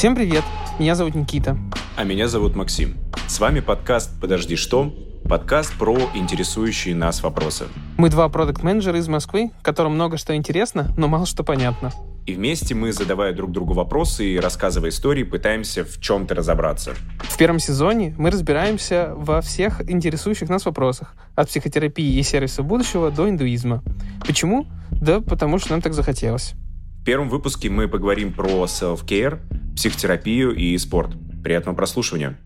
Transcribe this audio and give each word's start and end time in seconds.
Всем 0.00 0.14
привет, 0.14 0.44
меня 0.78 0.94
зовут 0.94 1.14
Никита. 1.14 1.58
А 1.94 2.04
меня 2.04 2.26
зовут 2.26 2.56
Максим. 2.56 2.96
С 3.28 3.38
вами 3.38 3.60
подкаст 3.60 4.10
«Подожди, 4.18 4.56
что?» 4.56 4.94
Подкаст 5.28 5.74
про 5.74 5.94
интересующие 6.14 6.94
нас 6.94 7.22
вопросы. 7.22 7.66
Мы 7.98 8.08
два 8.08 8.30
продукт-менеджера 8.30 8.98
из 8.98 9.08
Москвы, 9.08 9.50
которым 9.60 9.96
много 9.96 10.16
что 10.16 10.34
интересно, 10.34 10.90
но 10.96 11.06
мало 11.06 11.26
что 11.26 11.44
понятно. 11.44 11.92
И 12.24 12.32
вместе 12.32 12.74
мы, 12.74 12.94
задавая 12.94 13.34
друг 13.34 13.52
другу 13.52 13.74
вопросы 13.74 14.24
и 14.24 14.40
рассказывая 14.40 14.88
истории, 14.88 15.22
пытаемся 15.22 15.84
в 15.84 16.00
чем-то 16.00 16.34
разобраться. 16.34 16.94
В 17.18 17.36
первом 17.36 17.58
сезоне 17.58 18.14
мы 18.16 18.30
разбираемся 18.30 19.12
во 19.14 19.42
всех 19.42 19.86
интересующих 19.86 20.48
нас 20.48 20.64
вопросах. 20.64 21.14
От 21.34 21.50
психотерапии 21.50 22.18
и 22.18 22.22
сервиса 22.22 22.62
будущего 22.62 23.10
до 23.10 23.28
индуизма. 23.28 23.82
Почему? 24.26 24.64
Да 24.90 25.20
потому 25.20 25.58
что 25.58 25.72
нам 25.72 25.82
так 25.82 25.92
захотелось. 25.92 26.54
В 27.00 27.02
первом 27.02 27.30
выпуске 27.30 27.70
мы 27.70 27.88
поговорим 27.88 28.30
про 28.30 28.66
self-care, 28.66 29.40
психотерапию 29.74 30.54
и 30.54 30.76
спорт. 30.76 31.12
Приятного 31.42 31.74
прослушивания. 31.74 32.38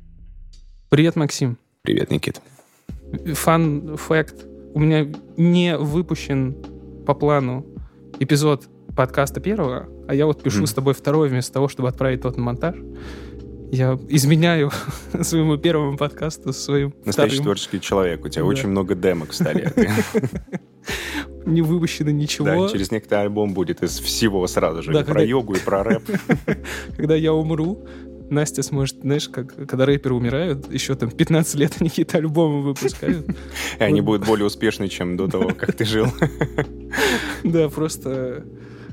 Привет, 0.91 1.17
Максим. 1.17 1.59
Привет, 1.83 2.13
Никит. 2.13 2.41
Фан 3.33 3.97
факт. 3.97 4.47
У 4.73 4.79
меня 4.79 5.09
не 5.37 5.77
выпущен 5.77 6.55
по 7.05 7.15
плану 7.15 7.67
эпизод 8.21 8.69
подкаста 8.95 9.41
первого, 9.41 9.89
а 10.07 10.15
я 10.15 10.25
вот 10.25 10.41
пишу 10.41 10.63
mm. 10.63 10.67
с 10.67 10.73
тобой 10.73 10.95
второй 10.95 11.29
вместо 11.29 11.53
того, 11.53 11.67
чтобы 11.67 11.89
отправить 11.89 12.23
тот 12.23 12.37
на 12.37 12.45
монтаж. 12.45 12.77
Я 13.73 13.99
изменяю 14.09 14.71
своему 15.21 15.57
первому 15.57 15.97
подкасту 15.97 16.53
своим 16.53 16.95
Настоящий 17.05 17.39
вторым. 17.39 17.43
творческий 17.43 17.81
человек. 17.81 18.25
У 18.25 18.29
тебя 18.29 18.43
да. 18.43 18.49
очень 18.49 18.69
много 18.69 18.95
демок 18.95 19.33
стали. 19.33 19.73
Не 21.47 21.63
выпущено 21.63 22.11
ничего. 22.11 22.47
Да, 22.47 22.69
через 22.69 22.91
некоторый 22.91 23.25
альбом 23.25 23.55
будет 23.55 23.83
из 23.83 23.99
всего 23.99 24.47
сразу 24.47 24.83
же. 24.83 24.93
Да, 24.93 25.01
и 25.01 25.05
когда... 25.05 25.13
про 25.15 25.25
йогу, 25.25 25.55
и 25.55 25.59
про 25.59 25.83
рэп. 25.83 26.03
Когда 26.97 27.15
я 27.15 27.33
умру, 27.33 27.85
Настя 28.31 28.63
сможет, 28.63 29.01
знаешь, 29.03 29.29
как 29.29 29.55
когда 29.55 29.85
рэперы 29.87 30.15
умирают, 30.15 30.73
еще 30.73 30.95
там 30.95 31.11
15 31.11 31.55
лет 31.57 31.73
они 31.81 31.91
какие-то 31.91 32.19
альбомы 32.19 32.63
выпускают. 32.63 33.27
И 33.79 33.83
они 33.83 34.01
будут 34.01 34.27
более 34.27 34.47
успешны, 34.47 34.89
чем 34.89 35.17
до 35.17 35.29
того, 35.29 35.51
как 35.57 35.75
ты 35.75 35.85
жил. 35.85 36.07
Да, 37.43 37.69
просто 37.69 38.45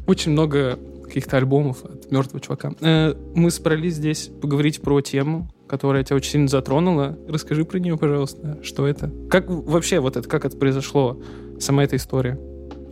очень 0.08 0.32
много 0.32 0.78
каких-то 1.06 1.38
альбомов 1.38 1.86
от 1.86 2.12
мертвого 2.12 2.42
чувака. 2.42 2.74
Э, 2.82 3.14
мы 3.36 3.52
собрались 3.52 3.96
здесь 3.96 4.30
поговорить 4.42 4.82
про 4.82 5.02
тему, 5.02 5.50
которая 5.68 6.04
тебя 6.04 6.18
очень 6.18 6.32
сильно 6.32 6.48
затронула. 6.48 7.18
Расскажи 7.30 7.64
про 7.64 7.80
нее, 7.80 7.98
пожалуйста. 7.98 8.60
Что 8.64 8.88
это? 8.88 9.12
Как 9.30 9.50
вообще 9.50 10.00
вот 10.00 10.18
это, 10.18 10.28
как 10.28 10.46
это 10.46 10.58
произошло, 10.58 11.22
сама 11.62 11.84
эта 11.84 11.96
история? 11.96 12.38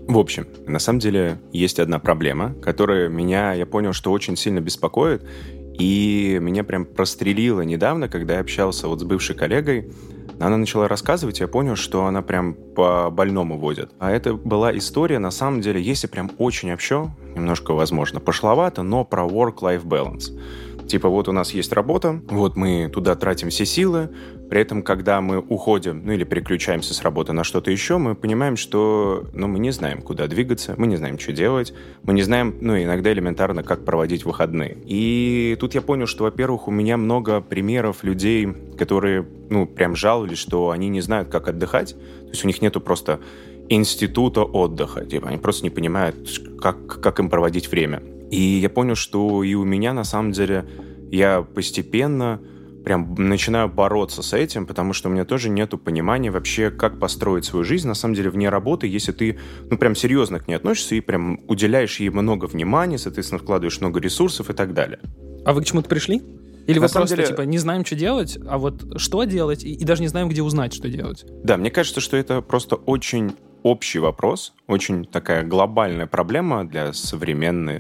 В 0.08 0.17
общем, 0.17 0.48
на 0.66 0.80
самом 0.80 1.00
деле 1.00 1.38
есть 1.52 1.80
одна 1.80 2.00
проблема, 2.00 2.56
которая 2.56 3.09
меня, 3.09 3.53
я 3.53 3.66
понял, 3.66 3.94
что 3.94 4.12
очень 4.12 4.36
сильно 4.36 4.59
беспокоит, 4.59 5.23
и 5.78 6.39
меня 6.42 6.64
прям 6.64 6.86
прострелило 6.86 7.62
недавно, 7.62 8.09
когда 8.09 8.36
я 8.36 8.40
общался 8.40 8.88
вот 8.88 9.02
с 9.02 9.03
бывшей 9.03 9.36
коллегой, 9.36 9.92
она 10.40 10.58
начала 10.58 10.88
рассказывать, 10.88 11.42
я 11.42 11.47
понял, 11.47 11.75
что 11.75 12.06
она 12.06 12.22
прям 12.22 12.53
по 12.53 13.09
больному 13.09 13.59
водит. 13.59 13.92
А 14.00 14.09
это 14.09 14.34
была 14.34 14.75
история, 14.78 15.20
на 15.20 15.31
самом 15.31 15.62
деле, 15.62 15.81
если 15.81 16.08
прям 16.08 16.31
очень 16.38 16.72
общо, 16.72 17.12
немножко, 17.36 17.73
возможно, 17.73 18.20
пошловато, 18.20 18.81
но 18.84 19.03
про 19.03 19.25
work-life 19.25 19.84
balance. 19.84 20.40
Типа 20.89 21.07
вот 21.07 21.27
у 21.27 21.31
нас 21.31 21.51
есть 21.51 21.71
работа, 21.71 22.19
вот 22.29 22.55
мы 22.55 22.89
туда 22.91 23.15
тратим 23.15 23.51
все 23.51 23.63
силы, 23.63 24.09
при 24.49 24.59
этом, 24.59 24.81
когда 24.81 25.21
мы 25.21 25.37
уходим, 25.37 26.01
ну 26.03 26.13
или 26.13 26.23
переключаемся 26.23 26.95
с 26.95 27.03
работы 27.03 27.31
на 27.31 27.43
что-то 27.43 27.69
еще, 27.69 27.99
мы 27.99 28.15
понимаем, 28.15 28.57
что 28.57 29.27
ну, 29.31 29.47
мы 29.47 29.59
не 29.59 29.69
знаем, 29.69 30.01
куда 30.01 30.25
двигаться, 30.25 30.73
мы 30.77 30.87
не 30.87 30.95
знаем, 30.95 31.19
что 31.19 31.31
делать, 31.31 31.75
мы 32.01 32.13
не 32.13 32.23
знаем, 32.23 32.57
ну 32.59 32.75
иногда 32.75 33.13
элементарно, 33.13 33.61
как 33.61 33.85
проводить 33.85 34.25
выходные. 34.25 34.77
И 34.83 35.55
тут 35.59 35.75
я 35.75 35.81
понял, 35.81 36.07
что, 36.07 36.23
во-первых, 36.23 36.67
у 36.67 36.71
меня 36.71 36.97
много 36.97 37.39
примеров 37.39 38.03
людей, 38.03 38.47
которые, 38.75 39.27
ну, 39.51 39.67
прям 39.67 39.95
жаловались, 39.95 40.39
что 40.39 40.71
они 40.71 40.89
не 40.89 41.01
знают, 41.01 41.29
как 41.29 41.47
отдыхать, 41.47 41.94
то 41.94 42.29
есть 42.29 42.44
у 42.44 42.47
них 42.47 42.63
нету 42.63 42.81
просто 42.81 43.19
института 43.69 44.41
отдыха, 44.41 45.05
типа 45.05 45.28
они 45.28 45.38
просто 45.38 45.63
не 45.66 45.69
понимают, 45.69 46.16
как, 46.59 46.99
как 46.99 47.19
им 47.19 47.29
проводить 47.29 47.69
время. 47.69 48.01
И 48.31 48.59
я 48.59 48.69
понял, 48.69 48.95
что 48.95 49.44
и 49.44 49.53
у 49.56 49.63
меня 49.63 49.94
на 49.94 50.03
самом 50.03 50.31
деле 50.31 50.66
я 51.12 51.41
постепенно 51.41 52.41
прям 52.84 53.13
начинаю 53.16 53.69
бороться 53.69 54.22
с 54.22 54.34
этим, 54.34 54.66
потому 54.66 54.94
что 54.94 55.09
у 55.09 55.12
меня 55.12 55.25
тоже 55.25 55.50
нету 55.50 55.78
понимания 55.78 56.31
вообще, 56.31 56.72
как 56.72 57.00
построить 57.00 57.45
свою 57.45 57.66
жизнь, 57.66 57.88
на 57.88 57.94
самом 57.94 58.16
деле, 58.16 58.29
вне 58.29 58.50
работы, 58.50 58.88
если 58.88 59.12
ты, 59.12 59.38
ну, 59.69 59.78
прям 59.78 59.95
серьезно 59.95 60.40
к 60.40 60.47
ней 60.47 60.56
относишься 60.56 60.95
и 60.95 61.01
прям 61.01 61.41
уделяешь 61.47 62.00
ей 62.00 62.09
много 62.09 62.45
внимания, 62.45 62.97
соответственно, 62.97 63.40
вкладываешь 63.40 63.81
много 63.81 64.00
ресурсов 64.00 64.50
и 64.50 64.53
так 64.53 64.73
далее. 64.73 65.00
А 65.46 65.53
вы 65.53 65.61
к 65.61 65.66
чему-то 65.66 65.90
пришли? 65.90 66.22
Или 66.67 66.79
на 66.79 66.88
вы 66.88 66.94
просто, 66.94 67.16
деле... 67.16 67.28
типа, 67.28 67.41
не 67.41 67.57
знаем, 67.57 67.84
что 67.84 67.96
делать, 67.96 68.38
а 68.47 68.57
вот 68.57 69.00
что 69.00 69.23
делать, 69.23 69.63
и, 69.63 69.73
и 69.73 69.84
даже 69.84 70.01
не 70.01 70.07
знаем, 70.07 70.29
где 70.29 70.41
узнать, 70.41 70.73
что 70.73 70.88
делать? 70.88 71.25
Да, 71.44 71.57
мне 71.57 71.72
кажется, 71.72 72.00
что 72.00 72.16
это 72.16 72.41
просто 72.41 72.75
очень 72.75 73.34
общий 73.64 74.00
вопрос, 74.00 74.53
очень 74.68 75.06
такая 75.06 75.44
глобальная 75.44 76.08
проблема 76.08 76.68
для 76.68 76.94
современной, 76.94 77.80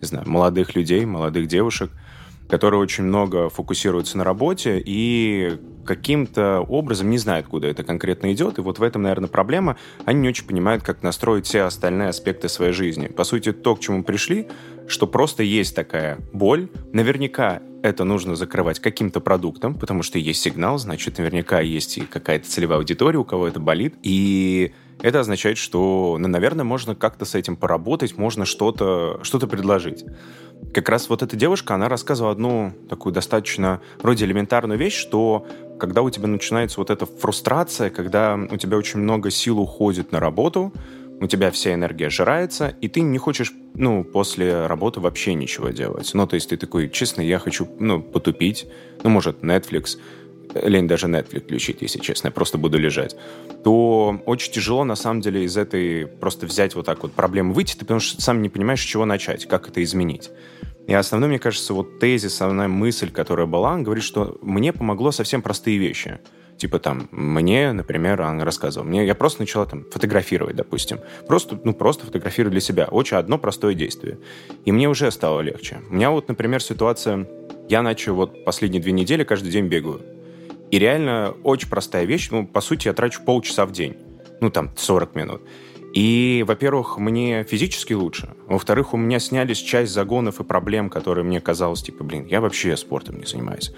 не 0.00 0.06
знаю, 0.06 0.28
молодых 0.28 0.74
людей, 0.74 1.04
молодых 1.04 1.46
девушек, 1.46 1.90
которые 2.48 2.80
очень 2.80 3.04
много 3.04 3.48
фокусируются 3.48 4.18
на 4.18 4.24
работе 4.24 4.82
и 4.84 5.58
каким-то 5.84 6.60
образом 6.60 7.08
не 7.08 7.18
знают, 7.18 7.46
куда 7.46 7.68
это 7.68 7.84
конкретно 7.84 8.32
идет. 8.32 8.58
И 8.58 8.60
вот 8.60 8.78
в 8.78 8.82
этом, 8.82 9.02
наверное, 9.02 9.28
проблема. 9.28 9.76
Они 10.04 10.20
не 10.20 10.28
очень 10.28 10.46
понимают, 10.46 10.82
как 10.82 11.02
настроить 11.02 11.46
все 11.46 11.62
остальные 11.62 12.08
аспекты 12.08 12.48
своей 12.48 12.72
жизни. 12.72 13.06
По 13.06 13.24
сути, 13.24 13.52
то, 13.52 13.76
к 13.76 13.80
чему 13.80 14.02
пришли, 14.02 14.48
что 14.88 15.06
просто 15.06 15.42
есть 15.42 15.74
такая 15.74 16.18
боль. 16.32 16.68
Наверняка 16.92 17.60
это 17.82 18.04
нужно 18.04 18.36
закрывать 18.36 18.80
каким-то 18.80 19.20
продуктом, 19.20 19.74
потому 19.74 20.02
что 20.02 20.18
есть 20.18 20.42
сигнал, 20.42 20.78
значит, 20.78 21.18
наверняка 21.18 21.60
есть 21.60 21.98
и 21.98 22.02
какая-то 22.02 22.48
целевая 22.48 22.78
аудитория, 22.78 23.18
у 23.18 23.24
кого 23.24 23.48
это 23.48 23.60
болит. 23.60 23.94
И 24.02 24.72
это 25.02 25.20
означает, 25.20 25.58
что, 25.58 26.16
ну, 26.18 26.28
наверное, 26.28 26.64
можно 26.64 26.94
как-то 26.94 27.24
с 27.24 27.34
этим 27.34 27.56
поработать, 27.56 28.16
можно 28.16 28.44
что-то 28.44 29.20
что 29.22 29.38
предложить. 29.46 30.04
Как 30.74 30.88
раз 30.88 31.08
вот 31.08 31.22
эта 31.22 31.36
девушка, 31.36 31.74
она 31.74 31.88
рассказывала 31.88 32.32
одну 32.32 32.72
такую 32.88 33.12
достаточно 33.12 33.80
вроде 34.02 34.24
элементарную 34.26 34.78
вещь, 34.78 34.94
что 34.94 35.46
когда 35.78 36.02
у 36.02 36.10
тебя 36.10 36.26
начинается 36.28 36.78
вот 36.78 36.90
эта 36.90 37.06
фрустрация, 37.06 37.90
когда 37.90 38.38
у 38.50 38.56
тебя 38.56 38.76
очень 38.76 39.00
много 39.00 39.30
сил 39.30 39.58
уходит 39.58 40.12
на 40.12 40.20
работу, 40.20 40.72
у 41.20 41.26
тебя 41.26 41.50
вся 41.50 41.74
энергия 41.74 42.08
жирается, 42.08 42.74
и 42.80 42.88
ты 42.88 43.00
не 43.00 43.18
хочешь, 43.18 43.52
ну, 43.74 44.04
после 44.04 44.66
работы 44.66 45.00
вообще 45.00 45.34
ничего 45.34 45.68
делать. 45.68 46.10
Ну, 46.14 46.26
то 46.26 46.34
есть 46.34 46.50
ты 46.50 46.56
такой, 46.56 46.88
честно, 46.88 47.20
я 47.20 47.38
хочу, 47.38 47.68
ну, 47.78 48.02
потупить, 48.02 48.66
ну, 49.02 49.10
может, 49.10 49.42
Netflix, 49.42 49.98
лень 50.54 50.88
даже 50.88 51.06
Netflix 51.06 51.40
включить, 51.40 51.82
если 51.82 51.98
честно, 51.98 52.28
я 52.28 52.32
просто 52.32 52.58
буду 52.58 52.78
лежать, 52.78 53.16
то 53.64 54.20
очень 54.26 54.52
тяжело, 54.52 54.84
на 54.84 54.96
самом 54.96 55.20
деле, 55.20 55.44
из 55.44 55.56
этой 55.56 56.06
просто 56.06 56.46
взять 56.46 56.74
вот 56.74 56.86
так 56.86 57.02
вот 57.02 57.12
проблемы 57.12 57.52
выйти, 57.52 57.74
ты 57.74 57.80
потому 57.80 58.00
что 58.00 58.20
сам 58.20 58.42
не 58.42 58.48
понимаешь, 58.48 58.80
с 58.80 58.84
чего 58.84 59.04
начать, 59.04 59.46
как 59.46 59.68
это 59.68 59.82
изменить. 59.82 60.30
И 60.86 60.94
основной, 60.94 61.28
мне 61.28 61.38
кажется, 61.38 61.72
вот 61.72 62.00
тезис, 62.00 62.32
основная 62.34 62.68
мысль, 62.68 63.10
которая 63.10 63.46
была, 63.46 63.74
он 63.74 63.84
говорит, 63.84 64.02
что 64.02 64.38
мне 64.42 64.72
помогло 64.72 65.12
совсем 65.12 65.42
простые 65.42 65.78
вещи. 65.78 66.18
Типа 66.56 66.78
там, 66.78 67.08
мне, 67.10 67.72
например, 67.72 68.20
он 68.20 68.42
рассказывал, 68.42 68.86
мне, 68.86 69.06
я 69.06 69.14
просто 69.14 69.40
начала 69.40 69.64
там 69.64 69.84
фотографировать, 69.90 70.56
допустим. 70.56 71.00
Просто, 71.26 71.58
ну, 71.64 71.72
просто 71.72 72.04
фотографировать 72.04 72.52
для 72.52 72.60
себя. 72.60 72.86
Очень 72.90 73.16
одно 73.16 73.38
простое 73.38 73.74
действие. 73.74 74.18
И 74.66 74.72
мне 74.72 74.88
уже 74.88 75.10
стало 75.10 75.40
легче. 75.40 75.78
У 75.88 75.94
меня 75.94 76.10
вот, 76.10 76.28
например, 76.28 76.62
ситуация, 76.62 77.26
я 77.70 77.80
начал 77.80 78.14
вот 78.14 78.44
последние 78.44 78.82
две 78.82 78.92
недели 78.92 79.24
каждый 79.24 79.50
день 79.50 79.68
бегаю. 79.68 80.02
И 80.70 80.78
реально 80.78 81.34
очень 81.42 81.68
простая 81.68 82.04
вещь. 82.04 82.28
Ну, 82.30 82.46
по 82.46 82.60
сути, 82.60 82.88
я 82.88 82.94
трачу 82.94 83.22
полчаса 83.24 83.66
в 83.66 83.72
день. 83.72 83.96
Ну, 84.40 84.50
там, 84.50 84.70
40 84.76 85.14
минут. 85.14 85.42
И, 85.92 86.44
во-первых, 86.46 86.98
мне 86.98 87.42
физически 87.42 87.94
лучше. 87.94 88.30
Во-вторых, 88.46 88.94
у 88.94 88.96
меня 88.96 89.18
снялись 89.18 89.58
часть 89.58 89.92
загонов 89.92 90.40
и 90.40 90.44
проблем, 90.44 90.88
которые 90.88 91.24
мне 91.24 91.40
казалось, 91.40 91.82
типа, 91.82 92.04
блин, 92.04 92.26
я 92.26 92.40
вообще 92.40 92.76
спортом 92.76 93.18
не 93.18 93.26
занимаюсь. 93.26 93.72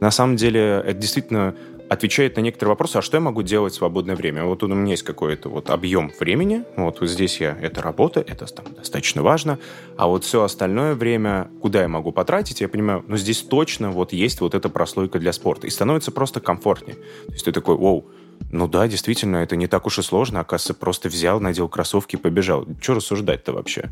На 0.00 0.10
самом 0.10 0.36
деле, 0.36 0.82
это 0.84 0.98
действительно 0.98 1.56
отвечает 1.88 2.36
на 2.36 2.40
некоторые 2.40 2.72
вопросы, 2.72 2.96
а 2.96 3.02
что 3.02 3.16
я 3.16 3.20
могу 3.20 3.42
делать 3.42 3.72
в 3.72 3.76
свободное 3.76 4.16
время? 4.16 4.44
Вот 4.44 4.62
у 4.62 4.68
меня 4.68 4.90
есть 4.90 5.02
какой-то 5.02 5.48
вот 5.48 5.70
объем 5.70 6.12
времени, 6.18 6.64
вот, 6.76 7.00
вот 7.00 7.08
здесь 7.08 7.40
я, 7.40 7.56
это 7.60 7.82
работа, 7.82 8.20
это 8.20 8.46
там 8.46 8.66
достаточно 8.74 9.22
важно, 9.22 9.58
а 9.96 10.06
вот 10.06 10.24
все 10.24 10.42
остальное 10.42 10.94
время, 10.94 11.50
куда 11.60 11.82
я 11.82 11.88
могу 11.88 12.12
потратить, 12.12 12.60
я 12.60 12.68
понимаю, 12.68 13.04
ну 13.06 13.16
здесь 13.16 13.42
точно 13.42 13.90
вот 13.90 14.12
есть 14.12 14.40
вот 14.40 14.54
эта 14.54 14.68
прослойка 14.68 15.18
для 15.18 15.32
спорта, 15.32 15.66
и 15.66 15.70
становится 15.70 16.10
просто 16.10 16.40
комфортнее. 16.40 16.96
То 17.26 17.32
есть 17.32 17.44
ты 17.44 17.52
такой, 17.52 17.76
вау, 17.76 18.06
ну 18.50 18.68
да, 18.68 18.86
действительно, 18.86 19.38
это 19.38 19.56
не 19.56 19.66
так 19.66 19.86
уж 19.86 19.98
и 19.98 20.02
сложно, 20.02 20.40
оказывается, 20.40 20.74
просто 20.74 21.08
взял, 21.08 21.40
надел 21.40 21.68
кроссовки 21.68 22.16
и 22.16 22.18
побежал. 22.18 22.66
Что 22.80 22.94
рассуждать-то 22.94 23.52
вообще? 23.52 23.90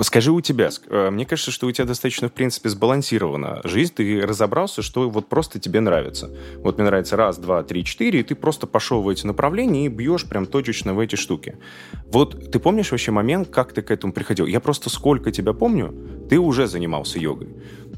Скажи 0.00 0.30
у 0.30 0.40
тебя, 0.40 0.70
э, 0.88 1.10
мне 1.10 1.26
кажется, 1.26 1.50
что 1.50 1.66
у 1.66 1.72
тебя 1.72 1.84
достаточно, 1.84 2.28
в 2.28 2.32
принципе, 2.32 2.68
сбалансирована 2.68 3.60
жизнь, 3.64 3.92
ты 3.94 4.20
разобрался, 4.20 4.82
что 4.82 5.08
вот 5.10 5.28
просто 5.28 5.58
тебе 5.58 5.80
нравится. 5.80 6.30
Вот 6.58 6.78
мне 6.78 6.86
нравится 6.86 7.16
раз, 7.16 7.38
два, 7.38 7.62
три, 7.62 7.84
четыре, 7.84 8.20
и 8.20 8.22
ты 8.22 8.34
просто 8.34 8.66
пошел 8.66 9.02
в 9.02 9.08
эти 9.08 9.26
направления 9.26 9.86
и 9.86 9.88
бьешь 9.88 10.26
прям 10.26 10.46
точечно 10.46 10.94
в 10.94 11.00
эти 11.00 11.16
штуки. 11.16 11.58
Вот 12.06 12.50
ты 12.52 12.58
помнишь 12.58 12.90
вообще 12.90 13.10
момент, 13.10 13.48
как 13.48 13.72
ты 13.72 13.82
к 13.82 13.90
этому 13.90 14.12
приходил? 14.12 14.46
Я 14.46 14.60
просто 14.60 14.90
сколько 14.90 15.32
тебя 15.32 15.52
помню, 15.52 15.94
ты 16.28 16.38
уже 16.38 16.66
занимался 16.66 17.18
йогой. 17.18 17.48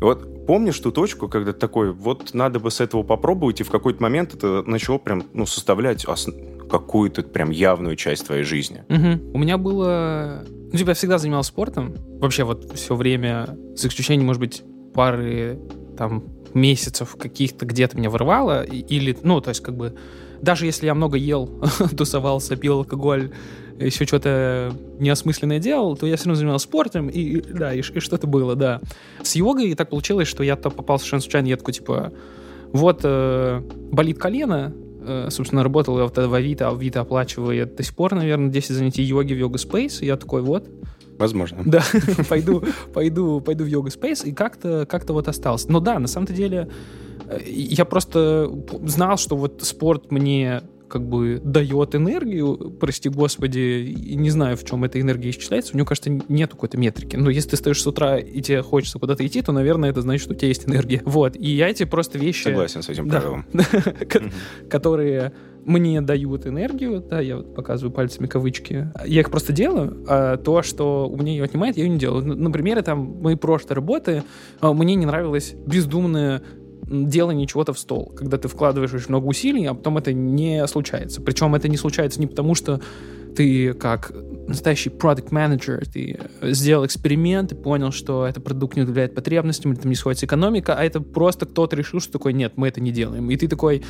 Вот 0.00 0.46
помнишь 0.46 0.79
ту 0.81 0.93
точку, 0.93 1.29
когда 1.29 1.53
такой, 1.53 1.93
вот 1.93 2.32
надо 2.32 2.58
бы 2.58 2.70
с 2.70 2.81
этого 2.81 3.03
попробовать, 3.03 3.61
и 3.61 3.64
в 3.64 3.70
какой-то 3.70 4.03
момент 4.03 4.35
это 4.35 4.62
начало 4.62 4.99
прям, 4.99 5.25
ну, 5.35 5.46
составлять 5.46 6.08
ос- 6.08 6.29
какую-то 6.70 7.23
прям 7.23 7.50
явную 7.50 7.96
часть 7.96 8.26
твоей 8.26 8.44
жизни? 8.44 8.85
Угу. 8.88 9.35
У 9.35 9.38
меня 9.38 9.58
было... 9.58 10.44
Ну, 10.72 10.78
типа, 10.78 10.90
я 10.90 10.94
всегда 10.94 11.19
занимался 11.19 11.49
спортом. 11.49 11.96
Вообще 12.20 12.44
вот 12.44 12.72
все 12.75 12.94
время, 12.94 13.56
за 13.75 13.88
исключением, 13.88 14.26
может 14.26 14.40
быть, 14.40 14.62
пары 14.94 15.58
там 15.96 16.25
месяцев 16.55 17.17
каких-то 17.17 17.67
где-то 17.67 17.96
меня 17.96 18.11
вырвало, 18.11 18.62
или, 18.64 19.17
ну, 19.22 19.40
то 19.40 19.50
есть 19.50 19.61
как 19.61 19.76
бы 19.76 19.94
даже 20.40 20.67
если 20.67 20.87
я 20.87 20.94
много 20.94 21.17
ел, 21.17 21.62
тусовался, 21.96 22.56
пил 22.56 22.78
алкоголь, 22.78 23.31
еще 23.78 24.05
что-то 24.05 24.72
неосмысленное 24.99 25.58
делал, 25.58 25.96
то 25.96 26.06
я 26.06 26.17
все 26.17 26.26
равно 26.26 26.37
занимался 26.37 26.64
спортом, 26.64 27.08
и, 27.08 27.40
да, 27.40 27.72
и, 27.72 27.81
и 27.81 28.00
что-то 28.00 28.26
было, 28.26 28.55
да. 28.55 28.81
С 29.22 29.37
йогой 29.37 29.75
так 29.75 29.90
получилось, 29.90 30.28
что 30.28 30.43
я 30.43 30.56
то 30.56 30.70
попал 30.70 30.99
совершенно 30.99 31.22
случайно, 31.22 31.46
я 31.46 31.56
такой, 31.56 31.75
типа, 31.75 32.12
вот 32.72 33.00
э, 33.05 33.62
болит 33.93 34.19
колено, 34.19 34.75
собственно, 35.30 35.62
работал 35.62 35.98
я 35.98 36.04
вот 36.04 36.16
в 36.16 36.34
Авито, 36.34 36.68
Авито 36.68 37.00
оплачивает 37.00 37.76
до 37.76 37.82
сих 37.82 37.94
пор, 37.94 38.14
наверное, 38.14 38.50
10 38.50 38.70
занятий 38.70 39.02
йоги 39.02 39.34
в 39.34 39.38
Йога 39.38 39.58
Спейс, 39.58 40.02
и 40.02 40.06
я 40.06 40.16
такой, 40.16 40.42
вот, 40.42 40.68
Возможно. 41.20 41.58
да, 41.66 41.82
пойду, 42.28 42.64
пойду, 42.94 43.40
пойду 43.42 43.64
в 43.64 43.66
йога 43.66 43.90
спейс 43.90 44.24
и 44.24 44.32
как-то, 44.32 44.86
как-то 44.86 45.12
вот 45.12 45.28
остался. 45.28 45.70
Но 45.70 45.78
да, 45.78 45.98
на 45.98 46.08
самом-то 46.08 46.32
деле 46.32 46.70
э, 47.28 47.40
я 47.46 47.84
просто 47.84 48.50
знал, 48.84 49.18
что 49.18 49.36
вот 49.36 49.60
спорт 49.62 50.10
мне 50.10 50.62
как 50.90 51.06
бы 51.06 51.40
дает 51.42 51.94
энергию, 51.94 52.76
прости 52.78 53.08
господи, 53.08 53.94
не 53.96 54.31
знаю, 54.31 54.56
в 54.56 54.64
чем 54.64 54.84
эта 54.84 55.00
энергия 55.00 55.31
исчисляется, 55.31 55.72
у 55.75 55.76
него, 55.76 55.87
кажется, 55.87 56.10
нет 56.28 56.50
какой-то 56.50 56.76
метрики. 56.76 57.16
Но 57.16 57.31
если 57.31 57.50
ты 57.50 57.56
стоишь 57.56 57.81
с 57.81 57.87
утра 57.87 58.19
и 58.19 58.40
тебе 58.42 58.62
хочется 58.62 58.98
куда-то 58.98 59.26
идти, 59.26 59.40
то, 59.40 59.52
наверное, 59.52 59.90
это 59.90 60.02
значит, 60.02 60.22
что 60.22 60.32
у 60.32 60.37
тебя 60.37 60.48
есть 60.48 60.69
энергия. 60.69 61.02
Вот, 61.10 61.37
и 61.37 61.50
я 61.50 61.69
эти 61.69 61.84
просто 61.84 62.19
вещи... 62.19 62.44
Согласен 62.44 62.82
с 62.82 62.88
этим 62.88 63.08
правилом. 63.08 63.44
которые 64.70 65.32
мне 65.64 66.00
дают 66.00 66.46
энергию, 66.46 67.00
да, 67.00 67.20
я 67.20 67.36
вот 67.36 67.54
показываю 67.54 67.93
пальцами 67.93 68.26
кавычки, 68.26 68.88
я 69.04 69.20
их 69.20 69.31
просто 69.31 69.52
делаю, 69.52 70.04
а 70.08 70.36
то, 70.36 70.62
что 70.62 71.08
у 71.08 71.16
меня 71.16 71.32
ее 71.32 71.44
отнимает, 71.44 71.76
я 71.76 71.84
ее 71.84 71.90
не 71.90 71.98
делаю. 71.98 72.25
Например, 72.25 72.82
там, 72.82 73.20
моей 73.20 73.36
прошлой 73.36 73.75
работы 73.75 74.22
а, 74.60 74.72
мне 74.72 74.94
не 74.94 75.06
нравилось 75.06 75.54
бездумное 75.66 76.43
делание 76.90 77.46
чего-то 77.46 77.72
в 77.72 77.78
стол, 77.78 78.12
когда 78.16 78.37
ты 78.37 78.48
вкладываешь 78.48 78.92
очень 78.92 79.08
много 79.08 79.26
усилий, 79.26 79.64
а 79.66 79.75
потом 79.75 79.98
это 79.98 80.12
не 80.12 80.66
случается. 80.66 81.22
Причем 81.22 81.54
это 81.54 81.69
не 81.69 81.76
случается 81.76 82.20
не 82.20 82.26
потому, 82.26 82.54
что 82.54 82.81
ты 83.37 83.75
как 83.75 84.12
настоящий 84.48 84.90
продукт 84.90 85.31
менеджер 85.31 85.87
ты 85.87 86.19
э, 86.40 86.52
сделал 86.52 86.84
эксперимент 86.84 87.52
и 87.52 87.54
понял, 87.54 87.92
что 87.92 88.26
этот 88.26 88.42
продукт 88.42 88.75
не 88.75 88.82
удовлетворяет 88.82 89.14
потребностям, 89.14 89.72
или 89.72 89.81
там 89.81 89.90
не 89.90 89.94
сходится 89.94 90.26
экономика, 90.26 90.75
а 90.75 90.84
это 90.84 91.00
просто 91.00 91.46
кто-то 91.46 91.76
решил, 91.76 92.00
что 92.00 92.12
такой, 92.12 92.32
нет, 92.32 92.54
мы 92.56 92.66
это 92.69 92.81
не 92.81 92.90
делаем. 92.90 93.31
И 93.31 93.36
ты 93.36 93.48
такой, 93.48 93.82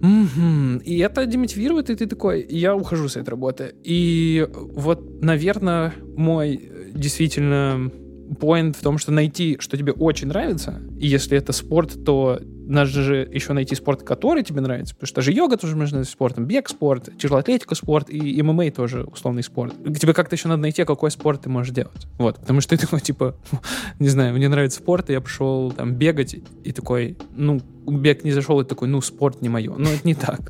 Мгм. 0.00 0.78
И 0.78 0.96
это 0.98 1.26
демотивирует, 1.26 1.90
и 1.90 1.94
ты 1.94 2.06
такой, 2.06 2.46
я 2.48 2.74
ухожу 2.74 3.08
с 3.10 3.16
этой 3.16 3.28
работы. 3.28 3.74
И 3.84 4.48
вот, 4.50 5.20
наверное, 5.22 5.92
мой 6.16 6.54
э, 6.54 6.90
действительно 6.94 7.90
поинт 8.38 8.76
в 8.76 8.82
том, 8.82 8.98
что 8.98 9.12
найти, 9.12 9.56
что 9.60 9.76
тебе 9.76 9.92
очень 9.92 10.28
нравится, 10.28 10.80
и 10.98 11.06
если 11.06 11.36
это 11.36 11.52
спорт, 11.52 12.04
то 12.04 12.40
надо 12.70 12.88
же 12.88 13.28
еще 13.32 13.52
найти 13.52 13.74
спорт, 13.74 14.02
который 14.02 14.44
тебе 14.44 14.60
нравится, 14.60 14.94
потому 14.94 15.08
что 15.08 15.16
даже 15.16 15.32
йога 15.32 15.56
тоже 15.56 15.74
можно 15.74 15.98
назвать 15.98 16.12
спортом, 16.12 16.46
бег 16.46 16.68
спорт, 16.68 17.08
тяжелая 17.18 17.42
атлетика 17.42 17.74
спорт, 17.74 18.08
и 18.10 18.40
ММА 18.42 18.70
тоже 18.70 19.02
условный 19.02 19.42
спорт. 19.42 19.74
Тебе 19.98 20.14
как-то 20.14 20.36
еще 20.36 20.46
надо 20.46 20.62
найти, 20.62 20.84
какой 20.84 21.10
спорт 21.10 21.42
ты 21.42 21.48
можешь 21.48 21.74
делать. 21.74 22.06
Вот, 22.18 22.38
потому 22.38 22.60
что 22.60 22.76
ты 22.76 22.86
такой, 22.86 23.00
типа, 23.00 23.36
не 23.98 24.08
знаю, 24.08 24.34
мне 24.34 24.48
нравится 24.48 24.78
спорт, 24.78 25.10
и 25.10 25.14
я 25.14 25.20
пошел 25.20 25.72
там 25.72 25.94
бегать, 25.94 26.36
и 26.62 26.72
такой, 26.72 27.18
ну, 27.34 27.60
бег 27.88 28.22
не 28.22 28.30
зашел, 28.30 28.60
и 28.60 28.64
такой, 28.64 28.86
ну, 28.86 29.00
спорт 29.00 29.42
не 29.42 29.48
мое. 29.48 29.74
Но 29.76 29.90
это 29.90 30.06
не 30.06 30.14
так. 30.14 30.40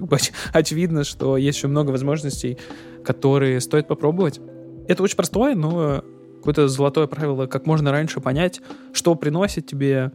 Очевидно, 0.52 1.04
что 1.04 1.38
есть 1.38 1.56
еще 1.56 1.68
много 1.68 1.90
возможностей, 1.90 2.58
которые 3.02 3.60
стоит 3.60 3.88
попробовать. 3.88 4.40
Это 4.88 5.02
очень 5.02 5.16
простое, 5.16 5.54
но 5.54 6.04
какое-то 6.40 6.68
золотое 6.68 7.06
правило, 7.06 7.46
как 7.46 7.66
можно 7.66 7.92
раньше 7.92 8.20
понять, 8.20 8.60
что 8.92 9.14
приносит 9.14 9.66
тебе 9.66 10.12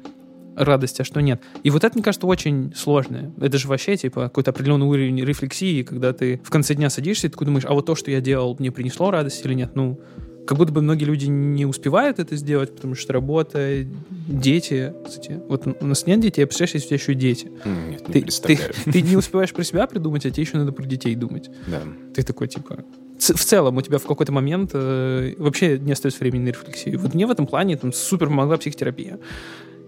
радость, 0.55 0.99
а 0.99 1.03
что 1.03 1.21
нет. 1.21 1.41
И 1.63 1.69
вот 1.69 1.83
это, 1.83 1.95
мне 1.95 2.03
кажется, 2.03 2.27
очень 2.27 2.73
сложное. 2.75 3.31
Это 3.39 3.57
же 3.57 3.67
вообще, 3.67 3.97
типа, 3.97 4.23
какой-то 4.23 4.51
определенный 4.51 4.85
уровень 4.85 5.23
рефлексии, 5.23 5.83
когда 5.83 6.13
ты 6.13 6.39
в 6.43 6.49
конце 6.49 6.75
дня 6.75 6.89
садишься 6.89 7.27
и 7.27 7.29
такой 7.29 7.45
думаешь, 7.45 7.65
а 7.65 7.73
вот 7.73 7.85
то, 7.85 7.95
что 7.95 8.11
я 8.11 8.21
делал, 8.21 8.55
мне 8.59 8.71
принесло 8.71 9.11
радость 9.11 9.45
или 9.45 9.53
нет? 9.53 9.71
Ну, 9.75 9.99
как 10.45 10.57
будто 10.57 10.71
бы 10.71 10.81
многие 10.81 11.05
люди 11.05 11.25
не 11.25 11.65
успевают 11.65 12.19
это 12.19 12.35
сделать, 12.35 12.73
потому 12.73 12.95
что 12.95 13.13
работа, 13.13 13.85
дети, 14.27 14.93
кстати, 15.05 15.41
вот 15.49 15.67
у 15.79 15.85
нас 15.85 16.05
нет 16.05 16.19
детей, 16.19 16.43
а 16.43 16.47
представляешь, 16.47 16.75
если 16.75 16.85
у 16.85 16.89
тебя 16.89 16.97
еще 16.97 17.11
и 17.11 17.15
дети. 17.15 17.51
Нет, 17.65 18.07
не 18.07 18.21
Ты, 18.21 18.55
ты, 18.55 18.91
ты 18.91 19.01
не 19.01 19.17
успеваешь 19.17 19.53
про 19.53 19.63
себя 19.63 19.87
придумать, 19.87 20.25
а 20.25 20.31
тебе 20.31 20.43
еще 20.43 20.57
надо 20.57 20.71
про 20.71 20.85
детей 20.85 21.15
думать. 21.15 21.49
Да. 21.67 21.81
Ты 22.13 22.23
такой, 22.23 22.47
типа... 22.47 22.85
В 23.33 23.43
целом, 23.45 23.77
у 23.77 23.81
тебя 23.81 23.97
в 23.97 24.05
какой-то 24.05 24.31
момент 24.31 24.71
э, 24.73 25.33
вообще 25.37 25.79
не 25.79 25.91
остается 25.91 26.19
времени 26.19 26.43
на 26.43 26.47
рефлексию. 26.49 26.99
Вот 26.99 27.13
мне 27.13 27.25
в 27.25 27.31
этом 27.31 27.47
плане 27.47 27.77
там 27.77 27.93
супер 27.93 28.27
помогла 28.27 28.57
психотерапия. 28.57 29.19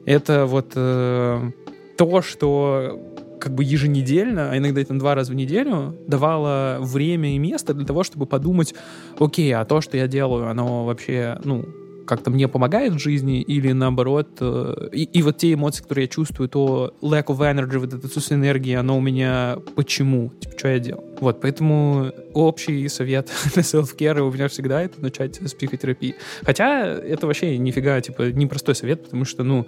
Это 0.06 0.46
вот 0.46 0.72
э, 0.76 1.52
то, 1.98 2.22
что 2.22 3.00
как 3.40 3.54
бы 3.54 3.64
еженедельно, 3.64 4.52
а 4.52 4.58
иногда 4.58 4.84
там 4.84 4.98
два 4.98 5.16
раза 5.16 5.32
в 5.32 5.36
неделю, 5.36 5.96
давало 6.08 6.78
время 6.82 7.36
и 7.36 7.38
место 7.38 7.74
для 7.74 7.86
того, 7.86 8.04
чтобы 8.04 8.26
подумать, 8.26 8.74
окей, 9.20 9.54
а 9.54 9.64
то, 9.66 9.82
что 9.82 9.98
я 9.98 10.08
делаю, 10.08 10.50
оно 10.50 10.86
вообще, 10.86 11.40
ну, 11.44 11.66
как-то 12.08 12.32
мне 12.32 12.48
помогает 12.48 12.94
в 12.94 13.00
жизни, 13.00 13.42
или 13.42 13.72
наоборот, 13.74 14.30
э, 14.40 14.90
и, 14.94 15.04
и 15.04 15.22
вот 15.22 15.38
те 15.38 15.54
эмоции, 15.54 15.84
которые 15.84 16.06
я 16.06 16.08
чувствую, 16.08 16.50
то 16.50 16.94
lack 17.02 17.26
of 17.26 17.40
energy, 17.40 17.78
вот 17.78 17.94
это 17.94 18.08
отсутствие 18.08 18.40
энергии, 18.40 18.74
оно 18.74 18.98
у 18.98 19.02
меня 19.02 19.58
почему? 19.76 20.32
Типа, 20.40 20.58
что 20.58 20.68
я 20.70 20.80
делал? 20.80 21.04
Вот, 21.20 21.42
поэтому 21.42 22.12
общий 22.34 22.88
совет 22.88 23.32
для 23.54 23.62
self-care 23.62 24.20
у 24.22 24.32
меня 24.32 24.48
всегда 24.48 24.82
это 24.82 25.02
начать 25.02 25.36
с 25.36 25.54
психотерапии. 25.54 26.16
Хотя 26.44 26.86
это 26.86 27.28
вообще 27.28 27.58
нифига, 27.58 28.00
типа, 28.02 28.32
непростой 28.32 28.76
совет, 28.76 29.04
потому 29.04 29.26
что, 29.26 29.44
ну, 29.44 29.68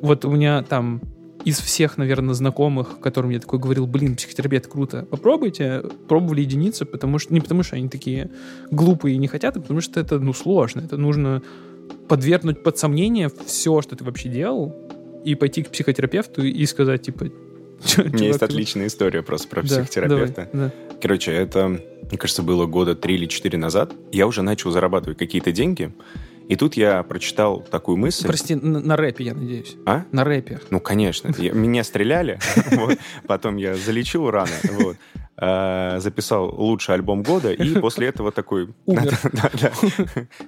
вот 0.00 0.24
у 0.24 0.30
меня 0.30 0.62
там 0.62 1.00
из 1.44 1.58
всех, 1.58 1.96
наверное, 1.96 2.34
знакомых, 2.34 3.00
которым 3.00 3.30
я 3.30 3.40
такой 3.40 3.58
говорил, 3.58 3.86
блин, 3.86 4.16
психотерапия 4.16 4.58
это 4.60 4.68
круто, 4.68 5.06
попробуйте, 5.10 5.82
пробовали 6.08 6.42
единицы, 6.42 6.84
потому 6.84 7.18
что 7.18 7.32
не 7.32 7.40
потому 7.40 7.62
что 7.62 7.76
они 7.76 7.88
такие 7.88 8.30
глупые 8.70 9.14
и 9.14 9.18
не 9.18 9.26
хотят, 9.26 9.56
а 9.56 9.60
потому 9.60 9.80
что 9.80 10.00
это, 10.00 10.18
ну, 10.18 10.32
сложно, 10.32 10.80
это 10.80 10.96
нужно 10.96 11.42
подвергнуть 12.08 12.62
под 12.62 12.78
сомнение 12.78 13.30
все, 13.46 13.80
что 13.82 13.96
ты 13.96 14.04
вообще 14.04 14.28
делал, 14.28 14.74
и 15.24 15.34
пойти 15.34 15.62
к 15.62 15.70
психотерапевту 15.70 16.42
и 16.44 16.64
сказать, 16.66 17.02
типа, 17.02 17.26
«Чё, 17.84 18.02
У 18.04 18.08
меня 18.08 18.28
есть 18.28 18.42
отличная 18.42 18.86
история 18.88 19.22
просто 19.22 19.48
про 19.48 19.62
Да, 19.62 19.68
психотерапевта. 19.68 20.48
давай, 20.52 20.68
да. 20.68 20.96
Короче, 21.00 21.32
это, 21.32 21.68
мне 21.68 22.18
кажется, 22.18 22.42
было 22.42 22.66
года 22.66 22.94
три 22.94 23.14
или 23.14 23.26
четыре 23.26 23.58
назад. 23.58 23.92
Я 24.12 24.26
уже 24.26 24.42
начал 24.42 24.70
зарабатывать 24.70 25.18
какие-то 25.18 25.50
деньги. 25.52 25.92
И 26.48 26.56
тут 26.56 26.74
я 26.74 27.02
прочитал 27.04 27.60
такую 27.62 27.96
мысль. 27.96 28.26
Прости, 28.26 28.54
на, 28.56 28.80
на 28.80 28.96
рэпе, 28.96 29.24
я 29.24 29.34
надеюсь. 29.34 29.76
А? 29.86 30.04
На 30.10 30.24
рэпе. 30.24 30.60
Ну, 30.70 30.80
конечно. 30.80 31.32
Я- 31.38 31.52
меня 31.52 31.84
стреляли, 31.84 32.38
потом 33.28 33.56
я 33.56 33.76
залечил 33.76 34.28
раны, 34.30 34.50
записал 35.40 36.54
лучший 36.54 36.94
альбом 36.94 37.22
года, 37.22 37.52
и 37.52 37.74
после 37.80 38.08
этого 38.08 38.30
такой... 38.32 38.68
Умер. 38.86 39.18
Да, 39.32 39.50
да. 39.52 39.70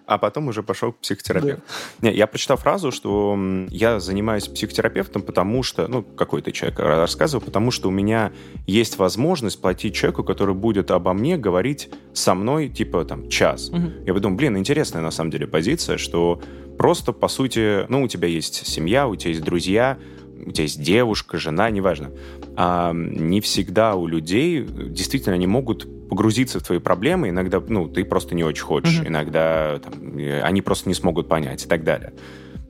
А 0.06 0.18
потом 0.18 0.49
уже 0.49 0.62
пошел 0.62 0.92
к 0.92 0.99
психотерапевту. 0.99 1.62
Не, 2.02 2.12
я 2.12 2.26
прочитал 2.26 2.56
фразу, 2.56 2.90
что 2.90 3.38
я 3.68 4.00
занимаюсь 4.00 4.49
психотерапевтом, 4.49 5.22
потому 5.22 5.62
что, 5.62 5.88
ну, 5.88 6.02
какой-то 6.02 6.52
человек 6.52 6.78
рассказывал, 6.78 7.42
потому 7.44 7.70
что 7.70 7.88
у 7.88 7.90
меня 7.90 8.32
есть 8.66 8.99
возможность 8.99 9.61
платить 9.61 9.94
человеку, 9.94 10.25
который 10.25 10.54
будет 10.54 10.90
обо 10.90 11.12
мне 11.12 11.38
говорить 11.38 11.90
со 12.12 12.34
мной, 12.34 12.68
типа, 12.68 13.04
там, 13.04 13.28
час. 13.28 13.70
Я 14.06 14.14
подумал, 14.14 14.37
блин, 14.37 14.58
интересная 14.58 15.02
на 15.02 15.11
самом 15.11 15.30
деле 15.30 15.46
позиция, 15.46 15.96
что 15.96 16.40
просто, 16.76 17.12
по 17.12 17.28
сути, 17.28 17.87
ну, 17.88 18.02
у 18.02 18.08
тебя 18.08 18.28
есть 18.28 18.66
семья, 18.66 19.08
у 19.08 19.16
тебя 19.16 19.30
есть 19.30 19.42
друзья, 19.42 19.99
у 20.44 20.50
тебя 20.50 20.64
есть 20.64 20.82
девушка, 20.82 21.38
жена, 21.38 21.70
неважно. 21.70 22.11
А 22.56 22.92
не 22.92 23.40
всегда 23.40 23.94
у 23.94 24.06
людей 24.06 24.62
действительно 24.62 25.35
они 25.35 25.47
могут 25.47 26.09
погрузиться 26.09 26.61
в 26.61 26.62
твои 26.62 26.78
проблемы, 26.78 27.30
иногда, 27.30 27.62
ну, 27.66 27.88
ты 27.88 28.04
просто 28.04 28.35
не 28.35 28.44
очень 28.44 28.64
хочешь, 28.64 28.99
Мгм. 28.99 29.09
иногда 29.09 29.78
там, 29.78 30.18
э, 30.18 30.42
они 30.42 30.61
просто 30.61 30.88
не 30.88 30.94
смогут 30.94 31.28
понять 31.28 31.64
и 31.64 31.68
так 31.68 31.85
далее. 31.85 32.12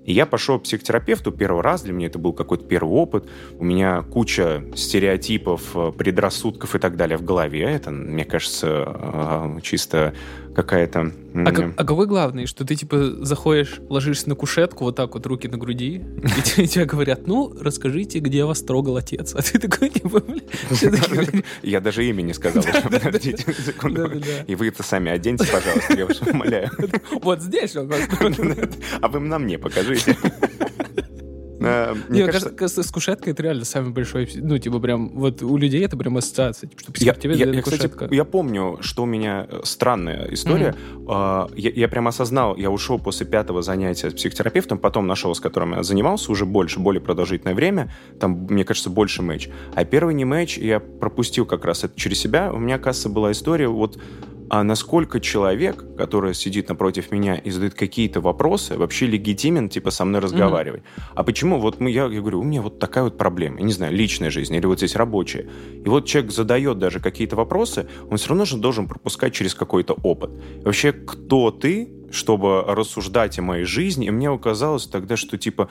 И 0.04 0.12
я 0.12 0.26
пошел 0.26 0.58
к 0.58 0.64
психотерапевту 0.64 1.30
первый 1.30 1.62
раз, 1.62 1.82
для 1.82 1.92
меня 1.92 2.08
это 2.08 2.18
был 2.18 2.32
какой-то 2.32 2.64
первый 2.64 2.92
опыт. 2.92 3.28
У 3.58 3.64
меня 3.64 4.02
куча 4.02 4.64
стереотипов, 4.74 5.76
э, 5.76 5.92
предрассудков 5.96 6.74
и 6.74 6.78
так 6.78 6.96
далее 6.96 7.16
в 7.16 7.24
голове. 7.24 7.62
Это, 7.62 7.90
мне 7.90 8.24
кажется, 8.24 8.84
э, 8.86 9.60
чисто 9.62 10.14
какая-то... 10.54 11.12
А, 11.34 11.50
как- 11.50 11.72
а 11.76 11.84
какой 11.84 12.06
главный, 12.06 12.46
что 12.46 12.64
ты 12.64 12.76
типа 12.76 13.24
заходишь, 13.24 13.80
ложишься 13.88 14.28
на 14.28 14.34
кушетку, 14.34 14.84
вот 14.84 14.96
так 14.96 15.14
вот 15.14 15.24
руки 15.26 15.48
на 15.48 15.56
груди, 15.56 16.02
и 16.38 16.42
те- 16.44 16.66
тебе 16.66 16.84
говорят, 16.84 17.26
ну, 17.26 17.54
расскажите, 17.58 18.18
где 18.18 18.44
вас 18.44 18.60
трогал 18.62 18.96
отец. 18.98 19.34
А 19.34 19.42
ты 19.42 19.58
такой, 19.58 19.88
типа, 19.88 20.22
Я 21.62 21.80
даже 21.80 22.04
имя 22.06 22.22
не 22.22 22.34
сказал. 22.34 22.62
Подождите 22.82 23.44
секунду. 23.52 24.10
И 24.46 24.54
вы 24.54 24.68
это 24.68 24.82
сами 24.82 25.10
оденьте, 25.10 25.46
пожалуйста, 25.50 25.94
я 25.96 26.06
вас 26.06 26.20
умоляю. 26.26 26.70
вот 27.22 27.40
здесь 27.40 27.74
он 27.76 27.90
А 29.00 29.08
вы 29.08 29.20
на 29.20 29.38
мне 29.38 29.58
покажите. 29.58 30.16
Э, 31.64 31.94
мне 32.08 32.26
кажется, 32.26 32.82
с 32.82 32.90
кушеткой 32.90 33.32
это 33.32 33.42
реально 33.42 33.64
самый 33.64 33.92
большой, 33.92 34.28
ну, 34.34 34.58
типа 34.58 34.78
прям, 34.80 35.10
вот 35.10 35.42
у 35.42 35.56
людей 35.56 35.84
это 35.84 35.96
прям 35.96 36.16
ассоциация, 36.16 36.68
типа, 36.68 36.82
что 36.82 36.92
я, 37.04 37.14
я, 37.22 37.46
я, 37.52 37.62
кстати, 37.62 38.14
я 38.14 38.24
помню, 38.24 38.78
что 38.80 39.02
у 39.02 39.06
меня 39.06 39.46
э, 39.50 39.60
странная 39.64 40.28
история. 40.32 40.74
Я, 41.08 41.46
я 41.54 41.88
прям 41.88 42.08
осознал, 42.08 42.56
я 42.56 42.70
ушел 42.70 42.98
после 42.98 43.26
пятого 43.26 43.62
занятия 43.62 44.10
с 44.10 44.14
психотерапевтом, 44.14 44.78
потом 44.78 45.06
нашел, 45.06 45.34
с 45.34 45.40
которым 45.40 45.72
я 45.74 45.82
занимался 45.82 46.30
уже 46.32 46.46
больше, 46.46 46.80
более 46.80 47.00
продолжительное 47.00 47.54
время, 47.54 47.92
там, 48.20 48.46
мне 48.48 48.64
кажется, 48.64 48.90
больше 48.90 49.22
матч. 49.22 49.48
А 49.74 49.84
первый 49.84 50.14
не 50.14 50.24
матч 50.24 50.58
я 50.58 50.80
пропустил 50.80 51.46
как 51.46 51.64
раз 51.64 51.84
это 51.84 51.98
через 51.98 52.18
себя. 52.18 52.52
У 52.52 52.58
меня, 52.58 52.78
кажется, 52.78 53.08
была 53.08 53.32
история 53.32 53.68
вот 53.68 53.98
а 54.50 54.62
насколько 54.62 55.20
человек, 55.20 55.84
который 55.96 56.34
сидит 56.34 56.68
напротив 56.68 57.10
меня 57.10 57.36
и 57.36 57.50
задает 57.50 57.74
какие-то 57.74 58.20
вопросы, 58.20 58.76
вообще 58.76 59.06
легитимен, 59.06 59.68
типа, 59.68 59.90
со 59.90 60.04
мной 60.04 60.20
разговаривать. 60.20 60.82
Mm-hmm. 60.82 61.02
А 61.14 61.22
почему? 61.24 61.58
Вот 61.58 61.80
мы, 61.80 61.90
я, 61.90 62.06
я 62.06 62.20
говорю, 62.20 62.40
у 62.40 62.44
меня 62.44 62.62
вот 62.62 62.78
такая 62.78 63.04
вот 63.04 63.16
проблема, 63.16 63.58
я 63.58 63.64
не 63.64 63.72
знаю, 63.72 63.94
личная 63.94 64.30
жизнь 64.30 64.54
или 64.54 64.66
вот 64.66 64.78
здесь 64.78 64.96
рабочая. 64.96 65.48
И 65.84 65.88
вот 65.88 66.06
человек 66.06 66.32
задает 66.32 66.78
даже 66.78 67.00
какие-то 67.00 67.36
вопросы, 67.36 67.88
он 68.10 68.16
все 68.16 68.28
равно 68.30 68.44
же 68.44 68.56
должен 68.56 68.88
пропускать 68.88 69.32
через 69.32 69.54
какой-то 69.54 69.94
опыт. 70.02 70.30
И 70.60 70.64
вообще, 70.64 70.92
кто 70.92 71.50
ты, 71.50 71.90
чтобы 72.10 72.62
рассуждать 72.62 73.38
о 73.38 73.42
моей 73.42 73.64
жизни? 73.64 74.06
И 74.06 74.10
мне 74.10 74.28
оказалось 74.28 74.86
тогда, 74.86 75.16
что, 75.16 75.38
типа, 75.38 75.68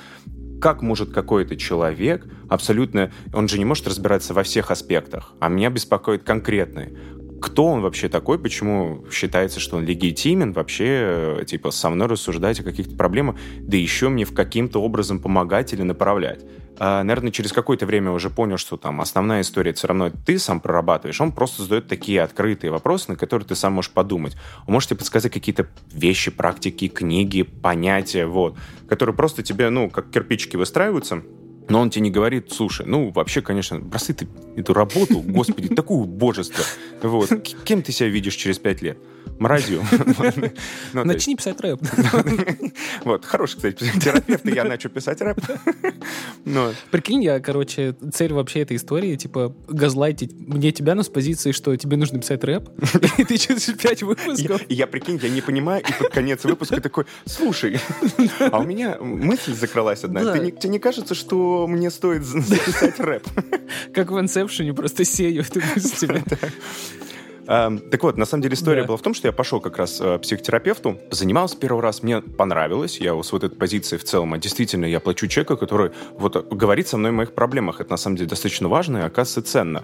как 0.62 0.82
может 0.82 1.12
какой-то 1.12 1.58
человек 1.58 2.28
абсолютно... 2.48 3.12
Он 3.34 3.48
же 3.48 3.58
не 3.58 3.66
может 3.66 3.88
разбираться 3.88 4.34
во 4.34 4.44
всех 4.44 4.72
аспектах, 4.72 5.34
а 5.40 5.50
меня 5.50 5.70
беспокоит 5.70 6.24
конкретные 6.24 6.96
кто 7.42 7.66
он 7.66 7.82
вообще 7.82 8.08
такой, 8.08 8.38
почему 8.40 9.04
считается, 9.12 9.60
что 9.60 9.78
он 9.78 9.84
легитимен 9.84 10.54
вообще, 10.54 11.40
э, 11.40 11.46
типа, 11.46 11.72
со 11.72 11.90
мной 11.90 12.08
рассуждать 12.08 12.60
о 12.60 12.64
каких-то 12.64 12.96
проблемах, 12.96 13.36
да 13.60 13.78
еще 13.78 14.10
мне 14.10 14.26
в 14.26 14.34
каким-то 14.34 14.82
образом 14.82 15.20
помогать 15.20 15.74
или 15.74 15.82
направлять. 15.82 16.42
А, 16.78 17.04
наверное, 17.04 17.32
через 17.32 17.52
какое-то 17.52 17.86
время 17.86 18.12
уже 18.12 18.30
понял, 18.30 18.58
что 18.58 18.78
там 18.78 19.02
основная 19.02 19.42
история 19.42 19.74
все 19.74 19.88
равно 19.88 20.12
ты 20.26 20.40
сам 20.40 20.60
прорабатываешь. 20.60 21.20
Он 21.20 21.32
просто 21.32 21.64
задает 21.64 21.88
такие 21.88 22.22
открытые 22.22 22.72
вопросы, 22.72 23.12
на 23.12 23.16
которые 23.16 23.48
ты 23.48 23.56
сам 23.56 23.74
можешь 23.74 23.92
подумать. 23.92 24.36
Он 24.68 24.74
может 24.74 24.90
подсказать 24.98 25.32
какие-то 25.32 25.68
вещи, 25.92 26.32
практики, 26.32 26.88
книги, 26.88 27.44
понятия, 27.44 28.26
вот, 28.26 28.56
которые 28.88 29.16
просто 29.16 29.44
тебе, 29.44 29.70
ну, 29.70 29.90
как 29.90 30.10
кирпичики 30.10 30.56
выстраиваются, 30.56 31.24
но 31.72 31.80
он 31.80 31.90
тебе 31.90 32.02
не 32.02 32.12
говорит, 32.12 32.52
слушай, 32.52 32.86
ну, 32.86 33.12
вообще, 33.12 33.42
конечно, 33.42 33.80
бросай 33.80 34.14
ты 34.14 34.28
эту 34.58 34.74
работу, 34.74 35.22
господи, 35.22 35.74
такое 35.74 36.06
божество. 36.06 36.66
Вот. 37.02 37.30
Кем 37.64 37.82
ты 37.82 37.94
себя 37.94 38.10
видишь 38.10 38.36
через 38.36 38.60
пять 38.60 38.82
лет? 38.82 38.98
мразью. 39.42 39.84
Ну, 40.94 41.06
Начни 41.06 41.36
писать 41.36 41.60
рэп. 41.62 41.82
Вот, 43.06 43.26
хороший, 43.26 43.56
кстати, 43.56 43.86
терапевт, 44.00 44.46
и 44.46 44.52
я 44.52 44.64
начал 44.64 44.90
писать 44.90 45.22
рэп. 45.22 45.40
Ну 46.46 46.74
Прикинь, 46.90 47.24
я, 47.24 47.40
короче, 47.40 47.96
цель 48.14 48.34
вообще 48.34 48.62
этой 48.62 48.78
истории, 48.78 49.16
типа, 49.16 49.56
газлайтить 49.68 50.34
мне 50.34 50.72
тебя, 50.72 50.96
но 50.96 51.04
с 51.04 51.10
позиции, 51.10 51.52
что 51.52 51.76
тебе 51.76 51.98
нужно 51.98 52.20
писать 52.20 52.44
рэп, 52.44 52.70
и 53.18 53.24
ты 53.24 53.38
через 53.38 53.64
пять 53.66 54.04
выпусков. 54.04 54.62
Я, 54.70 54.88
прикинь, 54.88 55.20
я 55.22 55.30
не 55.30 55.42
понимаю, 55.42 55.84
и 55.88 56.04
под 56.04 56.12
конец 56.12 56.44
выпуска 56.44 56.82
такой, 56.82 57.06
слушай, 57.26 57.80
а 58.40 58.60
у 58.60 58.64
меня 58.64 58.98
мысль 59.00 59.54
закралась 59.54 60.04
одна. 60.04 60.22
Тебе 60.34 60.70
не 60.70 60.80
кажется, 60.80 61.16
что 61.16 61.61
мне 61.68 61.90
стоит 61.92 62.24
записать 62.24 63.00
рэп? 63.00 63.28
Как 63.94 64.12
в 64.12 64.20
инсепшене, 64.20 64.74
просто 64.74 65.06
сею 65.06 65.44
эту 65.44 65.62
мысль. 65.76 66.22
Эм, 67.48 67.80
так 67.80 68.04
вот, 68.04 68.18
на 68.18 68.26
самом 68.26 68.44
деле 68.44 68.54
история 68.54 68.82
да. 68.82 68.88
была 68.88 68.98
в 68.98 69.02
том, 69.02 69.14
что 69.14 69.28
я 69.28 69.32
пошел 69.32 69.60
как 69.60 69.78
раз 69.78 70.00
э, 70.00 70.18
к 70.18 70.22
психотерапевту, 70.22 71.00
занимался 71.10 71.58
первый 71.58 71.82
раз, 71.82 72.04
мне 72.04 72.22
понравилось, 72.22 73.00
я 73.00 73.22
с 73.22 73.32
вот 73.32 73.44
этой 73.44 73.56
позиции 73.56 73.98
в 73.98 74.04
целом, 74.04 74.34
а 74.34 74.38
действительно 74.38 74.86
я 74.86 75.00
плачу 75.00 75.28
человека, 75.28 75.56
который 75.56 75.92
вот 76.14 76.54
говорит 76.54 76.88
со 76.88 76.98
мной 76.98 77.12
о 77.12 77.14
моих 77.14 77.34
проблемах. 77.34 77.82
Это 77.82 77.92
на 77.92 77.98
самом 77.98 78.18
деле 78.18 78.30
достаточно 78.30 78.68
важно 78.68 79.00
и 79.00 79.02
оказывается 79.02 79.42
ценно. 79.42 79.84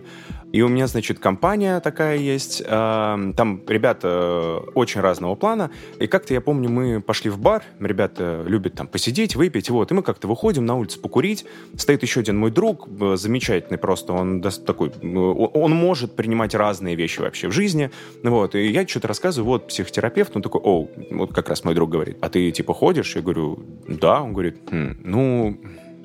И 0.53 0.61
у 0.61 0.67
меня, 0.67 0.87
значит, 0.87 1.19
компания 1.19 1.79
такая 1.79 2.17
есть, 2.17 2.61
эм, 2.65 3.33
там 3.33 3.61
ребята 3.67 4.07
э, 4.07 4.71
очень 4.75 5.01
разного 5.01 5.35
плана, 5.35 5.71
и 5.99 6.07
как-то 6.07 6.33
я 6.33 6.41
помню, 6.41 6.69
мы 6.69 7.01
пошли 7.01 7.29
в 7.29 7.39
бар, 7.39 7.63
ребята 7.79 8.43
любят 8.45 8.75
там 8.75 8.87
посидеть, 8.87 9.35
выпить, 9.35 9.69
вот, 9.69 9.91
и 9.91 9.93
мы 9.93 10.03
как-то 10.03 10.27
выходим 10.27 10.65
на 10.65 10.75
улицу 10.75 10.99
покурить, 10.99 11.45
стоит 11.75 12.03
еще 12.03 12.19
один 12.19 12.37
мой 12.37 12.51
друг, 12.51 12.87
э, 13.01 13.15
замечательный 13.17 13.77
просто, 13.77 14.13
он 14.13 14.41
такой, 14.41 14.91
он 15.01 15.71
может 15.71 16.15
принимать 16.15 16.55
разные 16.55 16.95
вещи 16.95 17.19
вообще 17.19 17.46
в 17.47 17.51
жизни, 17.51 17.91
вот, 18.23 18.55
и 18.55 18.67
я 18.67 18.87
что-то 18.87 19.07
рассказываю, 19.07 19.47
вот, 19.47 19.67
психотерапевт, 19.67 20.35
он 20.35 20.41
такой, 20.41 20.61
о, 20.63 20.87
вот 21.11 21.33
как 21.33 21.49
раз 21.49 21.63
мой 21.63 21.75
друг 21.75 21.89
говорит, 21.89 22.17
а 22.21 22.29
ты, 22.29 22.51
типа, 22.51 22.73
ходишь? 22.73 23.15
Я 23.15 23.21
говорю, 23.21 23.59
да, 23.87 24.21
он 24.21 24.33
говорит, 24.33 24.57
хм, 24.69 24.97
ну, 25.03 25.57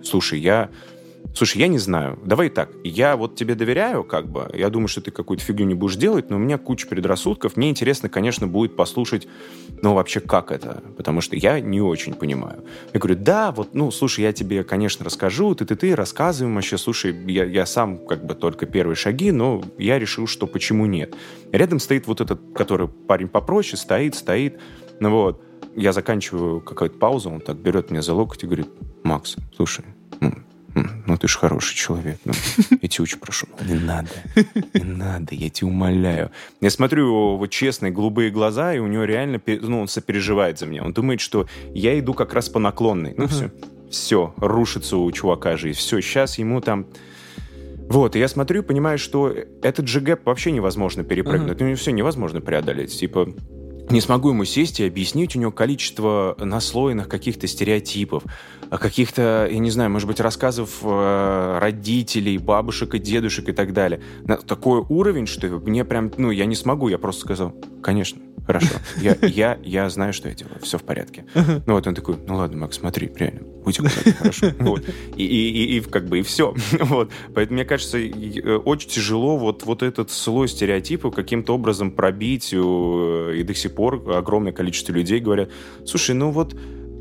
слушай, 0.03 0.39
я 0.39 0.71
Слушай, 1.35 1.59
я 1.59 1.69
не 1.69 1.79
знаю. 1.79 2.19
Давай 2.25 2.51
так. 2.51 2.71
Я 2.85 3.17
вот 3.17 3.37
тебе 3.37 3.55
доверяю, 3.55 4.05
как 4.05 4.29
бы. 4.29 4.51
Я 4.53 4.69
думаю, 4.69 4.89
что 4.89 5.01
ты 5.01 5.11
какую-то 5.11 5.43
фигню 5.43 5.65
не 5.65 5.75
будешь 5.75 5.97
делать, 5.97 6.29
но 6.29 6.37
у 6.37 6.39
меня 6.39 6.59
куча 6.59 6.87
предрассудков. 6.87 7.57
Мне 7.57 7.71
интересно, 7.71 8.11
конечно, 8.11 8.47
будет 8.47 8.77
послушать, 8.77 9.27
ну, 9.81 9.95
вообще, 9.95 10.21
как 10.21 10.53
это. 10.53 10.83
Потому 10.97 11.23
что 11.23 11.35
я 11.35 11.61
не 11.61 11.81
очень 11.81 12.15
понимаю. 12.15 12.65
Я 12.93 13.01
говорю, 13.01 13.19
да, 13.19 13.51
вот, 13.51 13.75
ну, 13.75 13.91
слушай, 13.91 14.21
я 14.21 14.33
тебе, 14.33 14.63
конечно, 14.63 15.05
расскажу, 15.07 15.55
ты-ты-ты, 15.55 15.95
рассказываем 15.95 16.55
вообще. 16.55 16.77
Слушай, 16.77 17.17
я, 17.27 17.45
я 17.45 17.65
сам 17.65 18.07
как 18.07 18.27
бы 18.27 18.35
только 18.35 18.67
первые 18.67 18.97
шаги, 18.97 19.33
но 19.33 19.65
я 19.79 19.99
решил, 19.99 20.27
что 20.27 20.47
почему 20.47 20.85
нет. 20.85 21.15
Рядом 21.51 21.79
стоит 21.79 22.07
вот 22.07 22.21
этот, 22.21 22.41
который 22.55 22.89
парень 22.89 23.29
попроще, 23.29 23.79
стоит, 23.79 24.15
стоит. 24.15 24.61
Ну 25.01 25.11
вот. 25.11 25.43
Я 25.75 25.95
заканчиваю 25.95 26.61
какую-то 26.61 26.99
паузу, 26.99 27.31
он 27.31 27.41
так 27.41 27.57
берет 27.57 27.91
меня 27.91 28.03
за 28.03 28.13
локоть 28.13 28.43
и 28.43 28.47
говорит, 28.47 28.69
Макс, 29.05 29.37
слушай, 29.57 29.87
ну, 30.75 31.17
ты 31.17 31.29
же 31.29 31.39
хороший 31.39 31.77
человек, 31.77 32.19
ну, 32.25 32.33
я 32.81 32.89
тебя 32.89 33.03
очень 33.03 33.19
прошу, 33.19 33.47
не 33.67 33.75
надо, 33.75 34.11
не 34.75 34.85
надо, 34.85 35.35
я 35.35 35.51
тебя 35.51 35.69
умоляю. 35.69 36.31
Я 36.61 36.71
смотрю 36.71 37.07
его 37.07 37.37
вот 37.37 37.49
честные 37.49 37.93
голубые 37.93 38.31
глаза, 38.31 38.75
и 38.75 38.79
у 38.79 38.87
него 38.87 39.05
реально, 39.05 39.41
ну, 39.47 39.83
он 39.83 39.89
сопереживает 39.89 40.59
за 40.59 40.67
меня. 40.67 40.83
Он 40.83 40.93
думает, 40.93 41.21
что 41.21 41.47
я 41.75 41.99
иду 41.99 42.15
как 42.15 42.33
раз 42.35 42.49
по 42.49 42.59
наклонной. 42.59 43.15
Ну, 43.17 43.27
все, 43.27 43.51
все, 43.91 44.35
рушится 44.39 44.97
у 44.97 45.11
чувака 45.13 45.57
жизнь. 45.57 45.79
Все, 45.79 46.01
сейчас 46.01 46.39
ему 46.39 46.61
там... 46.61 46.87
Вот, 47.89 48.17
и 48.17 48.19
я 48.19 48.29
смотрю 48.29 48.63
и 48.63 48.65
понимаю, 48.65 48.99
что 48.99 49.35
этот 49.63 49.89
же 49.89 50.01
гэп 50.01 50.25
вообще 50.25 50.53
невозможно 50.53 51.05
перепрыгнуть. 51.05 51.59
Uh-huh. 51.59 51.71
Ну, 51.71 51.77
все 51.77 51.91
невозможно 51.91 52.41
преодолеть. 52.41 52.99
Типа, 52.99 53.29
не 53.91 54.01
смогу 54.01 54.31
ему 54.31 54.45
сесть 54.45 54.81
и 54.81 54.87
объяснить 54.87 55.37
у 55.37 55.39
него 55.39 55.53
количество 55.53 56.37
наслоенных 56.39 57.09
каких-то 57.09 57.47
стереотипов, 57.47 58.25
каких-то, 58.71 59.49
я 59.51 59.59
не 59.59 59.71
знаю, 59.71 59.91
может 59.91 60.09
быть, 60.09 60.21
рассказов 60.21 60.79
э, 60.83 61.59
родителей, 61.61 62.39
бабушек 62.39 62.95
и 62.95 62.99
дедушек 62.99 63.49
и 63.49 63.53
так 63.53 63.73
далее. 63.73 64.01
На 64.25 64.37
такой 64.37 64.81
уровень, 64.89 65.27
что 65.27 65.47
мне 65.49 65.85
прям, 65.85 66.11
ну, 66.17 66.31
я 66.31 66.47
не 66.47 66.55
смогу, 66.55 66.89
я 66.89 66.99
просто 66.99 67.23
сказал, 67.23 67.55
конечно, 67.83 68.21
хорошо, 68.47 68.75
я, 69.01 69.17
я, 69.23 69.59
я 69.63 69.89
знаю, 69.91 70.13
что 70.13 70.29
я 70.29 70.35
делаю, 70.35 70.59
все 70.63 70.79
в 70.79 70.83
порядке. 70.83 71.27
Ну 71.35 71.75
вот 71.75 71.87
он 71.87 71.95
такой, 71.95 72.17
ну 72.27 72.37
ладно, 72.37 72.59
Макс, 72.59 72.79
смотри, 72.79 73.11
реально, 73.15 73.43
будь 73.65 73.79
аккуратен, 73.79 74.13
хорошо. 74.15 74.53
Вот. 74.59 74.89
И, 75.17 75.25
и, 75.25 75.51
и, 75.51 75.79
и 75.79 75.81
как 75.81 76.07
бы 76.07 76.21
и 76.21 76.23
все. 76.23 76.55
Вот. 76.93 77.11
Поэтому, 77.35 77.57
мне 77.57 77.65
кажется, 77.65 77.99
э, 77.99 78.57
очень 78.57 78.89
тяжело 78.89 79.39
вот, 79.39 79.65
вот 79.65 79.83
этот 79.83 80.11
слой 80.11 80.49
стереотипов 80.49 81.15
каким-то 81.15 81.55
образом 81.55 81.93
пробить, 81.93 82.53
и 82.53 83.43
до 83.43 83.55
сих 83.55 83.72
пор 83.75 84.03
огромное 84.11 84.53
количество 84.53 84.93
людей 84.93 85.21
говорят, 85.21 85.51
слушай, 85.85 86.15
ну 86.15 86.31
вот 86.31 86.55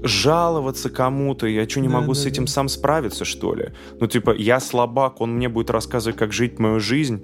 жаловаться 0.03 0.89
кому-то, 0.89 1.47
я 1.47 1.67
что, 1.69 1.79
не 1.79 1.87
да, 1.87 1.95
могу 1.95 2.13
да, 2.13 2.19
с 2.19 2.25
этим 2.25 2.45
да. 2.45 2.51
сам 2.51 2.69
справиться, 2.69 3.25
что 3.25 3.53
ли? 3.53 3.69
Ну, 3.99 4.07
типа, 4.07 4.33
я 4.35 4.59
слабак, 4.59 5.21
он 5.21 5.35
мне 5.35 5.49
будет 5.49 5.69
рассказывать, 5.69 6.17
как 6.17 6.33
жить 6.33 6.59
мою 6.59 6.79
жизнь, 6.79 7.23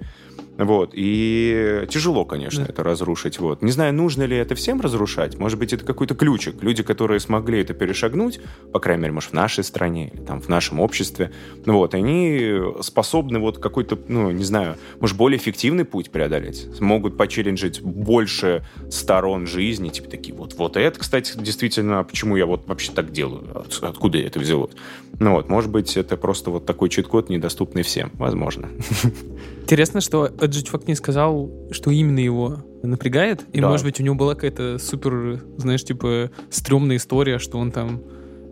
вот. 0.58 0.90
И 0.92 1.86
тяжело, 1.88 2.24
конечно, 2.24 2.64
да. 2.64 2.70
это 2.70 2.82
разрушить. 2.82 3.38
Вот. 3.38 3.62
Не 3.62 3.70
знаю, 3.70 3.94
нужно 3.94 4.24
ли 4.24 4.36
это 4.36 4.56
всем 4.56 4.80
разрушать. 4.80 5.38
Может 5.38 5.58
быть, 5.58 5.72
это 5.72 5.84
какой-то 5.84 6.16
ключик. 6.16 6.62
Люди, 6.62 6.82
которые 6.82 7.20
смогли 7.20 7.60
это 7.60 7.74
перешагнуть, 7.74 8.40
по 8.72 8.80
крайней 8.80 9.02
мере, 9.02 9.14
может, 9.14 9.30
в 9.30 9.34
нашей 9.34 9.62
стране 9.62 10.08
или 10.12 10.20
там 10.20 10.40
в 10.40 10.48
нашем 10.48 10.80
обществе, 10.80 11.30
вот, 11.64 11.94
они 11.94 12.60
способны 12.80 13.38
вот 13.38 13.58
какой-то, 13.58 13.98
ну, 14.08 14.30
не 14.32 14.44
знаю, 14.44 14.76
может, 15.00 15.16
более 15.16 15.38
эффективный 15.38 15.84
путь 15.84 16.10
преодолеть. 16.10 16.66
Смогут 16.76 17.16
почелленджить 17.16 17.80
больше 17.80 18.64
сторон 18.90 19.46
жизни, 19.46 19.90
типа 19.90 20.10
такие, 20.10 20.34
вот, 20.34 20.54
вот 20.54 20.76
это, 20.76 20.98
кстати, 20.98 21.38
действительно, 21.38 22.02
почему 22.02 22.36
я 22.36 22.46
вот 22.46 22.66
вообще 22.66 22.90
так 22.92 23.12
делаю? 23.12 23.64
Откуда 23.80 24.18
это 24.18 24.40
взялось? 24.40 24.72
Ну 25.20 25.32
вот, 25.32 25.48
может 25.48 25.70
быть, 25.70 25.96
это 25.96 26.16
просто 26.16 26.50
вот 26.50 26.66
такой 26.66 26.88
чит-код, 26.88 27.28
недоступный 27.28 27.82
всем. 27.82 28.10
Возможно. 28.14 28.68
Интересно, 29.62 30.00
что 30.00 30.30
этот 30.48 30.66
чувак 30.66 30.86
не 30.88 30.94
сказал, 30.94 31.50
что 31.70 31.90
именно 31.90 32.18
его 32.18 32.64
напрягает. 32.82 33.44
И, 33.52 33.60
да. 33.60 33.68
может 33.68 33.84
быть, 33.84 34.00
у 34.00 34.02
него 34.02 34.14
была 34.14 34.34
какая-то 34.34 34.78
супер, 34.78 35.42
знаешь, 35.56 35.84
типа, 35.84 36.30
стрёмная 36.50 36.96
история, 36.96 37.38
что 37.38 37.58
он 37.58 37.72
там 37.72 38.02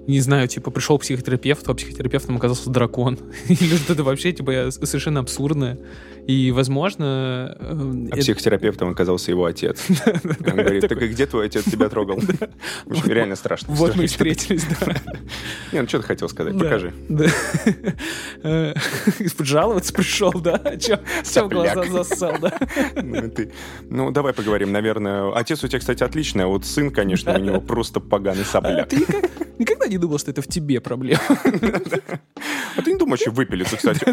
не 0.06 0.20
знаю, 0.20 0.46
типа, 0.46 0.70
пришел 0.70 0.98
психотерапевт, 0.98 1.68
а 1.68 1.74
психотерапевтом 1.74 2.36
оказался 2.36 2.70
дракон. 2.70 3.18
Или 3.48 3.76
что-то 3.76 4.04
вообще, 4.04 4.32
типа, 4.32 4.70
совершенно 4.70 5.20
абсурдное. 5.20 5.78
И, 6.26 6.50
возможно... 6.50 7.56
Э, 7.58 8.08
а 8.10 8.16
психотерапевтом 8.16 8.90
оказался 8.90 9.30
его 9.30 9.44
отец. 9.44 9.84
Он 10.44 10.56
говорит, 10.56 10.88
так 10.88 11.00
и 11.00 11.08
где 11.08 11.24
твой 11.26 11.46
отец 11.46 11.64
тебя 11.64 11.88
трогал? 11.88 12.18
В 12.84 13.08
реально 13.08 13.36
страшно. 13.36 13.72
Вот 13.72 13.94
мы 13.94 14.04
и 14.04 14.06
встретились, 14.08 14.64
да. 14.64 14.94
Не, 15.72 15.82
ну 15.82 15.88
что 15.88 16.00
ты 16.00 16.04
хотел 16.04 16.28
сказать? 16.28 16.58
Покажи. 16.58 16.92
Э, 18.42 18.74
жаловаться 19.38 19.92
пришел, 19.92 20.32
да? 20.32 20.60
Чем 20.78 21.48
глаза 21.48 21.84
зассал, 21.84 22.34
да? 22.40 22.58
Ну, 22.96 23.32
ну, 23.88 24.10
давай 24.10 24.32
поговорим, 24.32 24.72
наверное. 24.72 25.32
Отец 25.32 25.62
у 25.62 25.68
тебя, 25.68 25.78
кстати, 25.78 26.02
отличный, 26.02 26.44
а 26.44 26.48
вот 26.48 26.64
сын, 26.64 26.90
конечно, 26.90 27.34
у 27.34 27.38
него 27.38 27.60
просто 27.60 28.00
поганый 28.00 28.44
сопляк. 28.44 28.88
Ты 28.88 29.06
никогда 29.58 29.86
не 29.86 29.98
думал, 29.98 30.18
что 30.18 30.32
это 30.32 30.42
в 30.42 30.48
тебе 30.48 30.80
проблема? 30.80 31.20
А 32.76 32.82
ты 32.82 32.92
не 32.92 32.98
думаешь 32.98 33.26
выпилиться, 33.26 33.76
кстати? 33.76 34.04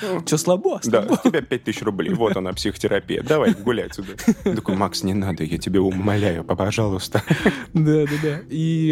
Че, 0.26 0.38
слабо? 0.38 0.80
Да, 0.84 1.06
у 1.08 1.28
тебя 1.28 1.42
5000 1.42 1.82
рублей. 1.82 2.14
Вот 2.14 2.36
она, 2.36 2.52
психотерапия. 2.52 3.22
Давай, 3.22 3.54
гуляй 3.54 3.86
отсюда. 3.86 4.12
такой, 4.44 4.76
Макс, 4.76 5.02
не 5.02 5.14
надо, 5.14 5.44
я 5.44 5.58
тебе 5.58 5.80
умоляю, 5.80 6.44
пожалуйста. 6.44 7.22
Да, 7.72 8.04
да, 8.04 8.12
да. 8.22 8.40
И 8.48 8.90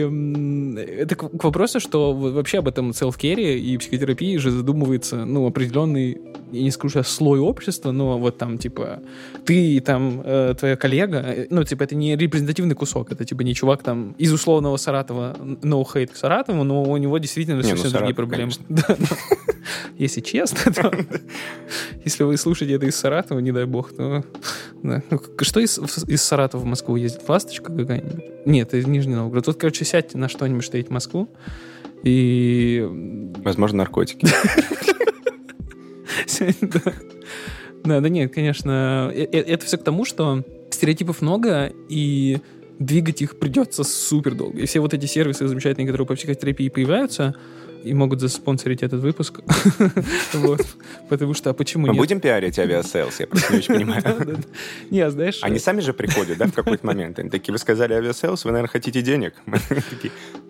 это 0.77 1.17
к 1.17 1.45
вопросу, 1.45 1.81
что 1.81 2.13
вообще 2.13 2.59
об 2.59 2.69
этом 2.69 2.93
селф-кере 2.93 3.59
и 3.59 3.77
психотерапии 3.79 4.37
же 4.37 4.51
задумывается, 4.51 5.25
ну, 5.25 5.47
определенный, 5.47 6.21
я 6.55 6.63
не 6.63 6.71
скажу 6.71 6.95
сейчас 6.95 7.09
слой 7.09 7.39
общества, 7.39 7.93
но 7.93 8.19
вот 8.19 8.39
там, 8.39 8.59
типа, 8.59 9.01
ты 9.45 9.81
там, 9.81 10.23
э, 10.25 10.55
твоя 10.59 10.77
коллега, 10.77 11.19
э, 11.19 11.47
ну, 11.51 11.65
типа, 11.65 11.83
это 11.83 11.95
не 11.95 12.17
репрезентативный 12.17 12.75
кусок, 12.75 13.13
это, 13.13 13.25
типа, 13.25 13.43
не 13.43 13.55
чувак 13.55 13.83
там 13.83 14.15
из 14.19 14.33
условного 14.33 14.77
Саратова, 14.77 15.37
no 15.63 15.85
hate 15.85 16.13
к 16.13 16.17
Саратову, 16.17 16.65
но 16.65 16.83
у 16.83 16.97
него 16.97 17.19
действительно 17.19 17.57
не, 17.57 17.69
совсем 17.69 17.91
ну, 17.93 17.99
другие 17.99 18.15
проблемы. 18.15 18.53
Да, 18.69 18.97
если 19.99 20.21
честно, 20.21 20.73
то 20.73 20.93
если 22.05 22.25
вы 22.25 22.37
слушаете 22.37 22.75
это 22.75 22.87
из 22.87 22.97
Саратова, 22.97 23.39
не 23.39 23.53
дай 23.53 23.65
бог, 23.65 23.93
то... 23.93 24.25
Да. 24.83 25.03
Ну, 25.11 25.19
что 25.41 25.61
из, 25.61 25.79
из 25.79 26.23
Саратова 26.23 26.61
в 26.61 26.67
Москву 26.67 26.97
ездит? 26.97 27.27
Ласточка 27.27 27.73
какая-нибудь? 27.73 28.25
Нет, 28.45 28.75
из 28.75 28.87
Нижнего 28.87 29.21
Новгорода. 29.21 29.47
Тут, 29.47 29.57
короче, 29.57 29.87
сядьте 29.87 30.19
на 30.19 30.29
что-нибудь, 30.29 30.63
что 30.63 30.77
едет 30.77 30.91
в 30.91 30.93
Москву, 30.93 31.31
и... 32.03 32.87
Возможно, 33.43 33.79
наркотики. 33.79 34.27
Да, 37.85 38.01
да 38.01 38.09
нет, 38.09 38.33
конечно. 38.33 39.13
Э, 39.15 39.27
э, 39.31 39.41
это 39.41 39.67
все 39.67 39.77
к 39.77 39.85
тому, 39.85 40.07
что 40.07 40.43
стереотипов 40.71 41.21
много, 41.21 41.71
и 41.91 42.39
двигать 42.79 43.21
их 43.21 43.39
придется 43.39 43.85
супер 43.85 44.35
долго. 44.35 44.61
И 44.61 44.67
все 44.67 44.81
вот 44.81 44.95
эти 44.95 45.05
сервисы 45.05 45.47
замечательные, 45.47 45.87
которые 45.87 46.07
по 46.07 46.15
психотерапии 46.15 46.71
появляются, 46.71 47.37
и 47.85 47.95
могут 47.95 48.21
заспонсорить 48.21 48.83
этот 48.83 49.01
выпуск. 49.01 49.41
вот. 50.33 50.67
Потому 51.09 51.35
что, 51.35 51.51
а 51.51 51.53
почему 51.53 51.87
Мы 51.87 51.93
нет? 51.93 52.01
будем 52.01 52.21
пиарить 52.21 52.59
Aviasales? 52.59 53.21
Я 53.21 53.27
просто 53.27 53.53
не 53.53 53.59
очень 53.59 53.75
понимаю. 53.75 54.03
Не, 54.91 55.01
а 55.01 55.11
знаешь... 55.11 55.39
Они 55.43 55.59
сами 55.59 55.81
же 55.81 55.93
приходят, 55.93 56.39
да, 56.39 56.47
в 56.47 56.53
какой-то 56.55 56.87
момент. 56.87 57.19
Они 57.19 57.31
такие, 57.31 57.53
вы 57.53 57.59
сказали 57.59 57.93
Aviasales, 57.95 58.45
вы, 58.45 58.53
наверное, 58.53 58.71
хотите 58.71 59.03
денег. 59.03 59.35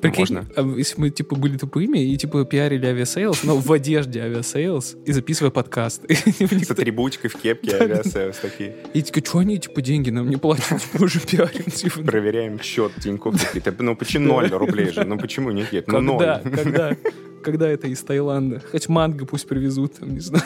Можно. 0.02 0.46
А 0.56 0.62
если 0.62 1.00
мы, 1.00 1.10
типа, 1.10 1.36
были 1.36 1.56
тупыми 1.56 1.98
и, 1.98 2.16
типа, 2.16 2.44
пиарили 2.44 2.86
Aviasales, 2.86 3.42
но 3.44 3.56
в 3.56 3.72
одежде 3.72 4.20
Aviasales 4.20 4.96
и 5.04 5.12
записывая 5.12 5.50
подкаст. 5.50 6.02
С 6.08 6.70
атрибутикой 6.70 7.30
в 7.30 7.36
кепке 7.36 7.76
Aviasales 7.76 8.38
такие. 8.38 8.76
И 8.92 9.02
такие, 9.02 9.24
что 9.24 9.38
они, 9.38 9.58
типа, 9.58 9.82
деньги 9.82 10.10
нам 10.10 10.28
не 10.28 10.36
платят? 10.36 10.80
Мы 10.92 11.06
уже 11.06 11.20
пиарим. 11.20 11.64
Типа. 11.64 12.00
Проверяем 12.02 12.60
счет 12.60 12.92
Тинькофф. 13.02 13.34
Ну, 13.78 13.96
почему 13.96 14.26
ноль 14.28 14.48
рублей 14.50 14.90
же? 14.90 15.04
Ну, 15.04 15.18
почему 15.18 15.50
нет? 15.50 15.86
Ну, 15.86 16.00
ноль. 16.00 16.40
Когда? 16.42 16.96
Когда? 17.44 17.68
это 17.68 17.88
из 17.88 18.02
Таиланда. 18.02 18.62
Хоть 18.70 18.88
манго 18.88 19.26
пусть 19.26 19.46
привезут, 19.46 19.94
там, 19.94 20.14
не 20.14 20.20
знаю. 20.20 20.44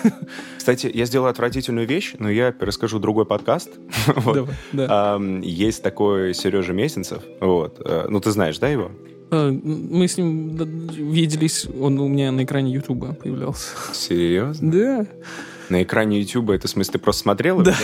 Кстати, 0.56 0.90
я 0.92 1.04
сделал 1.04 1.26
отвратительную 1.26 1.86
вещь, 1.86 2.14
но 2.18 2.30
я 2.30 2.54
расскажу 2.58 2.98
другой 2.98 3.26
подкаст. 3.26 3.70
вот. 4.06 4.48
да. 4.72 5.20
есть 5.42 5.82
такой 5.82 6.34
Сережа 6.34 6.72
Мезенцев. 6.72 7.22
Вот. 7.40 7.80
Э, 7.84 8.06
ну, 8.08 8.20
ты 8.20 8.30
знаешь, 8.30 8.58
да, 8.58 8.68
его? 8.68 8.90
А, 9.30 9.50
мы 9.50 10.08
с 10.08 10.16
ним 10.16 10.56
виделись, 10.90 11.66
он 11.80 11.98
у 12.00 12.08
меня 12.08 12.32
на 12.32 12.44
экране 12.44 12.72
Ютуба 12.72 13.14
появлялся. 13.14 13.74
Серьезно? 13.92 14.72
Да. 14.72 15.06
На 15.68 15.82
экране 15.82 16.20
YouTube 16.20 16.50
это, 16.50 16.66
в 16.66 16.70
смысле, 16.70 16.92
ты 16.92 16.98
просто 16.98 17.22
смотрел? 17.22 17.60
Да. 17.62 17.74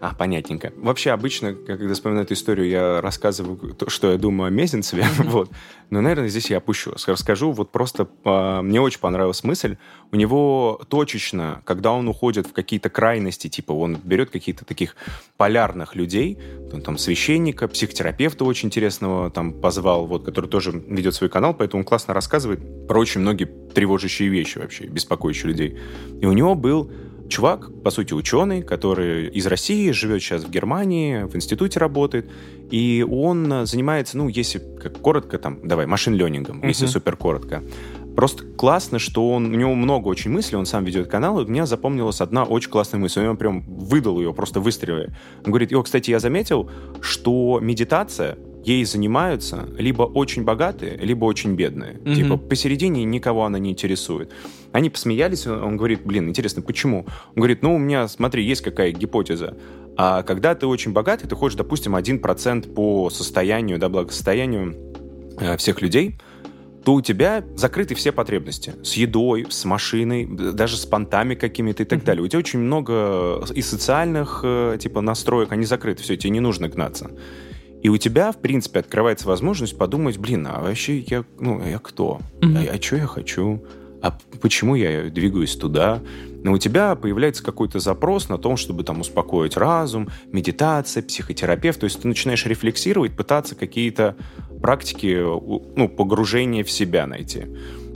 А, 0.00 0.10
а, 0.10 0.14
понятненько. 0.14 0.72
Вообще, 0.76 1.10
обычно, 1.10 1.54
когда 1.54 1.94
вспоминаю 1.94 2.24
эту 2.24 2.34
историю, 2.34 2.68
я 2.68 3.00
рассказываю 3.00 3.74
то, 3.74 3.90
что 3.90 4.12
я 4.12 4.18
думаю 4.18 4.48
о 4.48 4.50
Мезенцеве. 4.50 5.04
вот. 5.18 5.50
Но, 5.90 6.00
наверное, 6.00 6.28
здесь 6.28 6.50
я 6.50 6.58
опущу. 6.58 6.94
Расскажу, 7.06 7.52
вот 7.52 7.70
просто 7.70 8.08
а, 8.24 8.62
мне 8.62 8.80
очень 8.80 9.00
понравилась 9.00 9.44
мысль. 9.44 9.76
У 10.12 10.16
него 10.16 10.80
точечно, 10.88 11.62
когда 11.64 11.92
он 11.92 12.08
уходит 12.08 12.46
в 12.46 12.52
какие-то 12.52 12.88
крайности, 12.88 13.48
типа 13.48 13.72
он 13.72 13.98
берет 14.02 14.30
каких-то 14.30 14.64
таких 14.64 14.96
полярных 15.36 15.94
людей, 15.94 16.38
он 16.72 16.82
там 16.82 16.98
священника, 16.98 17.68
психотерапевта 17.68 18.44
очень 18.44 18.68
интересного 18.68 19.30
там 19.30 19.52
позвал, 19.52 20.06
вот, 20.06 20.24
который 20.24 20.48
тоже 20.48 20.72
ведет 20.72 21.14
свой 21.14 21.30
канал, 21.30 21.54
поэтому 21.54 21.82
он 21.82 21.84
классно 21.84 22.14
рассказывает 22.14 22.88
про 22.88 22.98
очень 22.98 23.20
многие 23.20 23.44
тревожащие 23.44 24.28
вещи 24.28 24.58
вообще, 24.58 24.86
беспокоящие 24.86 25.48
людей. 25.48 25.78
И 26.24 26.26
у 26.26 26.32
него 26.32 26.54
был 26.54 26.90
чувак, 27.28 27.70
по 27.82 27.90
сути, 27.90 28.14
ученый, 28.14 28.62
который 28.62 29.28
из 29.28 29.46
России, 29.46 29.90
живет 29.90 30.22
сейчас 30.22 30.42
в 30.42 30.50
Германии, 30.50 31.24
в 31.24 31.36
институте 31.36 31.78
работает, 31.78 32.30
и 32.70 33.06
он 33.06 33.66
занимается, 33.66 34.16
ну, 34.16 34.28
если 34.28 34.58
как 34.80 34.98
коротко, 35.02 35.38
там, 35.38 35.58
давай, 35.62 35.84
машин-ленингом, 35.84 36.62
uh-huh. 36.62 36.68
если 36.68 36.86
супер 36.86 37.16
коротко. 37.16 37.62
Просто 38.16 38.44
классно, 38.56 38.98
что 38.98 39.32
он, 39.32 39.52
у 39.52 39.58
него 39.58 39.74
много 39.74 40.08
очень 40.08 40.30
мыслей, 40.30 40.56
он 40.56 40.64
сам 40.64 40.84
ведет 40.84 41.08
канал, 41.08 41.40
и 41.40 41.44
у 41.44 41.46
меня 41.46 41.66
запомнилась 41.66 42.22
одна 42.22 42.44
очень 42.44 42.70
классная 42.70 43.00
мысль. 43.00 43.26
Он 43.26 43.36
прям 43.36 43.60
выдал 43.60 44.18
ее, 44.18 44.32
просто 44.32 44.60
выстрелил. 44.60 45.12
Он 45.44 45.50
говорит, 45.52 45.72
его, 45.72 45.82
кстати, 45.82 46.10
я 46.10 46.20
заметил, 46.20 46.70
что 47.02 47.58
медитация 47.60 48.38
ей 48.64 48.84
занимаются 48.86 49.68
либо 49.78 50.04
очень 50.04 50.42
богатые, 50.42 50.96
либо 50.96 51.26
очень 51.26 51.54
бедные. 51.54 51.94
Mm-hmm. 51.94 52.14
Типа 52.14 52.36
посередине 52.38 53.04
никого 53.04 53.44
она 53.44 53.58
не 53.58 53.70
интересует. 53.70 54.32
Они 54.74 54.90
посмеялись, 54.90 55.46
он 55.46 55.76
говорит, 55.76 56.04
блин, 56.04 56.28
интересно, 56.28 56.60
почему? 56.60 57.06
Он 57.06 57.36
говорит, 57.36 57.62
ну, 57.62 57.76
у 57.76 57.78
меня, 57.78 58.08
смотри, 58.08 58.44
есть 58.44 58.60
какая 58.60 58.90
гипотеза. 58.90 59.56
А 59.96 60.24
когда 60.24 60.56
ты 60.56 60.66
очень 60.66 60.92
богатый, 60.92 61.28
ты 61.28 61.36
хочешь, 61.36 61.56
допустим, 61.56 61.94
1% 61.94 62.74
по 62.74 63.08
состоянию, 63.08 63.78
да, 63.78 63.88
благосостоянию 63.88 64.74
э, 65.38 65.56
всех 65.58 65.80
людей, 65.80 66.18
то 66.84 66.94
у 66.94 67.00
тебя 67.00 67.44
закрыты 67.54 67.94
все 67.94 68.10
потребности. 68.10 68.74
С 68.82 68.94
едой, 68.94 69.46
с 69.48 69.64
машиной, 69.64 70.26
даже 70.26 70.76
с 70.76 70.84
понтами 70.84 71.36
какими-то 71.36 71.84
и 71.84 71.86
так 71.86 72.00
mm-hmm. 72.00 72.04
далее. 72.04 72.24
У 72.24 72.26
тебя 72.26 72.40
очень 72.40 72.58
много 72.58 73.44
и 73.54 73.62
социальных, 73.62 74.40
э, 74.42 74.76
типа, 74.80 75.00
настроек, 75.02 75.52
они 75.52 75.66
закрыты, 75.66 76.02
все, 76.02 76.16
тебе 76.16 76.30
не 76.30 76.40
нужно 76.40 76.68
гнаться. 76.68 77.12
И 77.80 77.88
у 77.88 77.96
тебя, 77.96 78.32
в 78.32 78.38
принципе, 78.38 78.80
открывается 78.80 79.28
возможность 79.28 79.78
подумать, 79.78 80.18
блин, 80.18 80.48
а 80.50 80.60
вообще 80.60 80.98
я, 80.98 81.24
ну, 81.38 81.64
я 81.64 81.78
кто? 81.78 82.18
Mm-hmm. 82.40 82.68
А, 82.68 82.74
а 82.74 82.82
что 82.82 82.96
я 82.96 83.06
хочу? 83.06 83.62
А 84.04 84.12
почему 84.42 84.74
я 84.74 85.04
двигаюсь 85.04 85.56
туда? 85.56 86.02
Но 86.42 86.52
у 86.52 86.58
тебя 86.58 86.94
появляется 86.94 87.42
какой-то 87.42 87.78
запрос 87.78 88.28
на 88.28 88.36
том, 88.36 88.58
чтобы 88.58 88.84
там 88.84 89.00
успокоить 89.00 89.56
разум, 89.56 90.10
медитация, 90.30 91.02
психотерапевт. 91.02 91.80
То 91.80 91.84
есть 91.84 92.02
ты 92.02 92.06
начинаешь 92.06 92.44
рефлексировать, 92.44 93.16
пытаться 93.16 93.54
какие-то 93.54 94.14
практики 94.60 95.18
ну, 95.18 95.88
погружения 95.88 96.64
в 96.64 96.70
себя 96.70 97.06
найти. 97.06 97.46